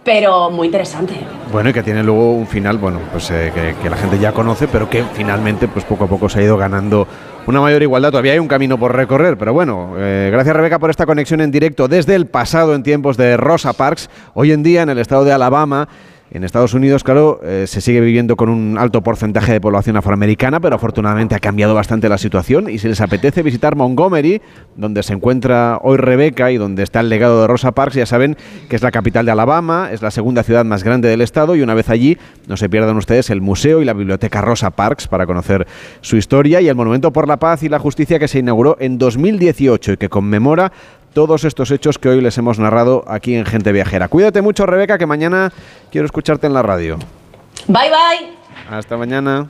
[0.04, 1.14] pero muy interesante.
[1.52, 4.32] Bueno, y que tiene luego un final, bueno, pues eh, que, que la gente ya
[4.32, 7.06] conoce, pero que finalmente, pues poco a poco se ha ido ganando
[7.46, 8.10] una mayor igualdad.
[8.10, 11.50] Todavía hay un camino por recorrer, pero bueno, eh, gracias Rebeca por esta conexión en
[11.50, 15.24] directo desde el pasado en tiempos de Rosa Parks, hoy en día en el estado
[15.24, 15.88] de Alabama.
[16.36, 20.60] En Estados Unidos, claro, eh, se sigue viviendo con un alto porcentaje de población afroamericana,
[20.60, 22.68] pero afortunadamente ha cambiado bastante la situación.
[22.68, 24.42] Y si les apetece visitar Montgomery,
[24.76, 28.36] donde se encuentra hoy Rebeca y donde está el legado de Rosa Parks, ya saben
[28.68, 31.62] que es la capital de Alabama, es la segunda ciudad más grande del estado y
[31.62, 35.24] una vez allí no se pierdan ustedes el museo y la biblioteca Rosa Parks para
[35.24, 35.66] conocer
[36.02, 38.98] su historia y el Monumento por la Paz y la Justicia que se inauguró en
[38.98, 40.70] 2018 y que conmemora
[41.16, 44.08] todos estos hechos que hoy les hemos narrado aquí en Gente Viajera.
[44.08, 45.50] Cuídate mucho, Rebeca, que mañana
[45.90, 46.98] quiero escucharte en la radio.
[47.66, 48.34] Bye bye.
[48.68, 49.48] Hasta mañana.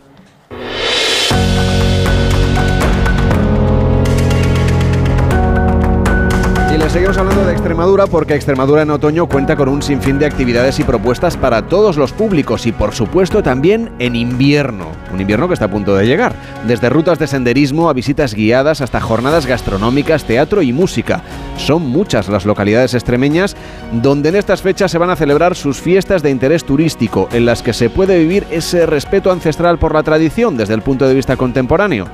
[6.86, 10.26] Y les seguimos hablando de Extremadura porque Extremadura en otoño cuenta con un sinfín de
[10.26, 15.48] actividades y propuestas para todos los públicos y por supuesto también en invierno, un invierno
[15.48, 19.46] que está a punto de llegar, desde rutas de senderismo a visitas guiadas hasta jornadas
[19.46, 21.22] gastronómicas, teatro y música.
[21.56, 23.56] Son muchas las localidades extremeñas
[23.90, 27.62] donde en estas fechas se van a celebrar sus fiestas de interés turístico en las
[27.62, 31.36] que se puede vivir ese respeto ancestral por la tradición desde el punto de vista
[31.36, 32.06] contemporáneo.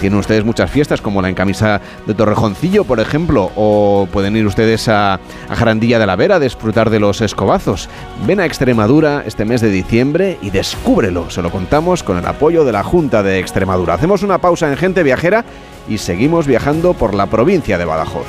[0.00, 4.46] Tienen ustedes muchas fiestas como la en camisa de Torrejoncillo, por ejemplo, o pueden ir
[4.48, 7.88] ustedes a, a Jarandilla de la Vera a disfrutar de los escobazos.
[8.26, 11.30] Ven a Extremadura este mes de diciembre y descúbrelo.
[11.30, 13.94] Se lo contamos con el apoyo de la Junta de Extremadura.
[13.94, 15.44] Hacemos una pausa en Gente Viajera
[15.88, 18.26] y seguimos viajando por la provincia de Badajoz.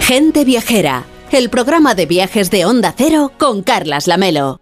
[0.00, 4.61] Gente Viajera, el programa de viajes de Onda Cero con Carlas Lamelo.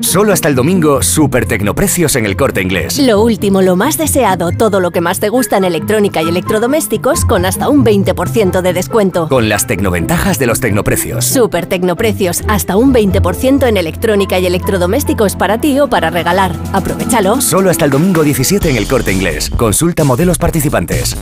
[0.00, 2.98] Solo hasta el domingo, super tecnoprecios en el corte inglés.
[2.98, 7.24] Lo último, lo más deseado, todo lo que más te gusta en electrónica y electrodomésticos
[7.24, 9.28] con hasta un 20% de descuento.
[9.28, 11.24] Con las tecnoventajas de los tecnoprecios.
[11.24, 16.52] Super Tecnoprecios, hasta un 20% en electrónica y electrodomésticos para ti o para regalar.
[16.72, 17.40] Aprovechalo.
[17.40, 19.50] Solo hasta el domingo 17 en el corte inglés.
[19.50, 21.16] Consulta modelos participantes.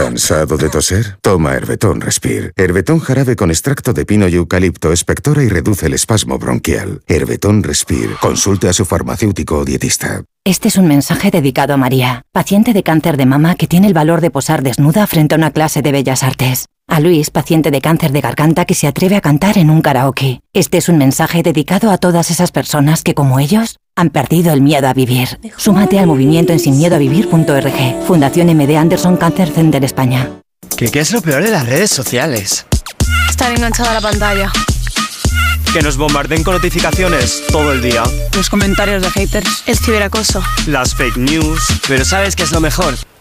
[0.00, 1.18] ¿Cansado de toser?
[1.20, 2.52] Toma Herbetón Respire.
[2.56, 7.02] Herbetón jarabe con extracto de pino y eucalipto espectora y reduce el espasmo bronquial.
[7.06, 8.14] Herbetón Respire.
[8.18, 10.22] Consulte a su farmacéutico o dietista.
[10.42, 13.92] Este es un mensaje dedicado a María, paciente de cáncer de mama que tiene el
[13.92, 16.64] valor de posar desnuda frente a una clase de bellas artes.
[16.88, 20.40] A Luis, paciente de cáncer de garganta que se atreve a cantar en un karaoke.
[20.54, 24.62] Este es un mensaje dedicado a todas esas personas que, como ellos, han perdido el
[24.62, 25.38] miedo a vivir.
[25.56, 28.06] Súmate al movimiento en sinmiedoavivir.org.
[28.06, 30.30] Fundación MD Anderson Cancer Center España.
[30.76, 32.66] ¿Qué, ¿Qué es lo peor de las redes sociales?
[33.28, 34.50] Estar enganchada a la pantalla.
[35.72, 38.02] Que nos bombarden con notificaciones todo el día.
[38.34, 39.64] Los comentarios de haters.
[39.66, 40.42] El ciberacoso.
[40.66, 41.60] Las fake news.
[41.86, 42.94] Pero ¿sabes qué es lo mejor?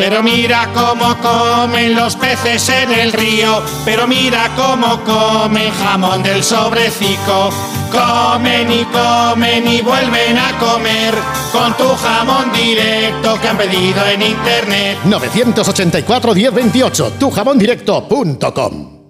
[0.00, 6.42] Pero mira cómo comen los peces en el río, pero mira cómo comen jamón del
[6.42, 7.50] sobrecico.
[7.92, 11.14] Comen y comen y vuelven a comer
[11.52, 14.96] con tu jamón directo que han pedido en internet.
[15.04, 19.00] 984-1028, tujamondirecto.com.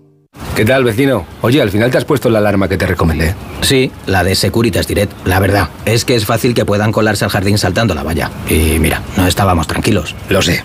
[0.56, 1.24] ¿Qué tal, vecino?
[1.42, 3.36] Oye, al final te has puesto la alarma que te recomendé.
[3.60, 5.24] Sí, la de Securitas Direct.
[5.24, 8.28] La verdad, es que es fácil que puedan colarse al jardín saltando la valla.
[8.48, 10.16] Y mira, no estábamos tranquilos.
[10.28, 10.64] Lo sé.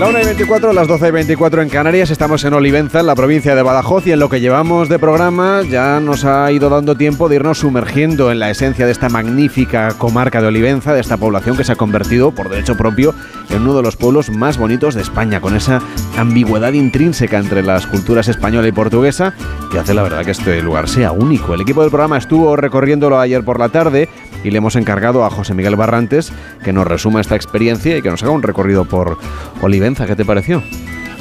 [0.00, 3.14] La 1 y 24, las 12 y 24 en Canarias, estamos en Olivenza, en la
[3.14, 6.96] provincia de Badajoz, y en lo que llevamos de programa ya nos ha ido dando
[6.96, 11.18] tiempo de irnos sumergiendo en la esencia de esta magnífica comarca de Olivenza, de esta
[11.18, 13.14] población que se ha convertido, por derecho propio,
[13.50, 15.82] en uno de los pueblos más bonitos de España, con esa
[16.16, 19.34] ambigüedad intrínseca entre las culturas española y portuguesa,
[19.70, 21.52] que hace la verdad que este lugar sea único.
[21.52, 24.08] El equipo del programa estuvo recorriéndolo ayer por la tarde
[24.44, 26.32] y le hemos encargado a José Miguel Barrantes
[26.64, 29.18] que nos resuma esta experiencia y que nos haga un recorrido por
[29.62, 30.06] Olivenza.
[30.06, 30.62] ¿Qué te pareció?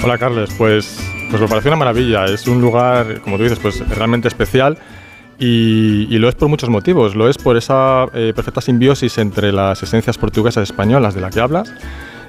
[0.04, 2.26] Hola Carles, pues, pues me pareció una maravilla.
[2.26, 4.78] Es un lugar, como tú dices, pues realmente especial.
[5.42, 7.16] Y, y lo es por muchos motivos.
[7.16, 11.30] Lo es por esa eh, perfecta simbiosis entre las esencias portuguesas y españolas de la
[11.30, 11.72] que hablas.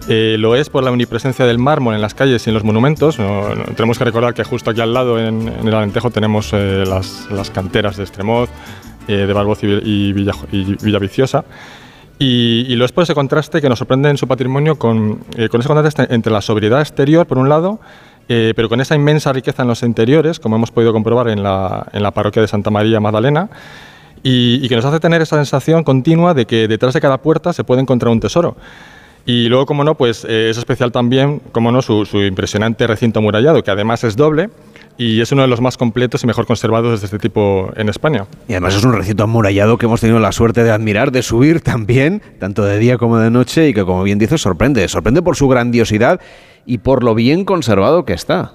[0.08, 3.18] Eh, lo es por la omnipresencia del mármol en las calles y en los monumentos.
[3.18, 6.50] No- no- tenemos que recordar que justo aquí al lado, en, en el Alentejo, tenemos
[6.52, 8.48] eh, las, las canteras de Estremoz,
[9.09, 11.44] eh, de Barboz y, Vi- y Villa, y Villaviciosa.
[12.18, 15.48] Y, y lo es por ese contraste que nos sorprende en su patrimonio con, eh,
[15.48, 17.81] con ese contraste entre la sobriedad exterior, por un lado,
[18.28, 21.86] eh, pero con esa inmensa riqueza en los interiores, como hemos podido comprobar en la,
[21.93, 23.48] en la parroquia de Santa María Magdalena,
[24.22, 27.64] y, que nos hace tener esa sensación continua de que detrás de cada puerta se
[27.64, 28.55] puede encontrar un tesoro.
[29.24, 33.20] Y luego, como no, pues eh, es especial también, como no, su, su impresionante recinto
[33.20, 34.51] amurallado, que además es doble
[35.01, 38.27] y es uno de los más completos y mejor conservados de este tipo en España.
[38.48, 41.60] Y además es un recinto amurallado que hemos tenido la suerte de admirar, de subir
[41.62, 44.86] también, tanto de día como de noche, y que como bien dices, sorprende.
[44.89, 46.20] Sorprende por su grandiosidad
[46.66, 48.52] y por lo bien conservado que está.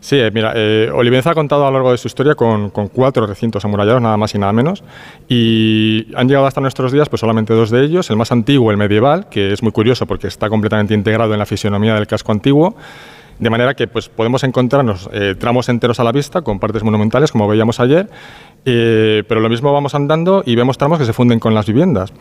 [0.00, 2.88] Sí, eh, mira, eh, Olivenza ha contado a lo largo de su historia con, con
[2.88, 4.82] cuatro recintos amurallados, nada más y nada menos,
[5.28, 8.78] y han llegado hasta nuestros días pues solamente dos de ellos, el más antiguo, el
[8.78, 12.76] medieval, que es muy curioso porque está completamente integrado en la fisionomía del casco antiguo,
[13.42, 17.32] de manera que pues, podemos encontrarnos eh, tramos enteros a la vista con partes monumentales,
[17.32, 18.08] como veíamos ayer,
[18.64, 22.12] eh, pero lo mismo vamos andando y vemos tramos que se funden con las viviendas.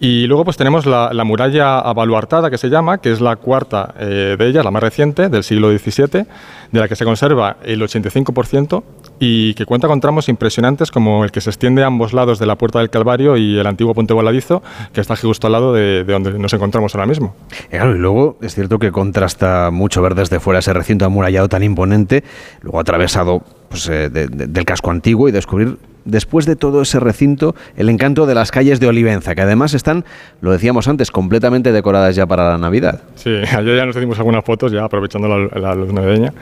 [0.00, 3.94] Y luego pues tenemos la, la muralla abaluartada que se llama, que es la cuarta
[3.98, 6.24] eh, de ellas, la más reciente, del siglo XVII,
[6.72, 8.82] de la que se conserva el 85%
[9.18, 12.46] y que cuenta con tramos impresionantes como el que se extiende a ambos lados de
[12.46, 14.62] la Puerta del Calvario y el antiguo puente voladizo,
[14.92, 17.34] que está justo al lado de, de donde nos encontramos ahora mismo.
[17.70, 21.62] Claro, y luego es cierto que contrasta mucho ver desde fuera ese recinto amurallado tan
[21.62, 22.24] imponente,
[22.60, 26.98] luego atravesado pues, eh, de- de- del casco antiguo y descubrir después de todo ese
[27.00, 30.04] recinto el encanto de las calles de Olivenza, que además están,
[30.40, 33.02] lo decíamos antes, completamente decoradas ya para la Navidad.
[33.16, 36.32] Sí, ayer ya nos dimos algunas fotos, ya aprovechando la, luz navideña.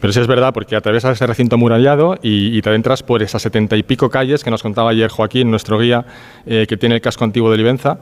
[0.00, 3.42] Pero sí es verdad, porque atraviesas ese recinto amurallado y, y te adentras por esas
[3.42, 6.04] setenta y pico calles que nos contaba ayer Joaquín, nuestro guía,
[6.46, 7.98] eh, que tiene el casco antiguo de Olivenza.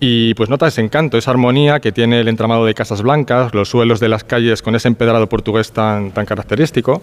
[0.00, 3.68] Y pues nota ese encanto, esa armonía que tiene el entramado de casas blancas, los
[3.68, 7.02] suelos de las calles con ese empedrado portugués tan, tan característico.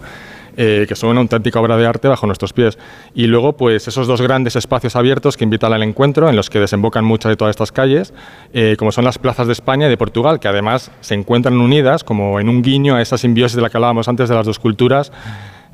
[0.56, 2.78] Eh, que son una auténtica obra de arte bajo nuestros pies.
[3.14, 6.60] Y luego, pues esos dos grandes espacios abiertos que invitan al encuentro, en los que
[6.60, 8.14] desembocan muchas de todas estas calles,
[8.52, 12.04] eh, como son las plazas de España y de Portugal, que además se encuentran unidas
[12.04, 14.58] como en un guiño a esa simbiosis de la que hablábamos antes de las dos
[14.58, 15.12] culturas,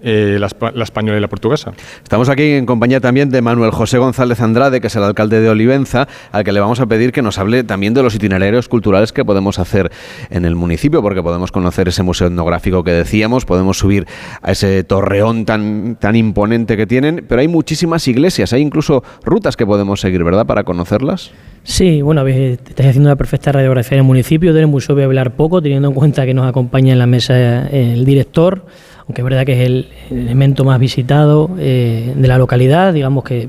[0.02, 1.72] eh, la, espa- la española y la portuguesa.
[2.02, 5.48] Estamos aquí en compañía también de Manuel José González Andrade, que es el alcalde de
[5.48, 9.12] Olivenza, al que le vamos a pedir que nos hable también de los itinerarios culturales
[9.12, 9.90] que podemos hacer
[10.30, 14.06] en el municipio, porque podemos conocer ese museo etnográfico que decíamos, podemos subir
[14.42, 19.56] a ese torreón tan, tan imponente que tienen, pero hay muchísimas iglesias, hay incluso rutas
[19.56, 21.30] que podemos seguir, ¿verdad?, para conocerlas.
[21.64, 24.52] Sí, bueno, estáis haciendo una perfecta radiografía del municipio.
[24.52, 27.34] Del museo voy a hablar poco, teniendo en cuenta que nos acompaña en la mesa
[27.68, 28.66] eh, el director,
[29.06, 33.48] aunque es verdad que es el elemento más visitado eh, de la localidad, digamos que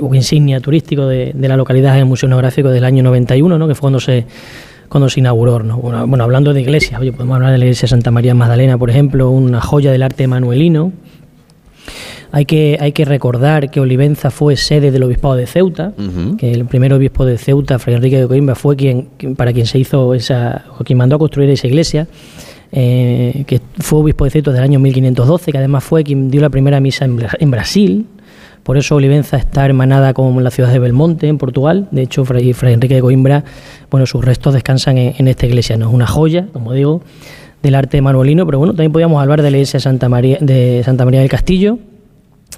[0.00, 3.66] un insignia turístico de, de la localidad es el Museo Etnográfico del año 91, ¿no?
[3.66, 4.24] que fue cuando se,
[4.88, 5.58] cuando se inauguró.
[5.60, 5.78] ¿no?
[5.78, 8.90] Bueno, bueno, hablando de iglesias, oye, podemos hablar de la iglesia Santa María Magdalena, por
[8.90, 10.92] ejemplo, una joya del arte manuelino.
[12.32, 15.92] Hay que, hay que recordar que Olivenza fue sede del obispado de Ceuta,
[16.36, 19.66] que el primer obispo de Ceuta, Fray Enrique de Coimbra, fue quien, quien- para quien
[19.66, 22.06] se hizo esa, o quien mandó a construir esa iglesia,
[22.72, 26.40] eh, que fue obispo de Ceuta desde el año 1512, que además fue quien dio
[26.40, 28.06] la primera misa en, en Brasil.
[28.66, 31.86] Por eso Olivenza está hermanada con la ciudad de Belmonte, en Portugal.
[31.92, 33.44] De hecho, Fray, Fray Enrique de Coimbra,
[33.92, 35.76] bueno, sus restos descansan en, esta iglesia.
[35.76, 37.00] No es una joya, como digo,
[37.62, 41.04] del arte manuelino, pero bueno, también podíamos hablar de la iglesia Santa María, de Santa
[41.04, 41.78] María del Castillo,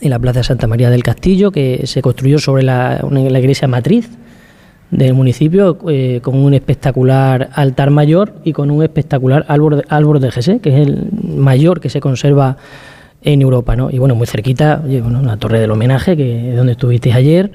[0.00, 3.68] en la plaza de Santa María del Castillo, que se construyó sobre la, la iglesia
[3.68, 4.08] matriz
[4.90, 10.20] del municipio, eh, con un espectacular altar mayor y con un espectacular árbol de, árbol
[10.20, 12.56] de que es el mayor que se conserva
[13.22, 13.76] en Europa.
[13.76, 13.90] ¿no?
[13.90, 17.52] Y bueno, muy cerquita, oye, bueno, la torre del homenaje, que es donde estuvisteis ayer,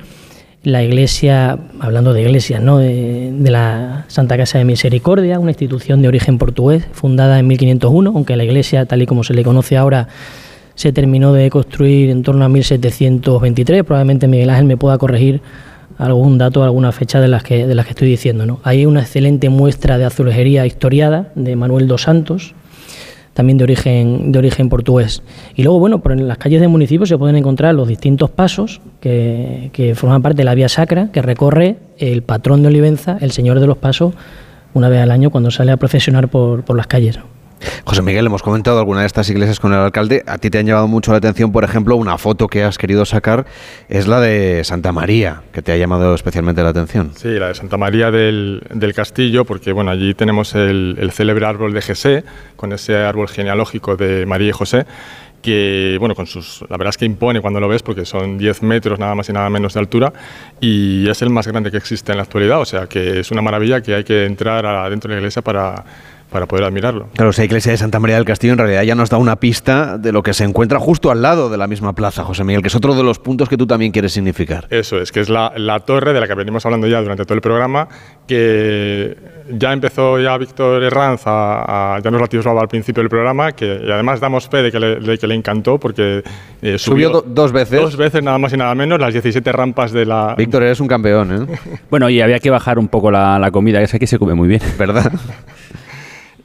[0.63, 2.77] la iglesia, hablando de iglesias, ¿no?
[2.77, 8.11] de, de la Santa Casa de Misericordia, una institución de origen portugués, fundada en 1501,
[8.15, 10.07] aunque la iglesia, tal y como se le conoce ahora,
[10.75, 13.83] se terminó de construir en torno a 1723.
[13.83, 15.41] Probablemente Miguel Ángel me pueda corregir
[15.97, 18.45] algún dato, alguna fecha de las que, de las que estoy diciendo.
[18.45, 18.59] ¿no?
[18.63, 22.53] Hay una excelente muestra de azulejería historiada de Manuel dos Santos,
[23.33, 25.23] también de origen, de origen portugués.
[25.55, 28.81] Y luego, bueno, por en las calles del municipio se pueden encontrar los distintos pasos
[28.99, 33.31] que, que forman parte de la vía sacra que recorre el patrón de Olivenza, el
[33.31, 34.13] señor de los pasos,
[34.73, 37.19] una vez al año cuando sale a procesionar por, por las calles.
[37.83, 40.23] José Miguel, hemos comentado alguna de estas iglesias con el alcalde.
[40.27, 43.05] A ti te han llamado mucho la atención, por ejemplo, una foto que has querido
[43.05, 43.45] sacar
[43.89, 47.11] es la de Santa María, que te ha llamado especialmente la atención.
[47.15, 48.61] Sí, la de Santa María del,
[48.95, 52.23] Castillo, porque bueno, allí tenemos el, célebre árbol de Jesé,
[52.55, 54.85] con ese árbol genealógico de María y José
[55.41, 58.63] que, bueno, con sus, la verdad es que impone cuando lo ves porque son 10
[58.63, 60.13] metros nada más y nada menos de altura
[60.61, 63.41] y es el más grande que existe en la actualidad, o sea que es una
[63.41, 65.83] maravilla que hay que entrar adentro de la iglesia para,
[66.33, 67.07] para poder admirarlo.
[67.15, 69.97] Claro, esa iglesia de Santa María del Castillo en realidad ya nos da una pista
[69.97, 72.67] de lo que se encuentra justo al lado de la misma plaza, José Miguel, que
[72.67, 74.67] es otro de los puntos que tú también quieres significar.
[74.69, 77.35] Eso es, que es la, la torre de la que venimos hablando ya durante todo
[77.35, 77.87] el programa,
[78.27, 79.15] que
[79.57, 83.51] ya empezó ya Víctor Herranz a, a ya nos lo atisbaba al principio del programa,
[83.51, 86.23] que y además damos fe de que le, de que le encantó porque
[86.61, 87.79] eh, Subió do- dos veces.
[87.79, 90.33] Dos veces nada más y nada menos, las 17 rampas de la...
[90.37, 91.57] Víctor, eres un campeón, ¿eh?
[91.89, 94.17] Bueno, y había que bajar un poco la, la comida, que es que aquí se
[94.17, 94.61] come muy bien.
[94.79, 95.11] ¿Verdad?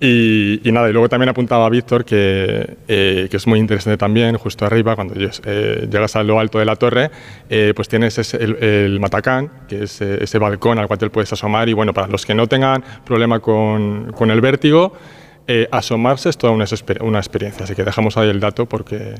[0.01, 4.65] Y, nada, y luego también apuntaba Víctor que, eh, que es muy interesante también, justo
[4.65, 7.11] arriba, cuando eh, llegas a lo alto de la torre,
[7.51, 11.33] eh, pues tienes ese- el, el matacán, que es ese balcón al cual te puedes
[11.33, 11.69] asomar.
[11.69, 14.93] Y bueno, para los que no tengan problema con, con el vértigo,
[15.73, 16.67] asomarse es toda una,
[17.01, 17.65] una experiencia.
[17.65, 19.15] Así que dejamos ahí el dato porque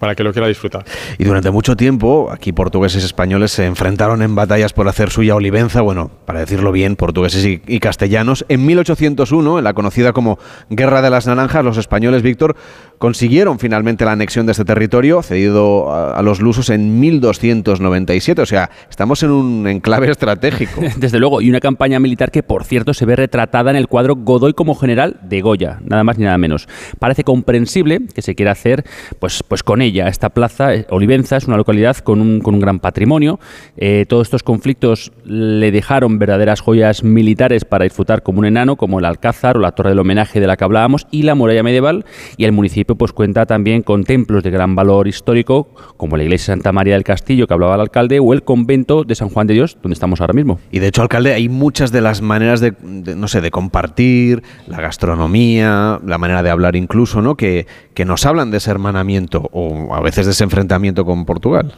[0.00, 0.84] para que lo quiera disfrutar.
[1.18, 5.36] Y durante mucho tiempo, aquí portugueses y españoles se enfrentaron en batallas por hacer suya
[5.36, 8.46] Olivenza, bueno, para decirlo bien, portugueses y, y castellanos.
[8.48, 10.38] En 1801, en la conocida como
[10.70, 12.56] Guerra de las Naranjas, los españoles, Víctor,
[12.98, 18.40] consiguieron finalmente la anexión de este territorio, cedido a, a los lusos en 1297.
[18.40, 20.80] O sea, estamos en un enclave estratégico.
[20.96, 24.16] Desde luego, y una campaña militar que, por cierto, se ve retratada en el cuadro
[24.16, 26.68] Godoy como general de Goya, nada más ni nada menos.
[26.98, 28.84] Parece comprensible que se quiera hacer
[29.18, 32.78] pues, pues con Esta plaza, eh, Olivenza, es una localidad con un, con un gran
[32.78, 33.40] patrimonio.
[33.76, 38.98] Eh, todos estos conflictos le dejaron verdaderas joyas militares para disfrutar como un enano, como
[38.98, 42.04] el Alcázar o la Torre del Homenaje de la que hablábamos, y la muralla medieval.
[42.36, 46.52] Y el municipio pues cuenta también con templos de gran valor histórico, como la iglesia
[46.52, 49.54] Santa María del Castillo que hablaba el alcalde, o el convento de San Juan de
[49.54, 50.60] Dios, donde estamos ahora mismo.
[50.70, 52.74] Y de hecho, alcalde, hay muchas de las maneras de,
[53.16, 57.36] no sé, de compartir, la gastronomía, la manera de hablar incluso, ¿no?
[57.36, 61.72] Que, que nos hablan de ese hermanamiento o a veces de ese enfrentamiento con Portugal.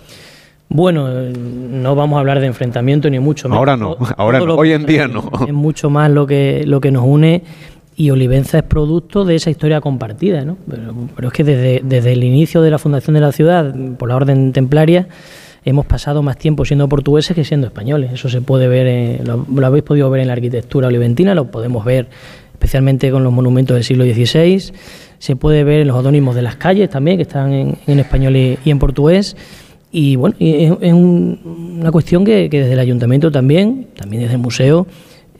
[0.68, 3.58] Bueno, eh, no vamos a hablar de enfrentamiento ni mucho menos.
[3.58, 5.30] Ahora no, ahora no, hoy en día no.
[5.46, 7.42] Es mucho más lo que, lo que nos une
[7.94, 10.56] y Olivenza es producto de esa historia compartida, ¿no?
[10.68, 14.08] Pero, pero es que desde, desde el inicio de la fundación de la ciudad, por
[14.08, 15.08] la orden templaria,
[15.64, 18.10] hemos pasado más tiempo siendo portugueses que siendo españoles.
[18.12, 21.84] Eso se puede ver, lo, lo habéis podido ver en la arquitectura oliventina, lo podemos
[21.84, 22.08] ver
[22.62, 24.72] especialmente con los monumentos del siglo XVI,
[25.22, 28.34] se puede ver en los odónimos de las calles también, que están en, en español
[28.34, 29.36] y, y en portugués.
[29.92, 34.22] Y bueno, y es, es un- una cuestión que, que desde el ayuntamiento también, también
[34.24, 34.84] desde el museo,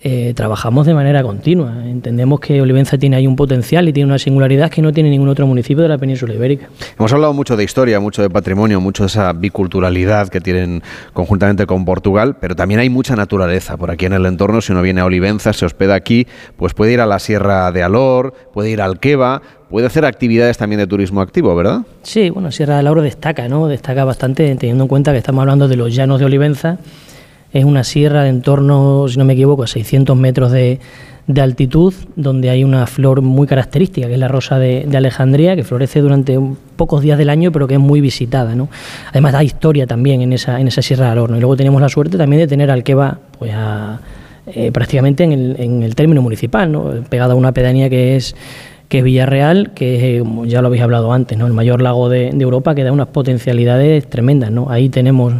[0.04, 1.72] eh, trabajamos de manera continua.
[1.86, 5.28] Entendemos que Olivenza tiene ahí un potencial y tiene una singularidad que no tiene ningún
[5.28, 6.68] otro municipio de la península ibérica.
[6.98, 11.66] Hemos hablado mucho de historia, mucho de patrimonio, mucho de esa biculturalidad que tienen conjuntamente
[11.66, 14.60] con Portugal, pero también hay mucha naturaleza por aquí en el entorno.
[14.60, 16.26] Si uno viene a Olivenza, se hospeda aquí,
[16.56, 20.58] pues puede ir a la Sierra de Alor, puede ir al Queva, puede hacer actividades
[20.58, 21.82] también de turismo activo, ¿verdad?
[22.02, 23.68] Sí, bueno, Sierra del Lauro destaca, ¿no?
[23.68, 26.78] Destaca bastante, teniendo en cuenta que estamos hablando de los llanos de Olivenza.
[27.52, 30.80] Es una sierra de en torno, si no me equivoco, a 600 metros de,
[31.26, 35.54] de altitud, donde hay una flor muy característica, que es la rosa de, de Alejandría,
[35.54, 36.38] que florece durante
[36.76, 38.68] pocos días del año, pero que es muy visitada, ¿no?
[39.10, 41.36] Además, da historia también en esa, en esa Sierra del Horno.
[41.36, 44.00] Y luego tenemos la suerte también de tener Alqueva, pues a-
[44.46, 46.90] eh, prácticamente en el, en el término municipal, ¿no?
[47.08, 48.34] pegada a una pedanía que es
[48.88, 51.46] que es Villarreal, que es, eh, ya lo habéis hablado antes, ¿no?
[51.46, 54.50] el mayor lago de, de Europa, que da unas potencialidades tremendas.
[54.50, 54.68] ¿no?
[54.68, 55.32] Ahí tenemos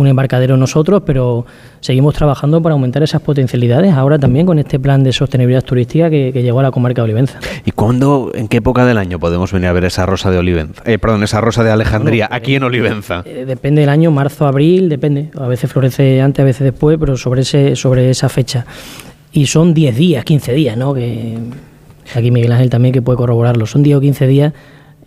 [0.00, 1.46] un embarcadero nosotros, pero
[1.80, 6.30] seguimos trabajando para aumentar esas potencialidades, ahora también con este plan de sostenibilidad turística que,
[6.32, 7.38] que llegó a la comarca de Olivenza.
[7.64, 10.82] ¿Y cuándo, en qué época del año podemos venir a ver esa rosa de Olivenza?
[10.84, 13.22] Eh, perdón, esa rosa de Alejandría, aquí en Olivenza.
[13.24, 15.30] Eh, depende del año, marzo, abril, depende.
[15.38, 18.66] A veces florece antes, a veces después, pero sobre, ese, sobre esa fecha.
[19.32, 20.94] Y son 10 días, 15 días, ¿no?
[20.94, 21.38] Que
[22.14, 23.66] aquí Miguel Ángel también que puede corroborarlo.
[23.66, 24.52] Son 10 o 15 días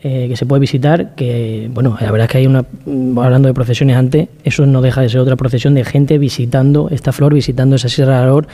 [0.04, 2.66] eh, que se puede visitar, que, bueno, la verdad es que hay una,
[3.24, 7.14] hablando de procesiones antes, eso no deja de ser otra procesión de gente visitando esta
[7.14, 8.48] flor, visitando esa Sierra de Alor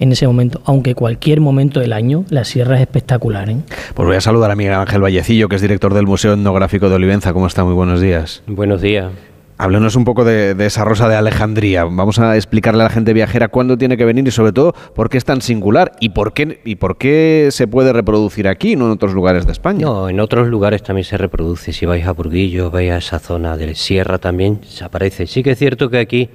[0.00, 3.48] en ese momento, aunque cualquier momento del año, la sierra es espectacular.
[3.50, 3.56] ¿eh?
[3.94, 6.96] Pues voy a saludar a Miguel Ángel Vallecillo, que es director del Museo Etnográfico de
[6.96, 7.32] Olivenza.
[7.32, 7.64] ¿Cómo está?
[7.64, 8.42] Muy buenos días.
[8.46, 9.10] Buenos días.
[9.60, 11.82] Háblenos un poco de, esa rosa de Alejandría.
[11.82, 15.10] Vamos a explicarle a la gente viajera cuándo tiene que venir y sobre todo por
[15.10, 18.84] qué es tan singular y por qué, y por qué se puede reproducir aquí, no
[18.86, 19.84] en otros lugares de España.
[19.84, 21.72] No, en otros lugares también se reproduce.
[21.72, 25.26] Si vais a Burguillo, vais a esa zona de Sierra también se aparece.
[25.26, 26.30] Sí que es cierto que aquí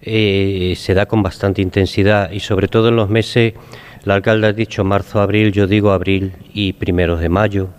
[0.00, 3.54] eh, se da con bastante intensidad y sobre todo en los meses,
[4.04, 7.70] el alcalde ha dicho marzo, abril, yo digo abril y primeros de mayo.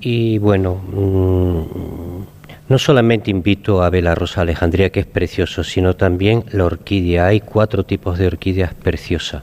[0.00, 0.74] Y bueno...
[0.74, 2.39] Mmm,
[2.70, 7.26] no solamente invito a ver la rosa Alejandría, que es precioso, sino también la orquídea.
[7.26, 9.42] Hay cuatro tipos de orquídeas preciosas.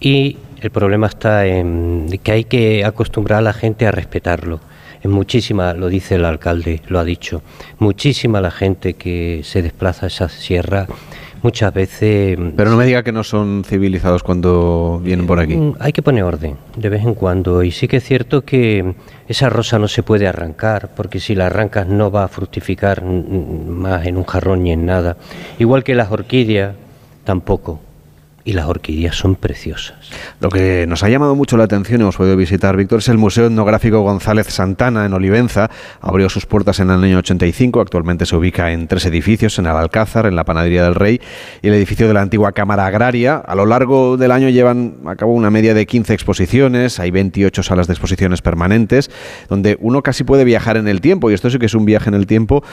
[0.00, 4.58] Y el problema está en que hay que acostumbrar a la gente a respetarlo.
[5.02, 7.42] Es muchísima, lo dice el alcalde, lo ha dicho,
[7.78, 10.86] muchísima la gente que se desplaza a esa sierra
[11.42, 12.38] muchas veces...
[12.56, 15.58] Pero no me diga que no son civilizados cuando vienen por aquí.
[15.78, 18.94] Hay que poner orden de vez en cuando y sí que es cierto que
[19.28, 24.06] esa rosa no se puede arrancar porque si la arrancas no va a fructificar más
[24.06, 25.16] en un jarrón ni en nada.
[25.58, 26.74] Igual que las orquídeas
[27.24, 27.80] tampoco
[28.48, 29.98] y las orquídeas son preciosas.
[30.40, 33.44] Lo que nos ha llamado mucho la atención, hemos podido visitar, Víctor, es el Museo
[33.44, 35.68] Etnográfico González Santana en Olivenza.
[36.00, 39.72] Abrió sus puertas en el año 85, actualmente se ubica en tres edificios, en el
[39.72, 41.20] Alcázar, en la Panadería del Rey
[41.60, 43.36] y el edificio de la antigua Cámara Agraria.
[43.36, 47.62] A lo largo del año llevan a cabo una media de 15 exposiciones, hay 28
[47.62, 49.10] salas de exposiciones permanentes,
[49.50, 52.08] donde uno casi puede viajar en el tiempo, y esto sí que es un viaje
[52.08, 52.64] en el tiempo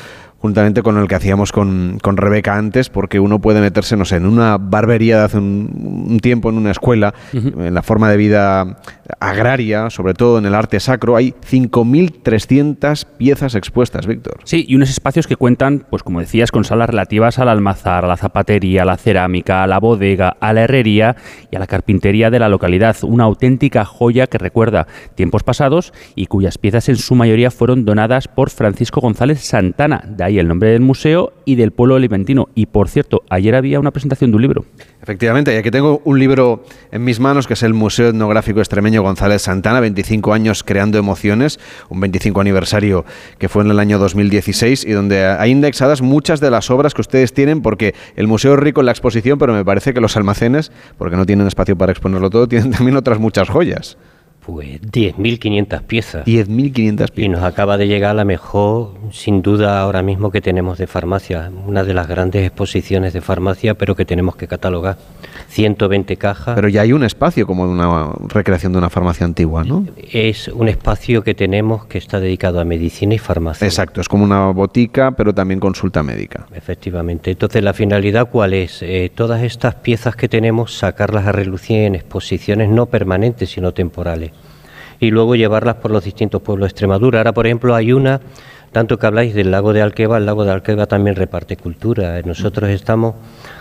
[0.45, 4.17] juntamente con el que hacíamos con, con, Rebeca antes, porque uno puede meterse, no sé,
[4.17, 7.67] en una barbería de hace un, un tiempo, en una escuela, uh -huh.
[7.67, 8.77] en la forma de vida
[9.19, 14.37] agraria, sobre todo en el arte sacro, hay 5.300 piezas expuestas, Víctor.
[14.43, 18.07] Sí, y unos espacios que cuentan, pues como decías, con salas relativas al almazar, a
[18.07, 21.15] la zapatería, a la cerámica, a la bodega, a la herrería
[21.51, 22.95] y a la carpintería de la localidad.
[23.01, 24.85] Una auténtica joya que recuerda
[25.15, 30.23] tiempos pasados y cuyas piezas en su mayoría fueron donadas por Francisco González Santana, de
[30.23, 32.49] ahí el nombre del museo y del pueblo oliventino.
[32.55, 34.65] Y por cierto, ayer había una presentación de un libro.
[35.01, 39.03] Efectivamente, y aquí tengo un libro en mis manos que es el Museo Etnográfico Extremeño
[39.03, 41.59] González Santana, 25 años creando emociones,
[41.89, 43.05] un 25 aniversario
[43.37, 47.01] que fue en el año 2016 y donde hay indexadas muchas de las obras que
[47.01, 50.17] ustedes tienen porque el museo es rico en la exposición, pero me parece que los
[50.17, 53.97] almacenes, porque no tienen espacio para exponerlo todo, tienen también otras muchas joyas.
[54.45, 56.25] Pues 10.500 piezas.
[56.25, 57.11] 10.500 piezas.
[57.15, 61.49] Y nos acaba de llegar la mejor, sin duda, ahora mismo que tenemos de farmacia.
[61.65, 64.97] Una de las grandes exposiciones de farmacia, pero que tenemos que catalogar.
[65.47, 66.53] 120 cajas.
[66.53, 69.87] Pero ya hay un espacio como una recreación de una farmacia antigua, ¿no?
[70.11, 73.65] Es un espacio que tenemos que está dedicado a medicina y farmacia.
[73.65, 76.45] Exacto, es como una botica, pero también consulta médica.
[76.53, 77.31] Efectivamente.
[77.31, 78.83] Entonces, ¿la finalidad cuál es?
[78.83, 84.34] Eh, todas estas piezas que tenemos, sacarlas a relucir en exposiciones no permanentes, sino temporales
[84.99, 87.19] y luego llevarlas por los distintos pueblos de Extremadura.
[87.19, 88.21] Ahora, por ejemplo, hay una,
[88.71, 92.21] tanto que habláis del lago de Alqueva, el lago de Alqueva también reparte cultura.
[92.23, 93.15] Nosotros estamos,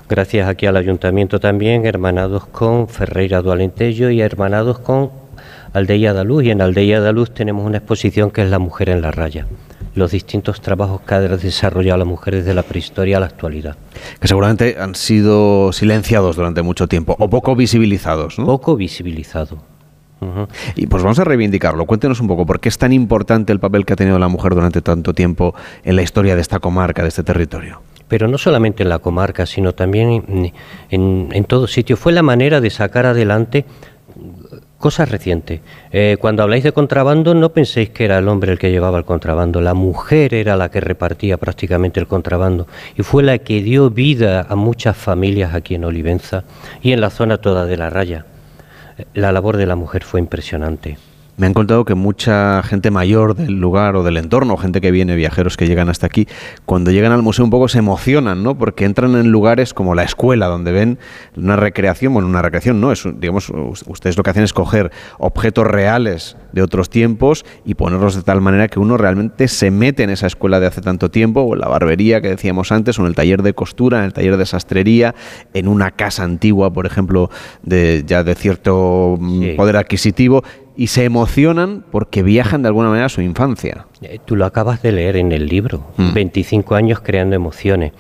[0.08, 5.10] gracias aquí al ayuntamiento también, hermanados con Ferreira do Alentejo y hermanados con
[5.72, 6.44] Aldeia da Luz.
[6.44, 9.46] Y en Aldeia da Luz tenemos una exposición que es La mujer en la raya
[9.94, 13.76] los distintos trabajos que ha desarrollado la mujer desde la prehistoria a la actualidad.
[14.20, 18.38] Que seguramente han sido silenciados durante mucho tiempo o poco visibilizados.
[18.38, 18.46] ¿no?
[18.46, 19.73] Poco visibilizado.
[20.74, 21.84] Y pues vamos a reivindicarlo.
[21.86, 24.54] Cuéntenos un poco, ¿por qué es tan importante el papel que ha tenido la mujer
[24.54, 27.82] durante tanto tiempo en la historia de esta comarca, de este territorio?
[28.08, 30.52] Pero no solamente en la comarca, sino también en,
[30.90, 31.96] en, en todo sitio.
[31.96, 33.64] Fue la manera de sacar adelante
[34.84, 35.60] cosas recientes.
[35.92, 39.06] Eh, cuando habláis de contrabando, no penséis que era el hombre el que llevaba el
[39.06, 43.88] contrabando, la mujer era la que repartía prácticamente el contrabando y fue la que dio
[43.88, 46.44] vida a muchas familias aquí en Olivenza
[46.82, 48.26] y en la zona toda de la raya.
[49.14, 50.98] La labor de la mujer fue impresionante.
[51.36, 55.16] Me han contado que mucha gente mayor del lugar o del entorno, gente que viene,
[55.16, 56.28] viajeros que llegan hasta aquí,
[56.64, 58.56] cuando llegan al museo un poco se emocionan, ¿no?
[58.56, 60.98] Porque entran en lugares como la escuela, donde ven
[61.36, 63.50] una recreación, bueno, una recreación no, es, digamos,
[63.86, 68.40] ustedes lo que hacen es coger objetos reales de otros tiempos y ponerlos de tal
[68.40, 71.60] manera que uno realmente se mete en esa escuela de hace tanto tiempo, o en
[71.60, 74.46] la barbería que decíamos antes, o en el taller de costura, en el taller de
[74.46, 75.16] sastrería,
[75.52, 77.28] en una casa antigua, por ejemplo,
[77.62, 79.54] de ya de cierto sí.
[79.56, 80.44] poder adquisitivo
[80.76, 83.86] y se emocionan porque viajan de alguna manera a su infancia.
[84.02, 86.12] Eh, tú lo acabas de leer en el libro, mm.
[86.12, 87.92] 25 años creando emociones.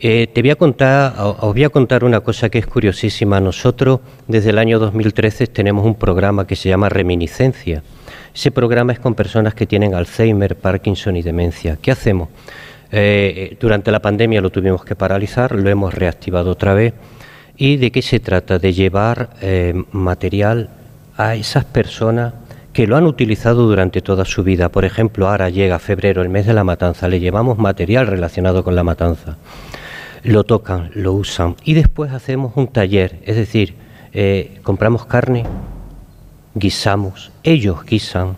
[0.00, 3.40] Eh, te voy a contar, os voy a contar una cosa que es curiosísima.
[3.40, 7.82] Nosotros desde el año 2013 tenemos un programa que se llama Reminiscencia.
[8.34, 11.78] Ese programa es con personas que tienen Alzheimer, Parkinson y demencia.
[11.80, 12.30] ¿Qué hacemos?
[12.90, 16.94] Eh, durante la pandemia lo tuvimos que paralizar, lo hemos reactivado otra vez
[17.56, 18.58] ¿Y de qué se trata?
[18.58, 20.70] De llevar eh, material
[21.16, 22.34] a esas personas
[22.72, 24.70] que lo han utilizado durante toda su vida.
[24.70, 28.74] Por ejemplo, ahora llega febrero, el mes de la matanza, le llevamos material relacionado con
[28.74, 29.36] la matanza.
[30.22, 33.74] Lo tocan, lo usan y después hacemos un taller, es decir,
[34.12, 35.44] eh, compramos carne,
[36.54, 38.36] guisamos, ellos guisan.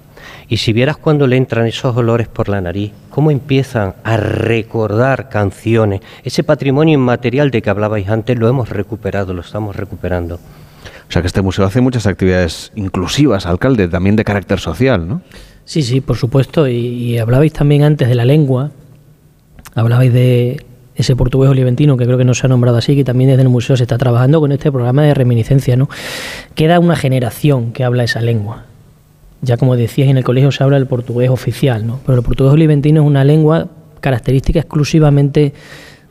[0.48, 5.28] Y si vieras cuando le entran esos olores por la nariz, cómo empiezan a recordar
[5.28, 10.40] canciones, ese patrimonio inmaterial de que hablabais antes lo hemos recuperado, lo estamos recuperando.
[11.08, 15.22] O sea que este museo hace muchas actividades inclusivas, alcalde, también de carácter social, ¿no?
[15.64, 16.68] Sí, sí, por supuesto.
[16.68, 18.70] Y, hablabais también antes de la lengua,
[19.74, 20.64] hablabais de
[20.94, 23.48] ese portugués oliventino, que creo que no se ha nombrado así, que también desde el
[23.48, 25.88] museo se está trabajando con este programa de reminiscencia, ¿no?
[26.54, 28.64] Queda una generación que habla esa lengua.
[29.42, 32.00] Ya como decías, en el colegio se habla el portugués oficial, ¿no?
[32.06, 33.68] Pero el portugués oliventino es una lengua
[34.00, 35.54] característica exclusivamente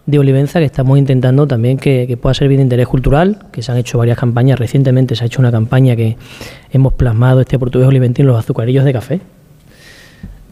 [0.06, 3.78] de Olivenza que estamos intentando también que, pueda servir de interés cultural, que se han
[3.78, 4.60] hecho varias campañas.
[4.60, 6.18] Recientemente se ha hecho una campaña que
[6.72, 9.22] hemos plasmado este portugués oliventino en los azucarillos de café.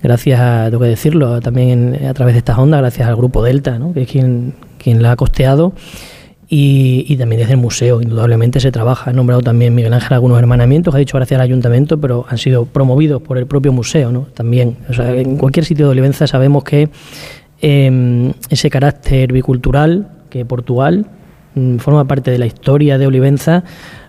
[0.01, 3.77] Gracias a, tengo que decirlo, también a través de estas ondas, gracias al grupo Delta,
[3.77, 3.93] ¿no?
[3.93, 5.73] que es quien, quien la ha costeado.
[6.53, 9.11] Y, y también desde el museo, indudablemente se trabaja.
[9.11, 12.65] Ha nombrado también Miguel Ángel algunos hermanamientos, ha dicho gracias al ayuntamiento, pero han sido
[12.65, 14.27] promovidos por el propio museo, ¿no?
[14.33, 16.89] También, o sea, en cualquier sitio de Olivenza sabemos que
[17.61, 21.05] eh, ese carácter bicultural que Portugal
[21.55, 23.63] mm, forma parte de la historia de Olivenza,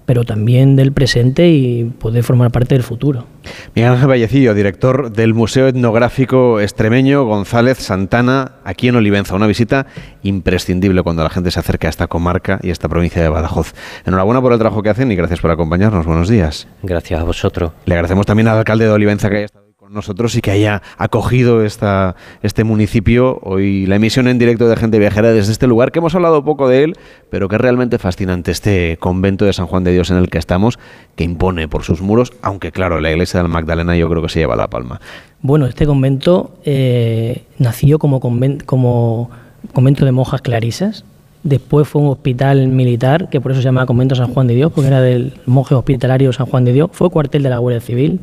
[0.07, 3.27] pero también del presente y puede formar parte del futuro.
[3.75, 9.35] Miguel Ángel Vallecillo, director del Museo Etnográfico Extremeño González Santana, aquí en Olivenza.
[9.35, 9.87] Una visita
[10.23, 13.75] imprescindible cuando la gente se acerca a esta comarca y a esta provincia de Badajoz.
[14.05, 16.07] Enhorabuena por el trabajo que hacen y gracias por acompañarnos.
[16.07, 16.69] Buenos días.
[16.83, 17.73] Gracias a vosotros.
[17.85, 19.62] Le agradecemos también al alcalde de Olivenza que haya estado
[19.93, 23.39] nosotros y que haya acogido esta, este municipio.
[23.43, 26.69] Hoy la emisión en directo de Gente Viajera desde este lugar, que hemos hablado poco
[26.69, 26.97] de él,
[27.31, 30.39] pero que es realmente fascinante este convento de San Juan de Dios en el que
[30.39, 30.79] estamos,
[31.15, 34.41] que impone por sus muros, aunque claro, la iglesia del Magdalena yo creo que se
[34.41, 35.01] lleva la palma.
[35.41, 39.31] Bueno, este convento eh, nació como, conven- como
[39.73, 41.05] convento de monjas clarisas.
[41.43, 44.71] Después fue un hospital militar, que por eso se llama Convento San Juan de Dios,
[44.73, 46.91] porque era del monje hospitalario San Juan de Dios.
[46.93, 48.21] Fue cuartel de la Guardia Civil.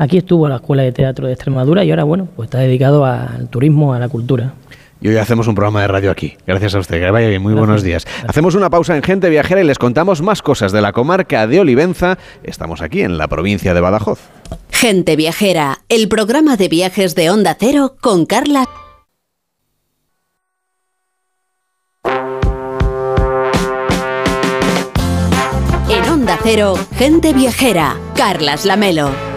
[0.00, 3.48] Aquí estuvo la Escuela de Teatro de Extremadura y ahora, bueno, pues está dedicado al
[3.50, 4.54] turismo, a la cultura.
[4.98, 6.38] Y hoy hacemos un programa de radio aquí.
[6.46, 6.98] Gracias a usted.
[6.98, 7.42] Que vaya bien.
[7.42, 8.06] Muy buenos días.
[8.26, 11.60] Hacemos una pausa en Gente Viajera y les contamos más cosas de la comarca de
[11.60, 12.16] Olivenza.
[12.42, 14.20] Estamos aquí en la provincia de Badajoz.
[14.70, 18.70] Gente Viajera, el programa de viajes de Onda Cero con Carla.
[25.90, 29.29] En Onda Cero, Gente Viajera, Carlas Lamelo.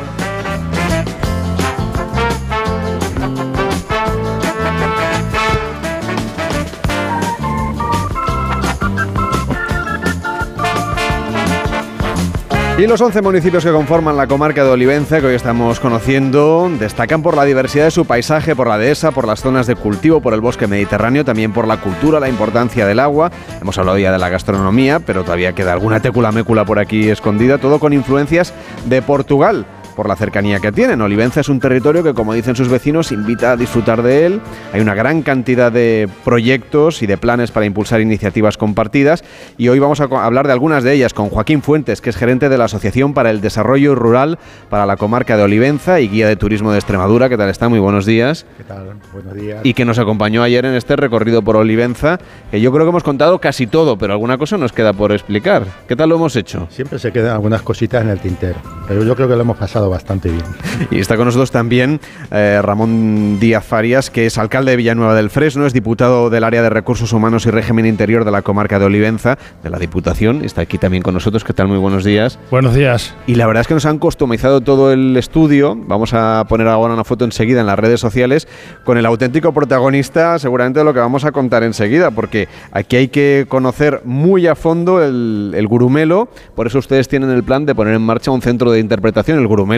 [12.75, 17.21] Y los 11 municipios que conforman la comarca de Olivenza, que hoy estamos conociendo, destacan
[17.21, 20.33] por la diversidad de su paisaje, por la dehesa, por las zonas de cultivo, por
[20.33, 23.31] el bosque mediterráneo, también por la cultura, la importancia del agua.
[23.61, 27.59] Hemos hablado ya de la gastronomía, pero todavía queda alguna técula mécula por aquí escondida,
[27.59, 28.55] todo con influencias
[28.85, 31.01] de Portugal por la cercanía que tienen.
[31.01, 34.41] Olivenza es un territorio que, como dicen sus vecinos, invita a disfrutar de él.
[34.73, 39.23] Hay una gran cantidad de proyectos y de planes para impulsar iniciativas compartidas
[39.57, 42.49] y hoy vamos a hablar de algunas de ellas con Joaquín Fuentes, que es gerente
[42.49, 44.39] de la Asociación para el Desarrollo Rural
[44.69, 47.29] para la comarca de Olivenza y guía de turismo de Extremadura.
[47.29, 47.69] ¿Qué tal está?
[47.69, 48.45] Muy buenos días.
[48.57, 48.93] ¿Qué tal?
[49.13, 49.61] Buenos días.
[49.63, 52.17] Y que nos acompañó ayer en este recorrido por Olivenza,
[52.51, 55.65] que yo creo que hemos contado casi todo, pero alguna cosa nos queda por explicar.
[55.87, 56.67] ¿Qué tal lo hemos hecho?
[56.69, 59.82] Siempre se quedan algunas cositas en el tintero, pero yo creo que lo hemos pasado
[59.89, 60.43] bastante bien.
[60.91, 61.99] Y está con nosotros también
[62.31, 66.61] eh, Ramón Díaz Farias, que es alcalde de Villanueva del Fresno, es diputado del área
[66.61, 70.43] de Recursos Humanos y Régimen Interior de la comarca de Olivenza, de la Diputación.
[70.43, 71.43] Está aquí también con nosotros.
[71.43, 71.68] ¿Qué tal?
[71.68, 72.39] Muy buenos días.
[72.51, 73.15] Buenos días.
[73.27, 75.76] Y la verdad es que nos han customizado todo el estudio.
[75.76, 78.47] Vamos a poner ahora una foto enseguida en las redes sociales
[78.84, 83.07] con el auténtico protagonista, seguramente de lo que vamos a contar enseguida, porque aquí hay
[83.07, 86.30] que conocer muy a fondo el, el gurumelo.
[86.55, 89.39] Por eso ustedes tienen el plan de poner en marcha un centro de interpretación.
[89.39, 89.72] El gurumelo,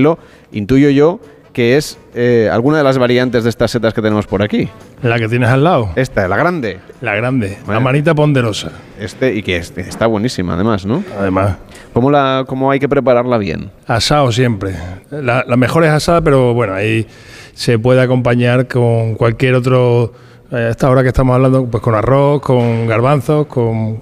[0.52, 1.20] intuyo yo,
[1.54, 4.68] que es eh, alguna de las variantes de estas setas que tenemos por aquí.
[5.02, 5.90] La que tienes al lado.
[5.96, 6.80] Esta, la grande.
[7.02, 8.72] La grande, la manita ponderosa.
[9.00, 11.04] Este, y que es- está buenísima, además, ¿no?
[11.18, 11.56] Además.
[11.94, 13.72] ¿Cómo, la, ¿Cómo hay que prepararla bien?
[13.88, 14.76] Asado siempre.
[15.12, 17.08] La, la mejor es asada, pero bueno, ahí
[17.54, 20.12] se puede acompañar con cualquier otro.
[20.52, 24.02] eh, A esta hora que estamos hablando, pues con arroz, con garbanzos, con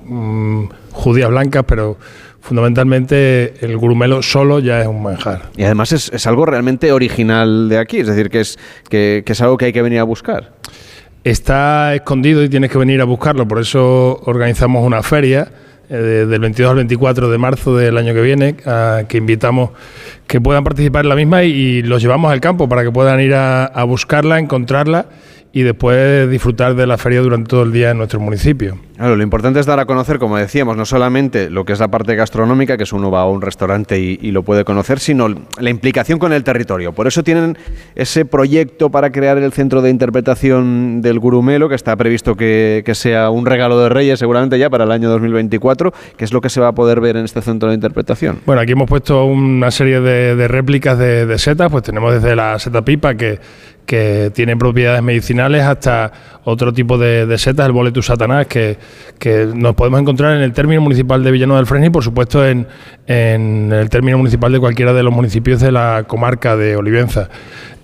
[0.64, 1.98] mm, judías blancas, pero
[2.44, 5.49] fundamentalmente el gurumelo solo ya es un manjar.
[5.57, 8.60] Y además es, es algo realmente original de aquí, es decir, que es,
[8.90, 10.53] que, que es algo que hay que venir a buscar.
[11.24, 15.48] Está escondido y tienes que venir a buscarlo, por eso organizamos una feria
[15.90, 19.72] eh, de- del 22 al 24 de marzo del año que viene, a- que invitamos
[20.28, 23.22] que puedan participar en la misma y, y los llevamos al campo para que puedan
[23.22, 25.06] ir a, a buscarla, encontrarla
[25.53, 28.78] y después disfrutar de la feria durante todo el día en nuestro municipio.
[28.98, 32.15] Lo importante es dar a conocer, como decíamos, no solamente lo que es la parte
[32.15, 35.28] gastronómica, que es uno va a un restaurante y, lo puede conocer, sino
[35.60, 36.94] la implicación con el territorio.
[36.94, 37.57] Por eso tienen
[37.95, 43.32] ese proyecto para crear el centro de interpretación del Gurumelo, que está previsto que, sea
[43.32, 46.61] un regalo de Reyes seguramente ya para el año 2024, que es lo que se
[46.61, 48.40] va a poder ver en este centro de interpretación.
[48.45, 52.84] Bueno, aquí hemos puesto una serie de, réplicas de, setas, pues tenemos desde la seta
[52.84, 53.40] pipa que,
[53.88, 56.11] que tiene propiedades medicinales hasta
[56.44, 58.78] otro tipo de, de setas, el boletus satanás, que,
[59.20, 62.45] que nos podemos encontrar en el término municipal de Villanueva del Fresno y por supuesto
[62.45, 62.68] en,
[63.07, 67.30] en el término municipal de cualquiera de los municipios de la comarca de Olivenza.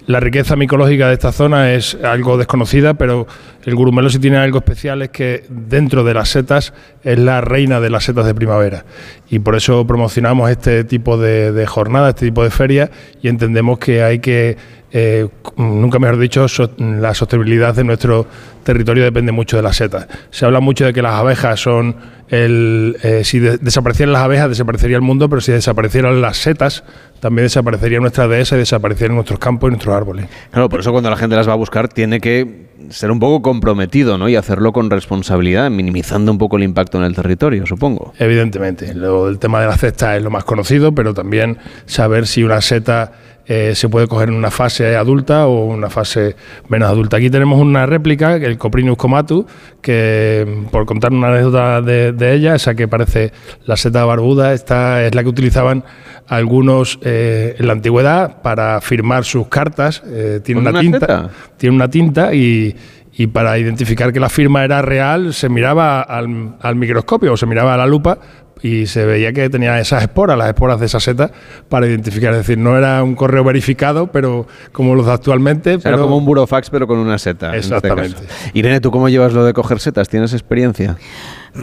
[0.10, 3.28] La riqueza micológica de esta zona es algo desconocida, pero
[3.64, 6.74] el gurumelo sí tiene algo especial, es que dentro de las setas
[7.04, 8.86] es la reina de las setas de primavera.
[9.30, 12.90] Y por eso promocionamos este tipo de, de jornada, este tipo de feria,
[13.22, 14.58] y entendemos que hay que,
[14.92, 18.26] eh, nunca mejor dicho, so- la sostenibilidad de nuestro
[18.64, 20.08] territorio depende mucho de las setas.
[20.32, 21.96] Se habla mucho de que las abejas son
[22.30, 22.98] el...
[23.04, 26.84] eh, si de- desaparecieran las abejas, desaparecería el mundo, pero si desaparecieran las setas,
[27.20, 30.28] también desaparecería nuestra dehesa y desaparecerían nuestros campos y nuestros árboles.
[30.52, 33.42] Claro, por eso cuando la gente las va a buscar tiene que ser un poco
[33.42, 34.30] comprometido ¿no?
[34.30, 38.14] y hacerlo con responsabilidad, minimizando un poco el impacto en el territorio, supongo.
[38.20, 42.44] Evidentemente, lo, el tema de la cesta es lo más conocido, pero también saber si
[42.44, 43.12] una seta
[43.52, 46.36] eh, se puede coger en una fase adulta o una fase
[46.68, 47.18] menos adulta.
[47.18, 49.46] Aquí tenemos una réplica, el Coprinus comatus,
[49.82, 53.32] que por contar una anécdota de, de ella, esa que parece
[53.66, 55.84] la seta barbuda, esta es la que utilizaban
[56.28, 60.04] algunos eh, en la antigüedad para firmar sus cartas.
[60.06, 61.30] eh, tiene ¿Con una, una tinta, seta?
[61.58, 62.76] tiene una tinta y,
[63.14, 67.48] y para identificar que la firma era real se miraba al, al microscopio o se
[67.48, 68.20] miraba a la lupa
[68.62, 71.32] y se veía que tenía esas esporas, las esporas de esa seta,
[71.70, 72.32] para identificar.
[72.34, 75.72] Es decir, no era un correo verificado, pero como los de actualmente.
[75.72, 77.56] Era pero como un burofax, pero con una seta.
[77.56, 78.16] este Exactamente.
[78.16, 78.52] caso.
[78.54, 80.10] Irene, ¿tú cómo llevas lo de coger setas?
[80.10, 80.98] ¿Tienes experiencia?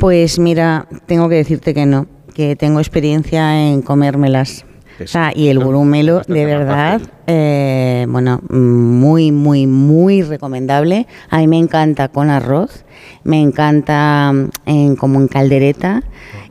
[0.00, 4.64] Pues mira, tengo que decirte que no, que tengo experiencia en comérmelas.
[5.02, 11.06] O sea, y el gurumelo, de verdad, eh, bueno, muy, muy, muy recomendable.
[11.28, 12.86] A mí me encanta con arroz,
[13.22, 16.02] me encanta mm, en, como en caldereta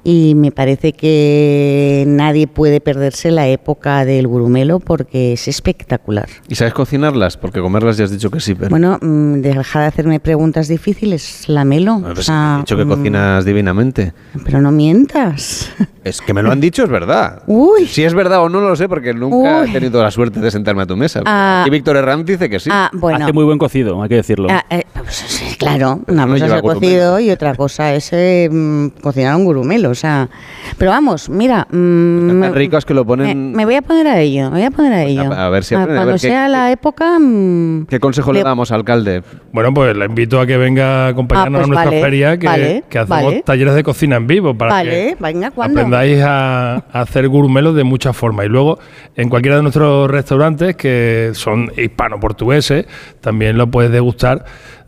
[0.08, 6.30] y me parece que nadie puede perderse la época del gurumelo porque es espectacular.
[6.48, 7.38] ¿Y sabes cocinarlas?
[7.38, 8.70] Porque comerlas ya has dicho que sí, pero...
[8.70, 12.02] Bueno, mm, deja de hacerme preguntas difíciles, Lamelo.
[12.02, 14.14] Pues O sea, he dicho que mm, cocinas divinamente.
[14.46, 15.72] Pero no mientas.
[16.06, 17.42] Es que me lo han dicho, es verdad.
[17.48, 17.88] Uy.
[17.88, 19.70] Si es verdad o no, no lo sé, porque nunca Uy.
[19.72, 21.24] he tenido la suerte de sentarme a tu mesa.
[21.26, 21.64] Ah.
[21.66, 22.70] y Víctor Herranz dice que sí.
[22.72, 23.24] Ah, bueno.
[23.26, 24.48] Hace muy buen cocido, hay que decirlo.
[24.52, 24.84] Ah, eh,
[25.22, 26.80] pues, claro, una no cosa es gurumelo.
[26.80, 30.30] cocido y otra cosa es eh, mm, cocinar un gurumelo, o sea.
[30.78, 33.54] Pero vamos, mira, mm, Están tan ricos que lo ponen...
[33.54, 35.32] me voy a poner a ello, me voy a poner a ello.
[35.34, 38.34] a ver si Ah, aprende, a cuando ver qué- sea la época, mm, ¿Qué consejo
[38.34, 39.24] le Le- damos, alcalde?
[39.52, 42.38] Bueno, pues la invito a que venga a acompañarnos Ah, pues a nuestra vale, feria,
[42.38, 43.44] que, vale, que hacemos vale.
[43.46, 47.84] talleres de cocina en vivo para que vale, venga, aprendáis a, a hacer gurumelos de
[47.84, 48.46] muchas formas.
[48.46, 48.80] Y luego,
[49.16, 52.86] en cualquiera de nuestros restaurantes, que son hispano-portugueses,
[53.22, 54.46] también lo puedes degustar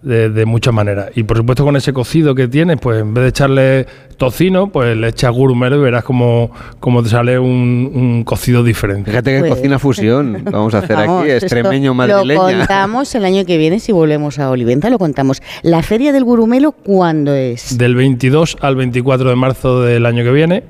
[0.08, 1.12] de, de muchas maneras.
[1.16, 3.86] Y por supuesto, con ese cocido que tienes, pues en vez de echarle
[4.18, 9.12] tocino, pues le echas gurumelo y verás cómo, cómo te sale un, un cocido diferente.
[9.12, 12.58] Fíjate que Pues- cocina fusión vamos a hacer Vamos, aquí, extremeño Lo madrileña.
[12.60, 15.42] contamos el año que viene si volvemos a Oliventa, lo contamos.
[15.62, 17.78] La feria del gurumelo, ¿cuándo es?
[17.78, 20.64] Del 22 al 24 de marzo del año que viene.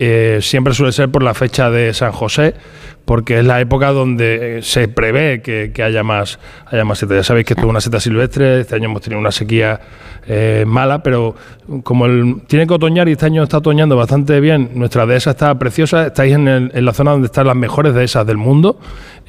[0.00, 2.54] Eh, siempre suele ser por la fecha de San José,
[3.08, 7.16] porque es la época donde eh, se prevé que, que haya más haya más setas.
[7.16, 9.80] Ya sabéis que esto es una seta silvestre, este año hemos tenido una sequía
[10.26, 11.34] eh, mala, pero
[11.84, 15.58] como el, tiene que otoñar y este año está otoñando bastante bien, nuestra dehesa está
[15.58, 18.78] preciosa, estáis en, el- en la zona donde están las mejores dehesas del mundo,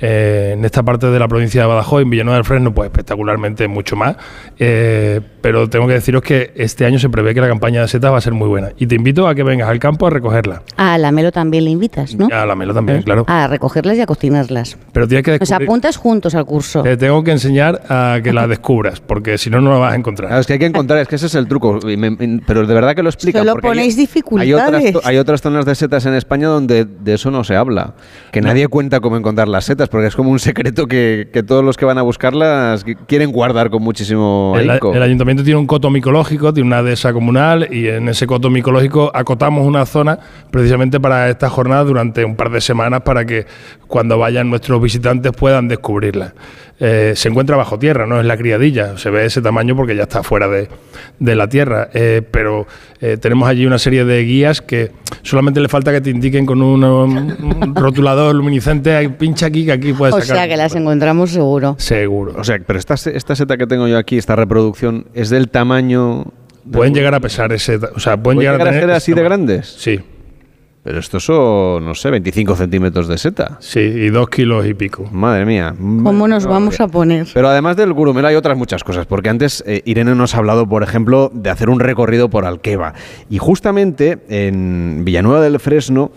[0.02, 3.68] eh, en esta parte de la provincia de Badajoz, en Villanueva del Fresno, pues espectacularmente
[3.70, 4.18] mucho más.
[4.58, 8.12] Eh, pero tengo que deciros que este año se prevé que la campaña de setas
[8.12, 8.70] va a ser muy buena.
[8.78, 10.64] Y te invito a que vengas al campo a recogerla.
[10.76, 12.28] A la Melo también le invitas, ¿no?
[12.32, 13.24] A la Melo también, claro.
[13.28, 14.78] A recogerlas y a cocinarlas.
[14.92, 15.68] Pero tienes que Nos descubrir.
[15.70, 16.84] apuntas juntos al curso.
[16.84, 19.96] Te tengo que enseñar a que la descubras, porque si no, no la vas a
[19.96, 20.30] encontrar.
[20.30, 21.80] Claro, es que hay que encontrar, es que ese es el truco.
[21.90, 23.40] y me- me- pero de verdad que lo explica.
[23.40, 25.06] Solo porque hay- ponéis Hay otras, dificultades.
[25.06, 27.94] hay otras zonas de setas en España donde de eso no se habla.
[28.32, 31.64] Que nadie cuenta cómo encontrar las setas, porque es como un secreto que, que todos
[31.64, 35.68] los que van a buscarlas qui- quieren guardar con muchísimo El, el ayuntamiento tiene un
[35.68, 40.18] coto micológico, tiene una dehesa comunal y en ese coto micológico acotamos una zona
[40.52, 43.46] precisamente para esta jornada durante un par de semanas para que
[43.88, 46.34] cuando vayan nuestros visitantes puedan descubrirla.
[46.82, 50.04] Eh, se encuentra bajo tierra, no es la criadilla, se ve ese tamaño porque ya
[50.04, 50.70] está fuera de,
[51.20, 52.68] de la tierra, eh, pero
[53.02, 54.92] eh, tenemos allí una serie de guías que
[55.22, 59.74] solamente le falta que te indiquen con un, un rotulador luminiscente, "Ay, pincha aquí que
[59.74, 60.38] aquí puedes O sacar.
[60.38, 61.76] sea que las encontramos seguro.
[61.80, 62.36] Seguro.
[62.38, 66.28] O sea, pero esta, esta seta que tengo yo aquí, esta reproducción, es del tamaño.
[66.72, 68.98] Pueden llegar a pesar ese, o sea, pueden ¿Puede llegar, llegar a tener ser ese
[68.98, 69.68] así de grandes?
[69.78, 70.00] Sí.
[70.84, 73.58] Pero estos son, no sé, 25 centímetros de seta.
[73.60, 75.06] Sí, y dos kilos y pico.
[75.12, 75.76] Madre mía.
[75.78, 77.28] ¿Cómo nos vamos a poner?
[77.34, 80.68] Pero además del gurumelo hay otras muchas cosas, porque antes eh, Irene nos ha hablado,
[80.68, 82.94] por ejemplo, de hacer un recorrido por Alqueva.
[83.30, 86.12] Y justamente en Villanueva del Fresno,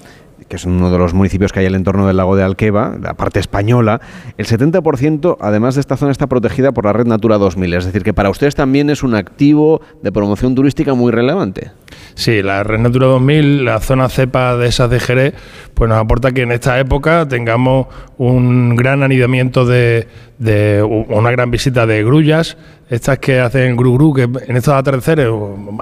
[0.49, 3.15] que es uno de los municipios que hay al entorno del lago de Alqueva, la
[3.15, 4.01] parte española,
[4.37, 7.75] el 70% además de esta zona está protegida por la Red Natura 2000.
[7.75, 11.73] Es decir, que para ustedes también es un activo de promoción turística muy relevante.
[12.15, 15.35] Sí, la Red Natura 2000, la zona cepa de esas de Jerez,
[15.75, 17.87] pues nos aporta que en esta época tengamos
[18.19, 20.07] un gran anidamiento de,
[20.43, 22.57] de una gran visita de grullas,
[22.91, 25.29] estas que hacen gru gru, que en estos atardeceres,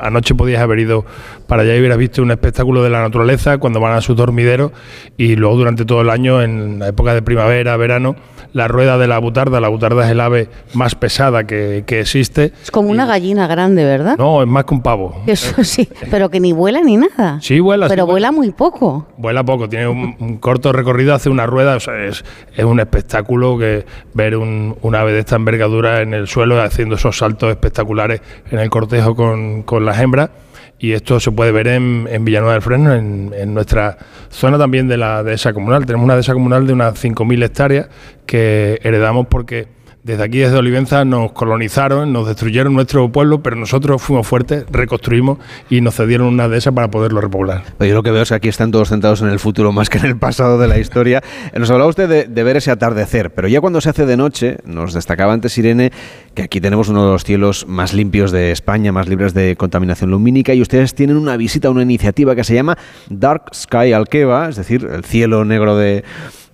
[0.03, 1.05] anoche podías haber ido
[1.47, 4.73] para allá y hubieras visto un espectáculo de la naturaleza cuando van a sus dormideros
[5.17, 8.17] y luego durante todo el año, en la época de primavera, verano,
[8.53, 12.53] la rueda de la butarda, la butarda es el ave más pesada que, que existe.
[12.63, 14.17] Es como una gallina grande, ¿verdad?
[14.19, 15.23] No, es más que un pavo.
[15.27, 17.39] Eso sí, pero que ni vuela ni nada.
[17.41, 17.89] Sí, vuela.
[17.89, 18.31] Pero vuela.
[18.31, 19.07] vuela muy poco.
[19.17, 22.25] Vuela poco, tiene un, un corto recorrido, hace una rueda, o sea, es,
[22.55, 24.50] es un espectáculo que ver un,
[24.81, 28.21] un ave de esta envergadura en el suelo haciendo esos saltos espectaculares
[28.51, 30.31] en el cortejo con, con las hembras.
[30.79, 33.99] Y esto se puede ver en, en Villanueva del Fresno, en, en nuestra
[34.31, 35.85] zona también de la dehesa comunal.
[35.85, 37.89] Tenemos una dehesa comunal de unas 5.000 hectáreas
[38.25, 39.69] que heredamos porque
[40.03, 45.39] desde aquí, desde Olivenza, nos colonizaron, nos destruyeron nuestro pueblo, pero nosotros fuimos fuertes, reconstruimos
[45.69, 47.65] y nos cedieron una dehesa para poderlo repoblar.
[47.79, 49.99] Yo lo que veo es que aquí están todos centrados en el futuro más que
[49.99, 51.23] en el pasado de la historia.
[51.55, 54.59] Nos hablaba usted de, de ver ese atardecer, pero ya cuando se hace de noche,
[54.65, 55.93] nos destacaba antes Irene
[56.35, 60.11] que aquí tenemos uno de los cielos más limpios de España, más libres de contaminación
[60.11, 62.79] lumínica, y ustedes tienen una visita, una iniciativa que se llama
[63.09, 66.05] Dark Sky Alqueva, es decir, el cielo negro de,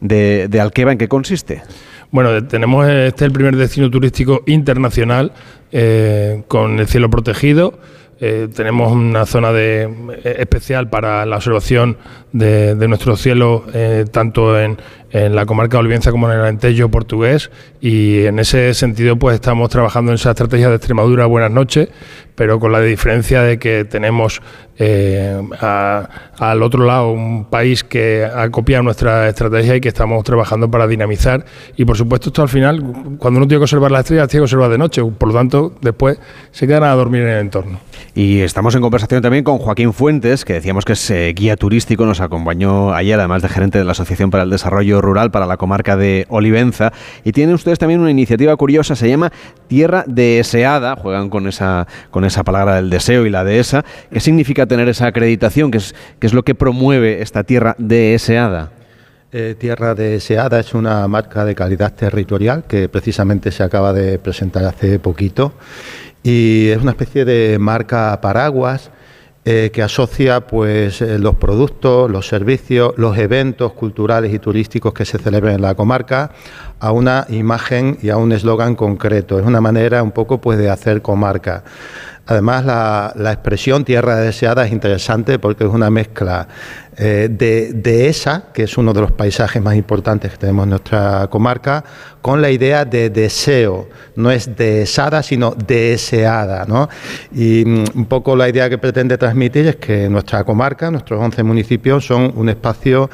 [0.01, 0.93] de, de Alqueva.
[0.93, 1.62] ¿En qué consiste?
[2.10, 5.32] Bueno, eh, tenemos este el primer destino turístico internacional
[5.72, 7.78] eh, con el cielo protegido.
[8.18, 9.82] Eh, tenemos una zona de,
[10.24, 11.98] eh, especial para la observación
[12.32, 14.78] de, nuestro cielo, eh, tanto en,
[15.10, 17.50] en la comarca de Olivenza como en el Alentejo portugués.
[17.80, 21.88] Y en ese sentido, pues estamos trabajando en esa estrategia de Extremadura Buenas noches,
[22.34, 24.42] pero con la diferencia de que tenemos
[24.78, 30.70] eh, al otro lado un país que ha copiado nuestra estrategia y que estamos trabajando
[30.70, 31.44] para dinamizar.
[31.76, 32.82] Y por supuesto, esto al final,
[33.18, 35.02] cuando uno tiene que observar las estrellas, tiene que observar de noche.
[35.02, 36.18] Por lo tanto, después
[36.50, 37.80] se quedan a dormir en el entorno.
[38.14, 42.04] Y estamos en conversación también con Joaquín Fuentes, que decíamos que es eh, guía turístico,
[42.06, 45.56] nos acompañó ayer, además de gerente de la Asociación para el Desarrollo Rural para la
[45.56, 46.93] comarca de Olivenza.
[47.24, 49.32] Y tienen ustedes también una iniciativa curiosa, se llama
[49.68, 53.85] Tierra Deseada, juegan con esa, con esa palabra del deseo y la dehesa.
[54.10, 55.70] ¿Qué significa tener esa acreditación?
[55.70, 58.70] ¿Qué es, qué es lo que promueve esta tierra deseada?
[59.32, 64.64] Eh, Tierra Deseada es una marca de calidad territorial que precisamente se acaba de presentar
[64.64, 65.52] hace poquito
[66.23, 68.90] y es una especie de marca paraguas
[69.48, 75.05] eh, que asocia pues eh, los productos, los servicios, los eventos culturales y turísticos que
[75.05, 76.32] se celebran en la comarca
[76.81, 79.39] a una imagen y a un eslogan concreto.
[79.39, 81.62] Es una manera un poco pues de hacer comarca.
[82.27, 86.48] Además, la, la expresión tierra deseada es interesante porque es una mezcla
[86.98, 90.70] eh, de, de esa, que es uno de los paisajes más importantes que tenemos en
[90.70, 91.85] nuestra comarca,
[92.23, 93.89] con la idea de deseo.
[94.14, 96.64] No es deseada, sino deseada.
[96.64, 96.89] ¿no?
[97.32, 101.43] Y mm, un poco la idea que pretende transmitir es que nuestra comarca, nuestros 11
[101.43, 103.10] municipios, son un espacio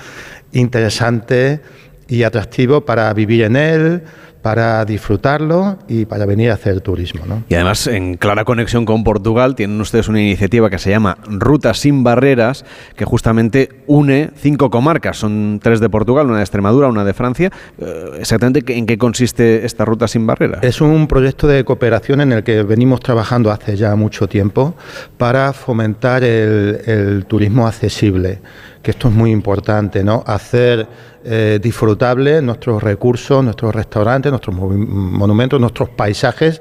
[0.53, 1.61] interesante
[2.07, 4.03] y atractivo para vivir en él,
[4.43, 7.25] para disfrutarlo y para venir a hacer turismo.
[7.27, 7.45] ¿no?
[7.49, 11.79] Y además, en clara conexión con Portugal, tienen ustedes una iniciativa que se llama Rutas
[11.79, 12.65] sin Barreras,
[12.97, 15.17] que justamente une cinco comarcas.
[15.17, 17.51] Son tres de Portugal, una de Extremadura, una de Francia.
[17.79, 20.63] Eh, exactamente, ¿en qué consiste esta Ruta sin Barreras?
[20.63, 24.75] Es un proyecto de cooperación en el que venimos trabajando hace ya mucho tiempo
[25.19, 28.41] para fomentar el, el turismo accesible,
[28.83, 30.25] que esto es muy importante, ¿no?
[30.27, 30.87] Hacer
[31.25, 36.61] eh, disfrutable nuestros recursos, nuestros restaurantes, nuestros monumentos, nuestros paisajes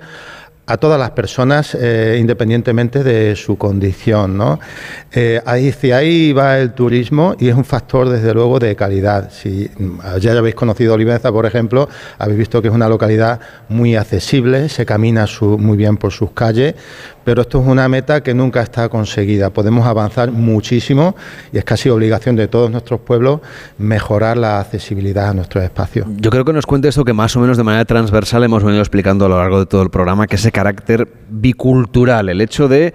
[0.66, 4.38] a todas las personas eh, independientemente de su condición.
[4.38, 4.60] ¿no?
[5.12, 9.32] Eh, ahí, ahí va el turismo y es un factor desde luego de calidad.
[9.32, 9.70] Si
[10.20, 13.40] ya habéis conocido Olivenza, por ejemplo, habéis visto que es una localidad
[13.70, 16.76] muy accesible, se camina muy bien por sus calles,
[17.24, 19.52] pero esto es una meta que nunca está conseguida.
[19.52, 21.16] Podemos avanzar muchísimo
[21.52, 23.42] y es casi obligación de todos nuestros pueblos
[23.78, 26.08] mejorar la accesibilidad a nuestros espacios.
[26.18, 28.82] Yo creo que nos cuente esto que más o menos de manera transversal hemos venido
[28.82, 32.94] explicando a lo largo de todo el programa, que ese carácter bicultural, el hecho de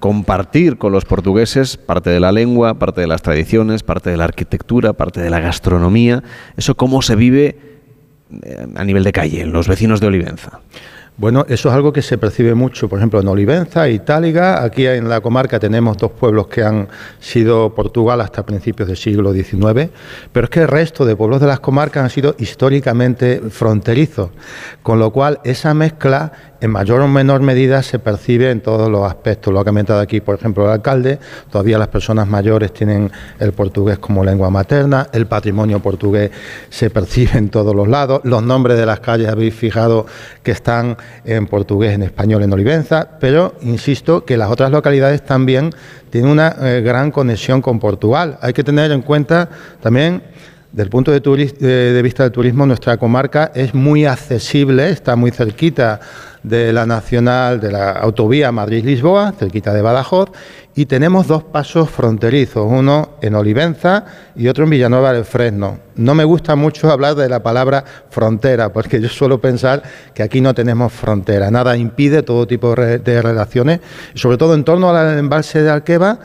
[0.00, 4.24] compartir con los portugueses parte de la lengua, parte de las tradiciones, parte de la
[4.24, 6.24] arquitectura, parte de la gastronomía,
[6.56, 7.58] eso cómo se vive
[8.42, 10.60] eh, a nivel de calle, en los vecinos de Olivenza.
[11.18, 14.62] Bueno, eso es algo que se percibe mucho, por ejemplo, en Olivenza, Itáliga.
[14.62, 16.88] Aquí en la comarca tenemos dos pueblos que han
[17.20, 19.88] sido Portugal hasta principios del siglo XIX,
[20.30, 24.28] pero es que el resto de pueblos de las comarcas han sido históricamente fronterizos,
[24.82, 29.04] con lo cual esa mezcla en mayor o menor medida se percibe en todos los
[29.04, 29.52] aspectos.
[29.52, 31.18] Lo ha comentado aquí, por ejemplo, el alcalde,
[31.50, 36.30] todavía las personas mayores tienen el portugués como lengua materna, el patrimonio portugués
[36.70, 40.06] se percibe en todos los lados, los nombres de las calles habéis fijado
[40.42, 45.70] que están en portugués, en español, en Olivenza, pero insisto que las otras localidades también
[46.10, 48.38] tienen una eh, gran conexión con Portugal.
[48.40, 49.48] Hay que tener en cuenta
[49.80, 50.22] también
[50.76, 56.00] del punto de, de, vista del turismo, nuestra comarca es muy accesible, está muy cerquita
[56.46, 60.30] de la nacional, de la autovía Madrid-Lisboa, cerquita de Badajoz,
[60.76, 64.04] y tenemos dos pasos fronterizos, uno en Olivenza
[64.36, 65.80] y otro en Villanueva del Fresno.
[65.96, 69.82] No me gusta mucho hablar de la palabra frontera, porque yo suelo pensar
[70.14, 73.80] que aquí no tenemos frontera, nada impide todo tipo de relaciones,
[74.14, 76.20] sobre todo en torno al embalse de Alqueva,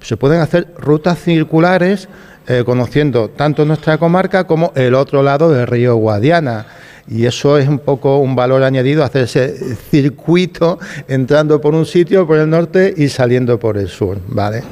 [0.00, 2.08] se pueden hacer rutas circulares
[2.48, 6.64] eh, conociendo tanto nuestra comarca como el otro lado del río Guadiana.
[7.08, 10.78] Y eso es un poco un valor añadido, hacer ese circuito
[11.08, 14.62] entrando por un sitio, por el norte y saliendo por el sur, ¿vale?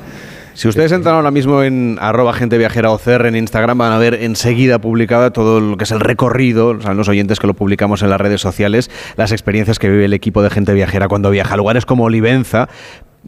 [0.55, 4.15] Si ustedes entran ahora mismo en arroba gente viajera OCR en Instagram, van a ver
[4.15, 8.11] enseguida publicada todo lo que es el recorrido, saben los oyentes que lo publicamos en
[8.11, 11.57] las redes sociales, las experiencias que vive el equipo de gente viajera cuando viaja a
[11.57, 12.69] lugares como Olivenza,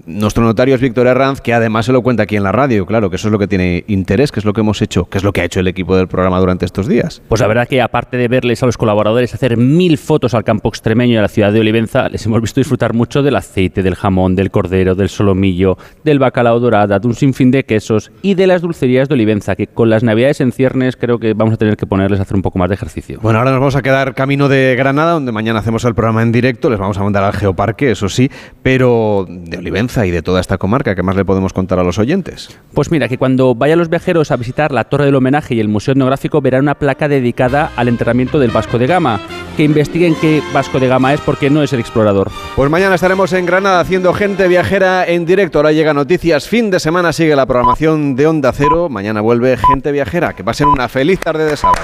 [0.04, 3.10] nuestro notario es Víctor Herranz, que además se lo cuenta aquí en la radio, claro,
[3.10, 5.24] que eso es lo que tiene interés, que es lo que hemos hecho, que es
[5.24, 7.22] lo que ha hecho el equipo del programa durante estos días.
[7.28, 10.68] Pues la verdad que aparte de verles a los colaboradores hacer mil fotos al campo
[10.68, 13.94] extremeño y a la ciudad de Olivenza, les hemos visto disfrutar mucho del aceite, del
[13.94, 18.46] jamón, del cordero, del solomillo, del bacalao dorada, de un sinfín de quesos y de
[18.46, 21.76] las dulcerías de Olivenza, que con las navidades en ciernes creo que vamos a tener
[21.76, 23.18] que ponerles a hacer un poco más de ejercicio.
[23.22, 26.32] Bueno, ahora nos vamos a quedar camino de Granada, donde mañana hacemos el programa en
[26.32, 28.30] directo, les vamos a mandar al Geoparque, eso sí,
[28.62, 29.56] pero de
[29.86, 30.94] Olivenza y de toda esta comarca?
[30.94, 32.48] ¿Qué más le podemos contar a los oyentes?
[32.74, 35.68] Pues mira, que cuando vayan los viajeros a visitar la Torre del Homenaje y el
[35.68, 39.20] Museo Etnográfico verán una placa dedicada al enterramiento del Vasco de Gama.
[39.56, 42.30] Que investiguen qué Vasco de Gama es porque no es el explorador.
[42.56, 45.60] Pues mañana estaremos en Granada haciendo gente viajera en directo.
[45.60, 46.48] Ahora llega noticias.
[46.48, 48.88] Fin de semana sigue la programación de Onda Cero.
[48.90, 50.32] Mañana vuelve gente viajera.
[50.32, 51.80] Que pasen una feliz tarde de sábado.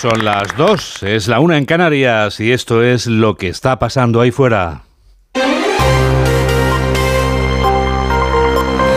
[0.00, 4.20] Son las dos, es la una en Canarias y esto es lo que está pasando
[4.20, 4.82] ahí fuera.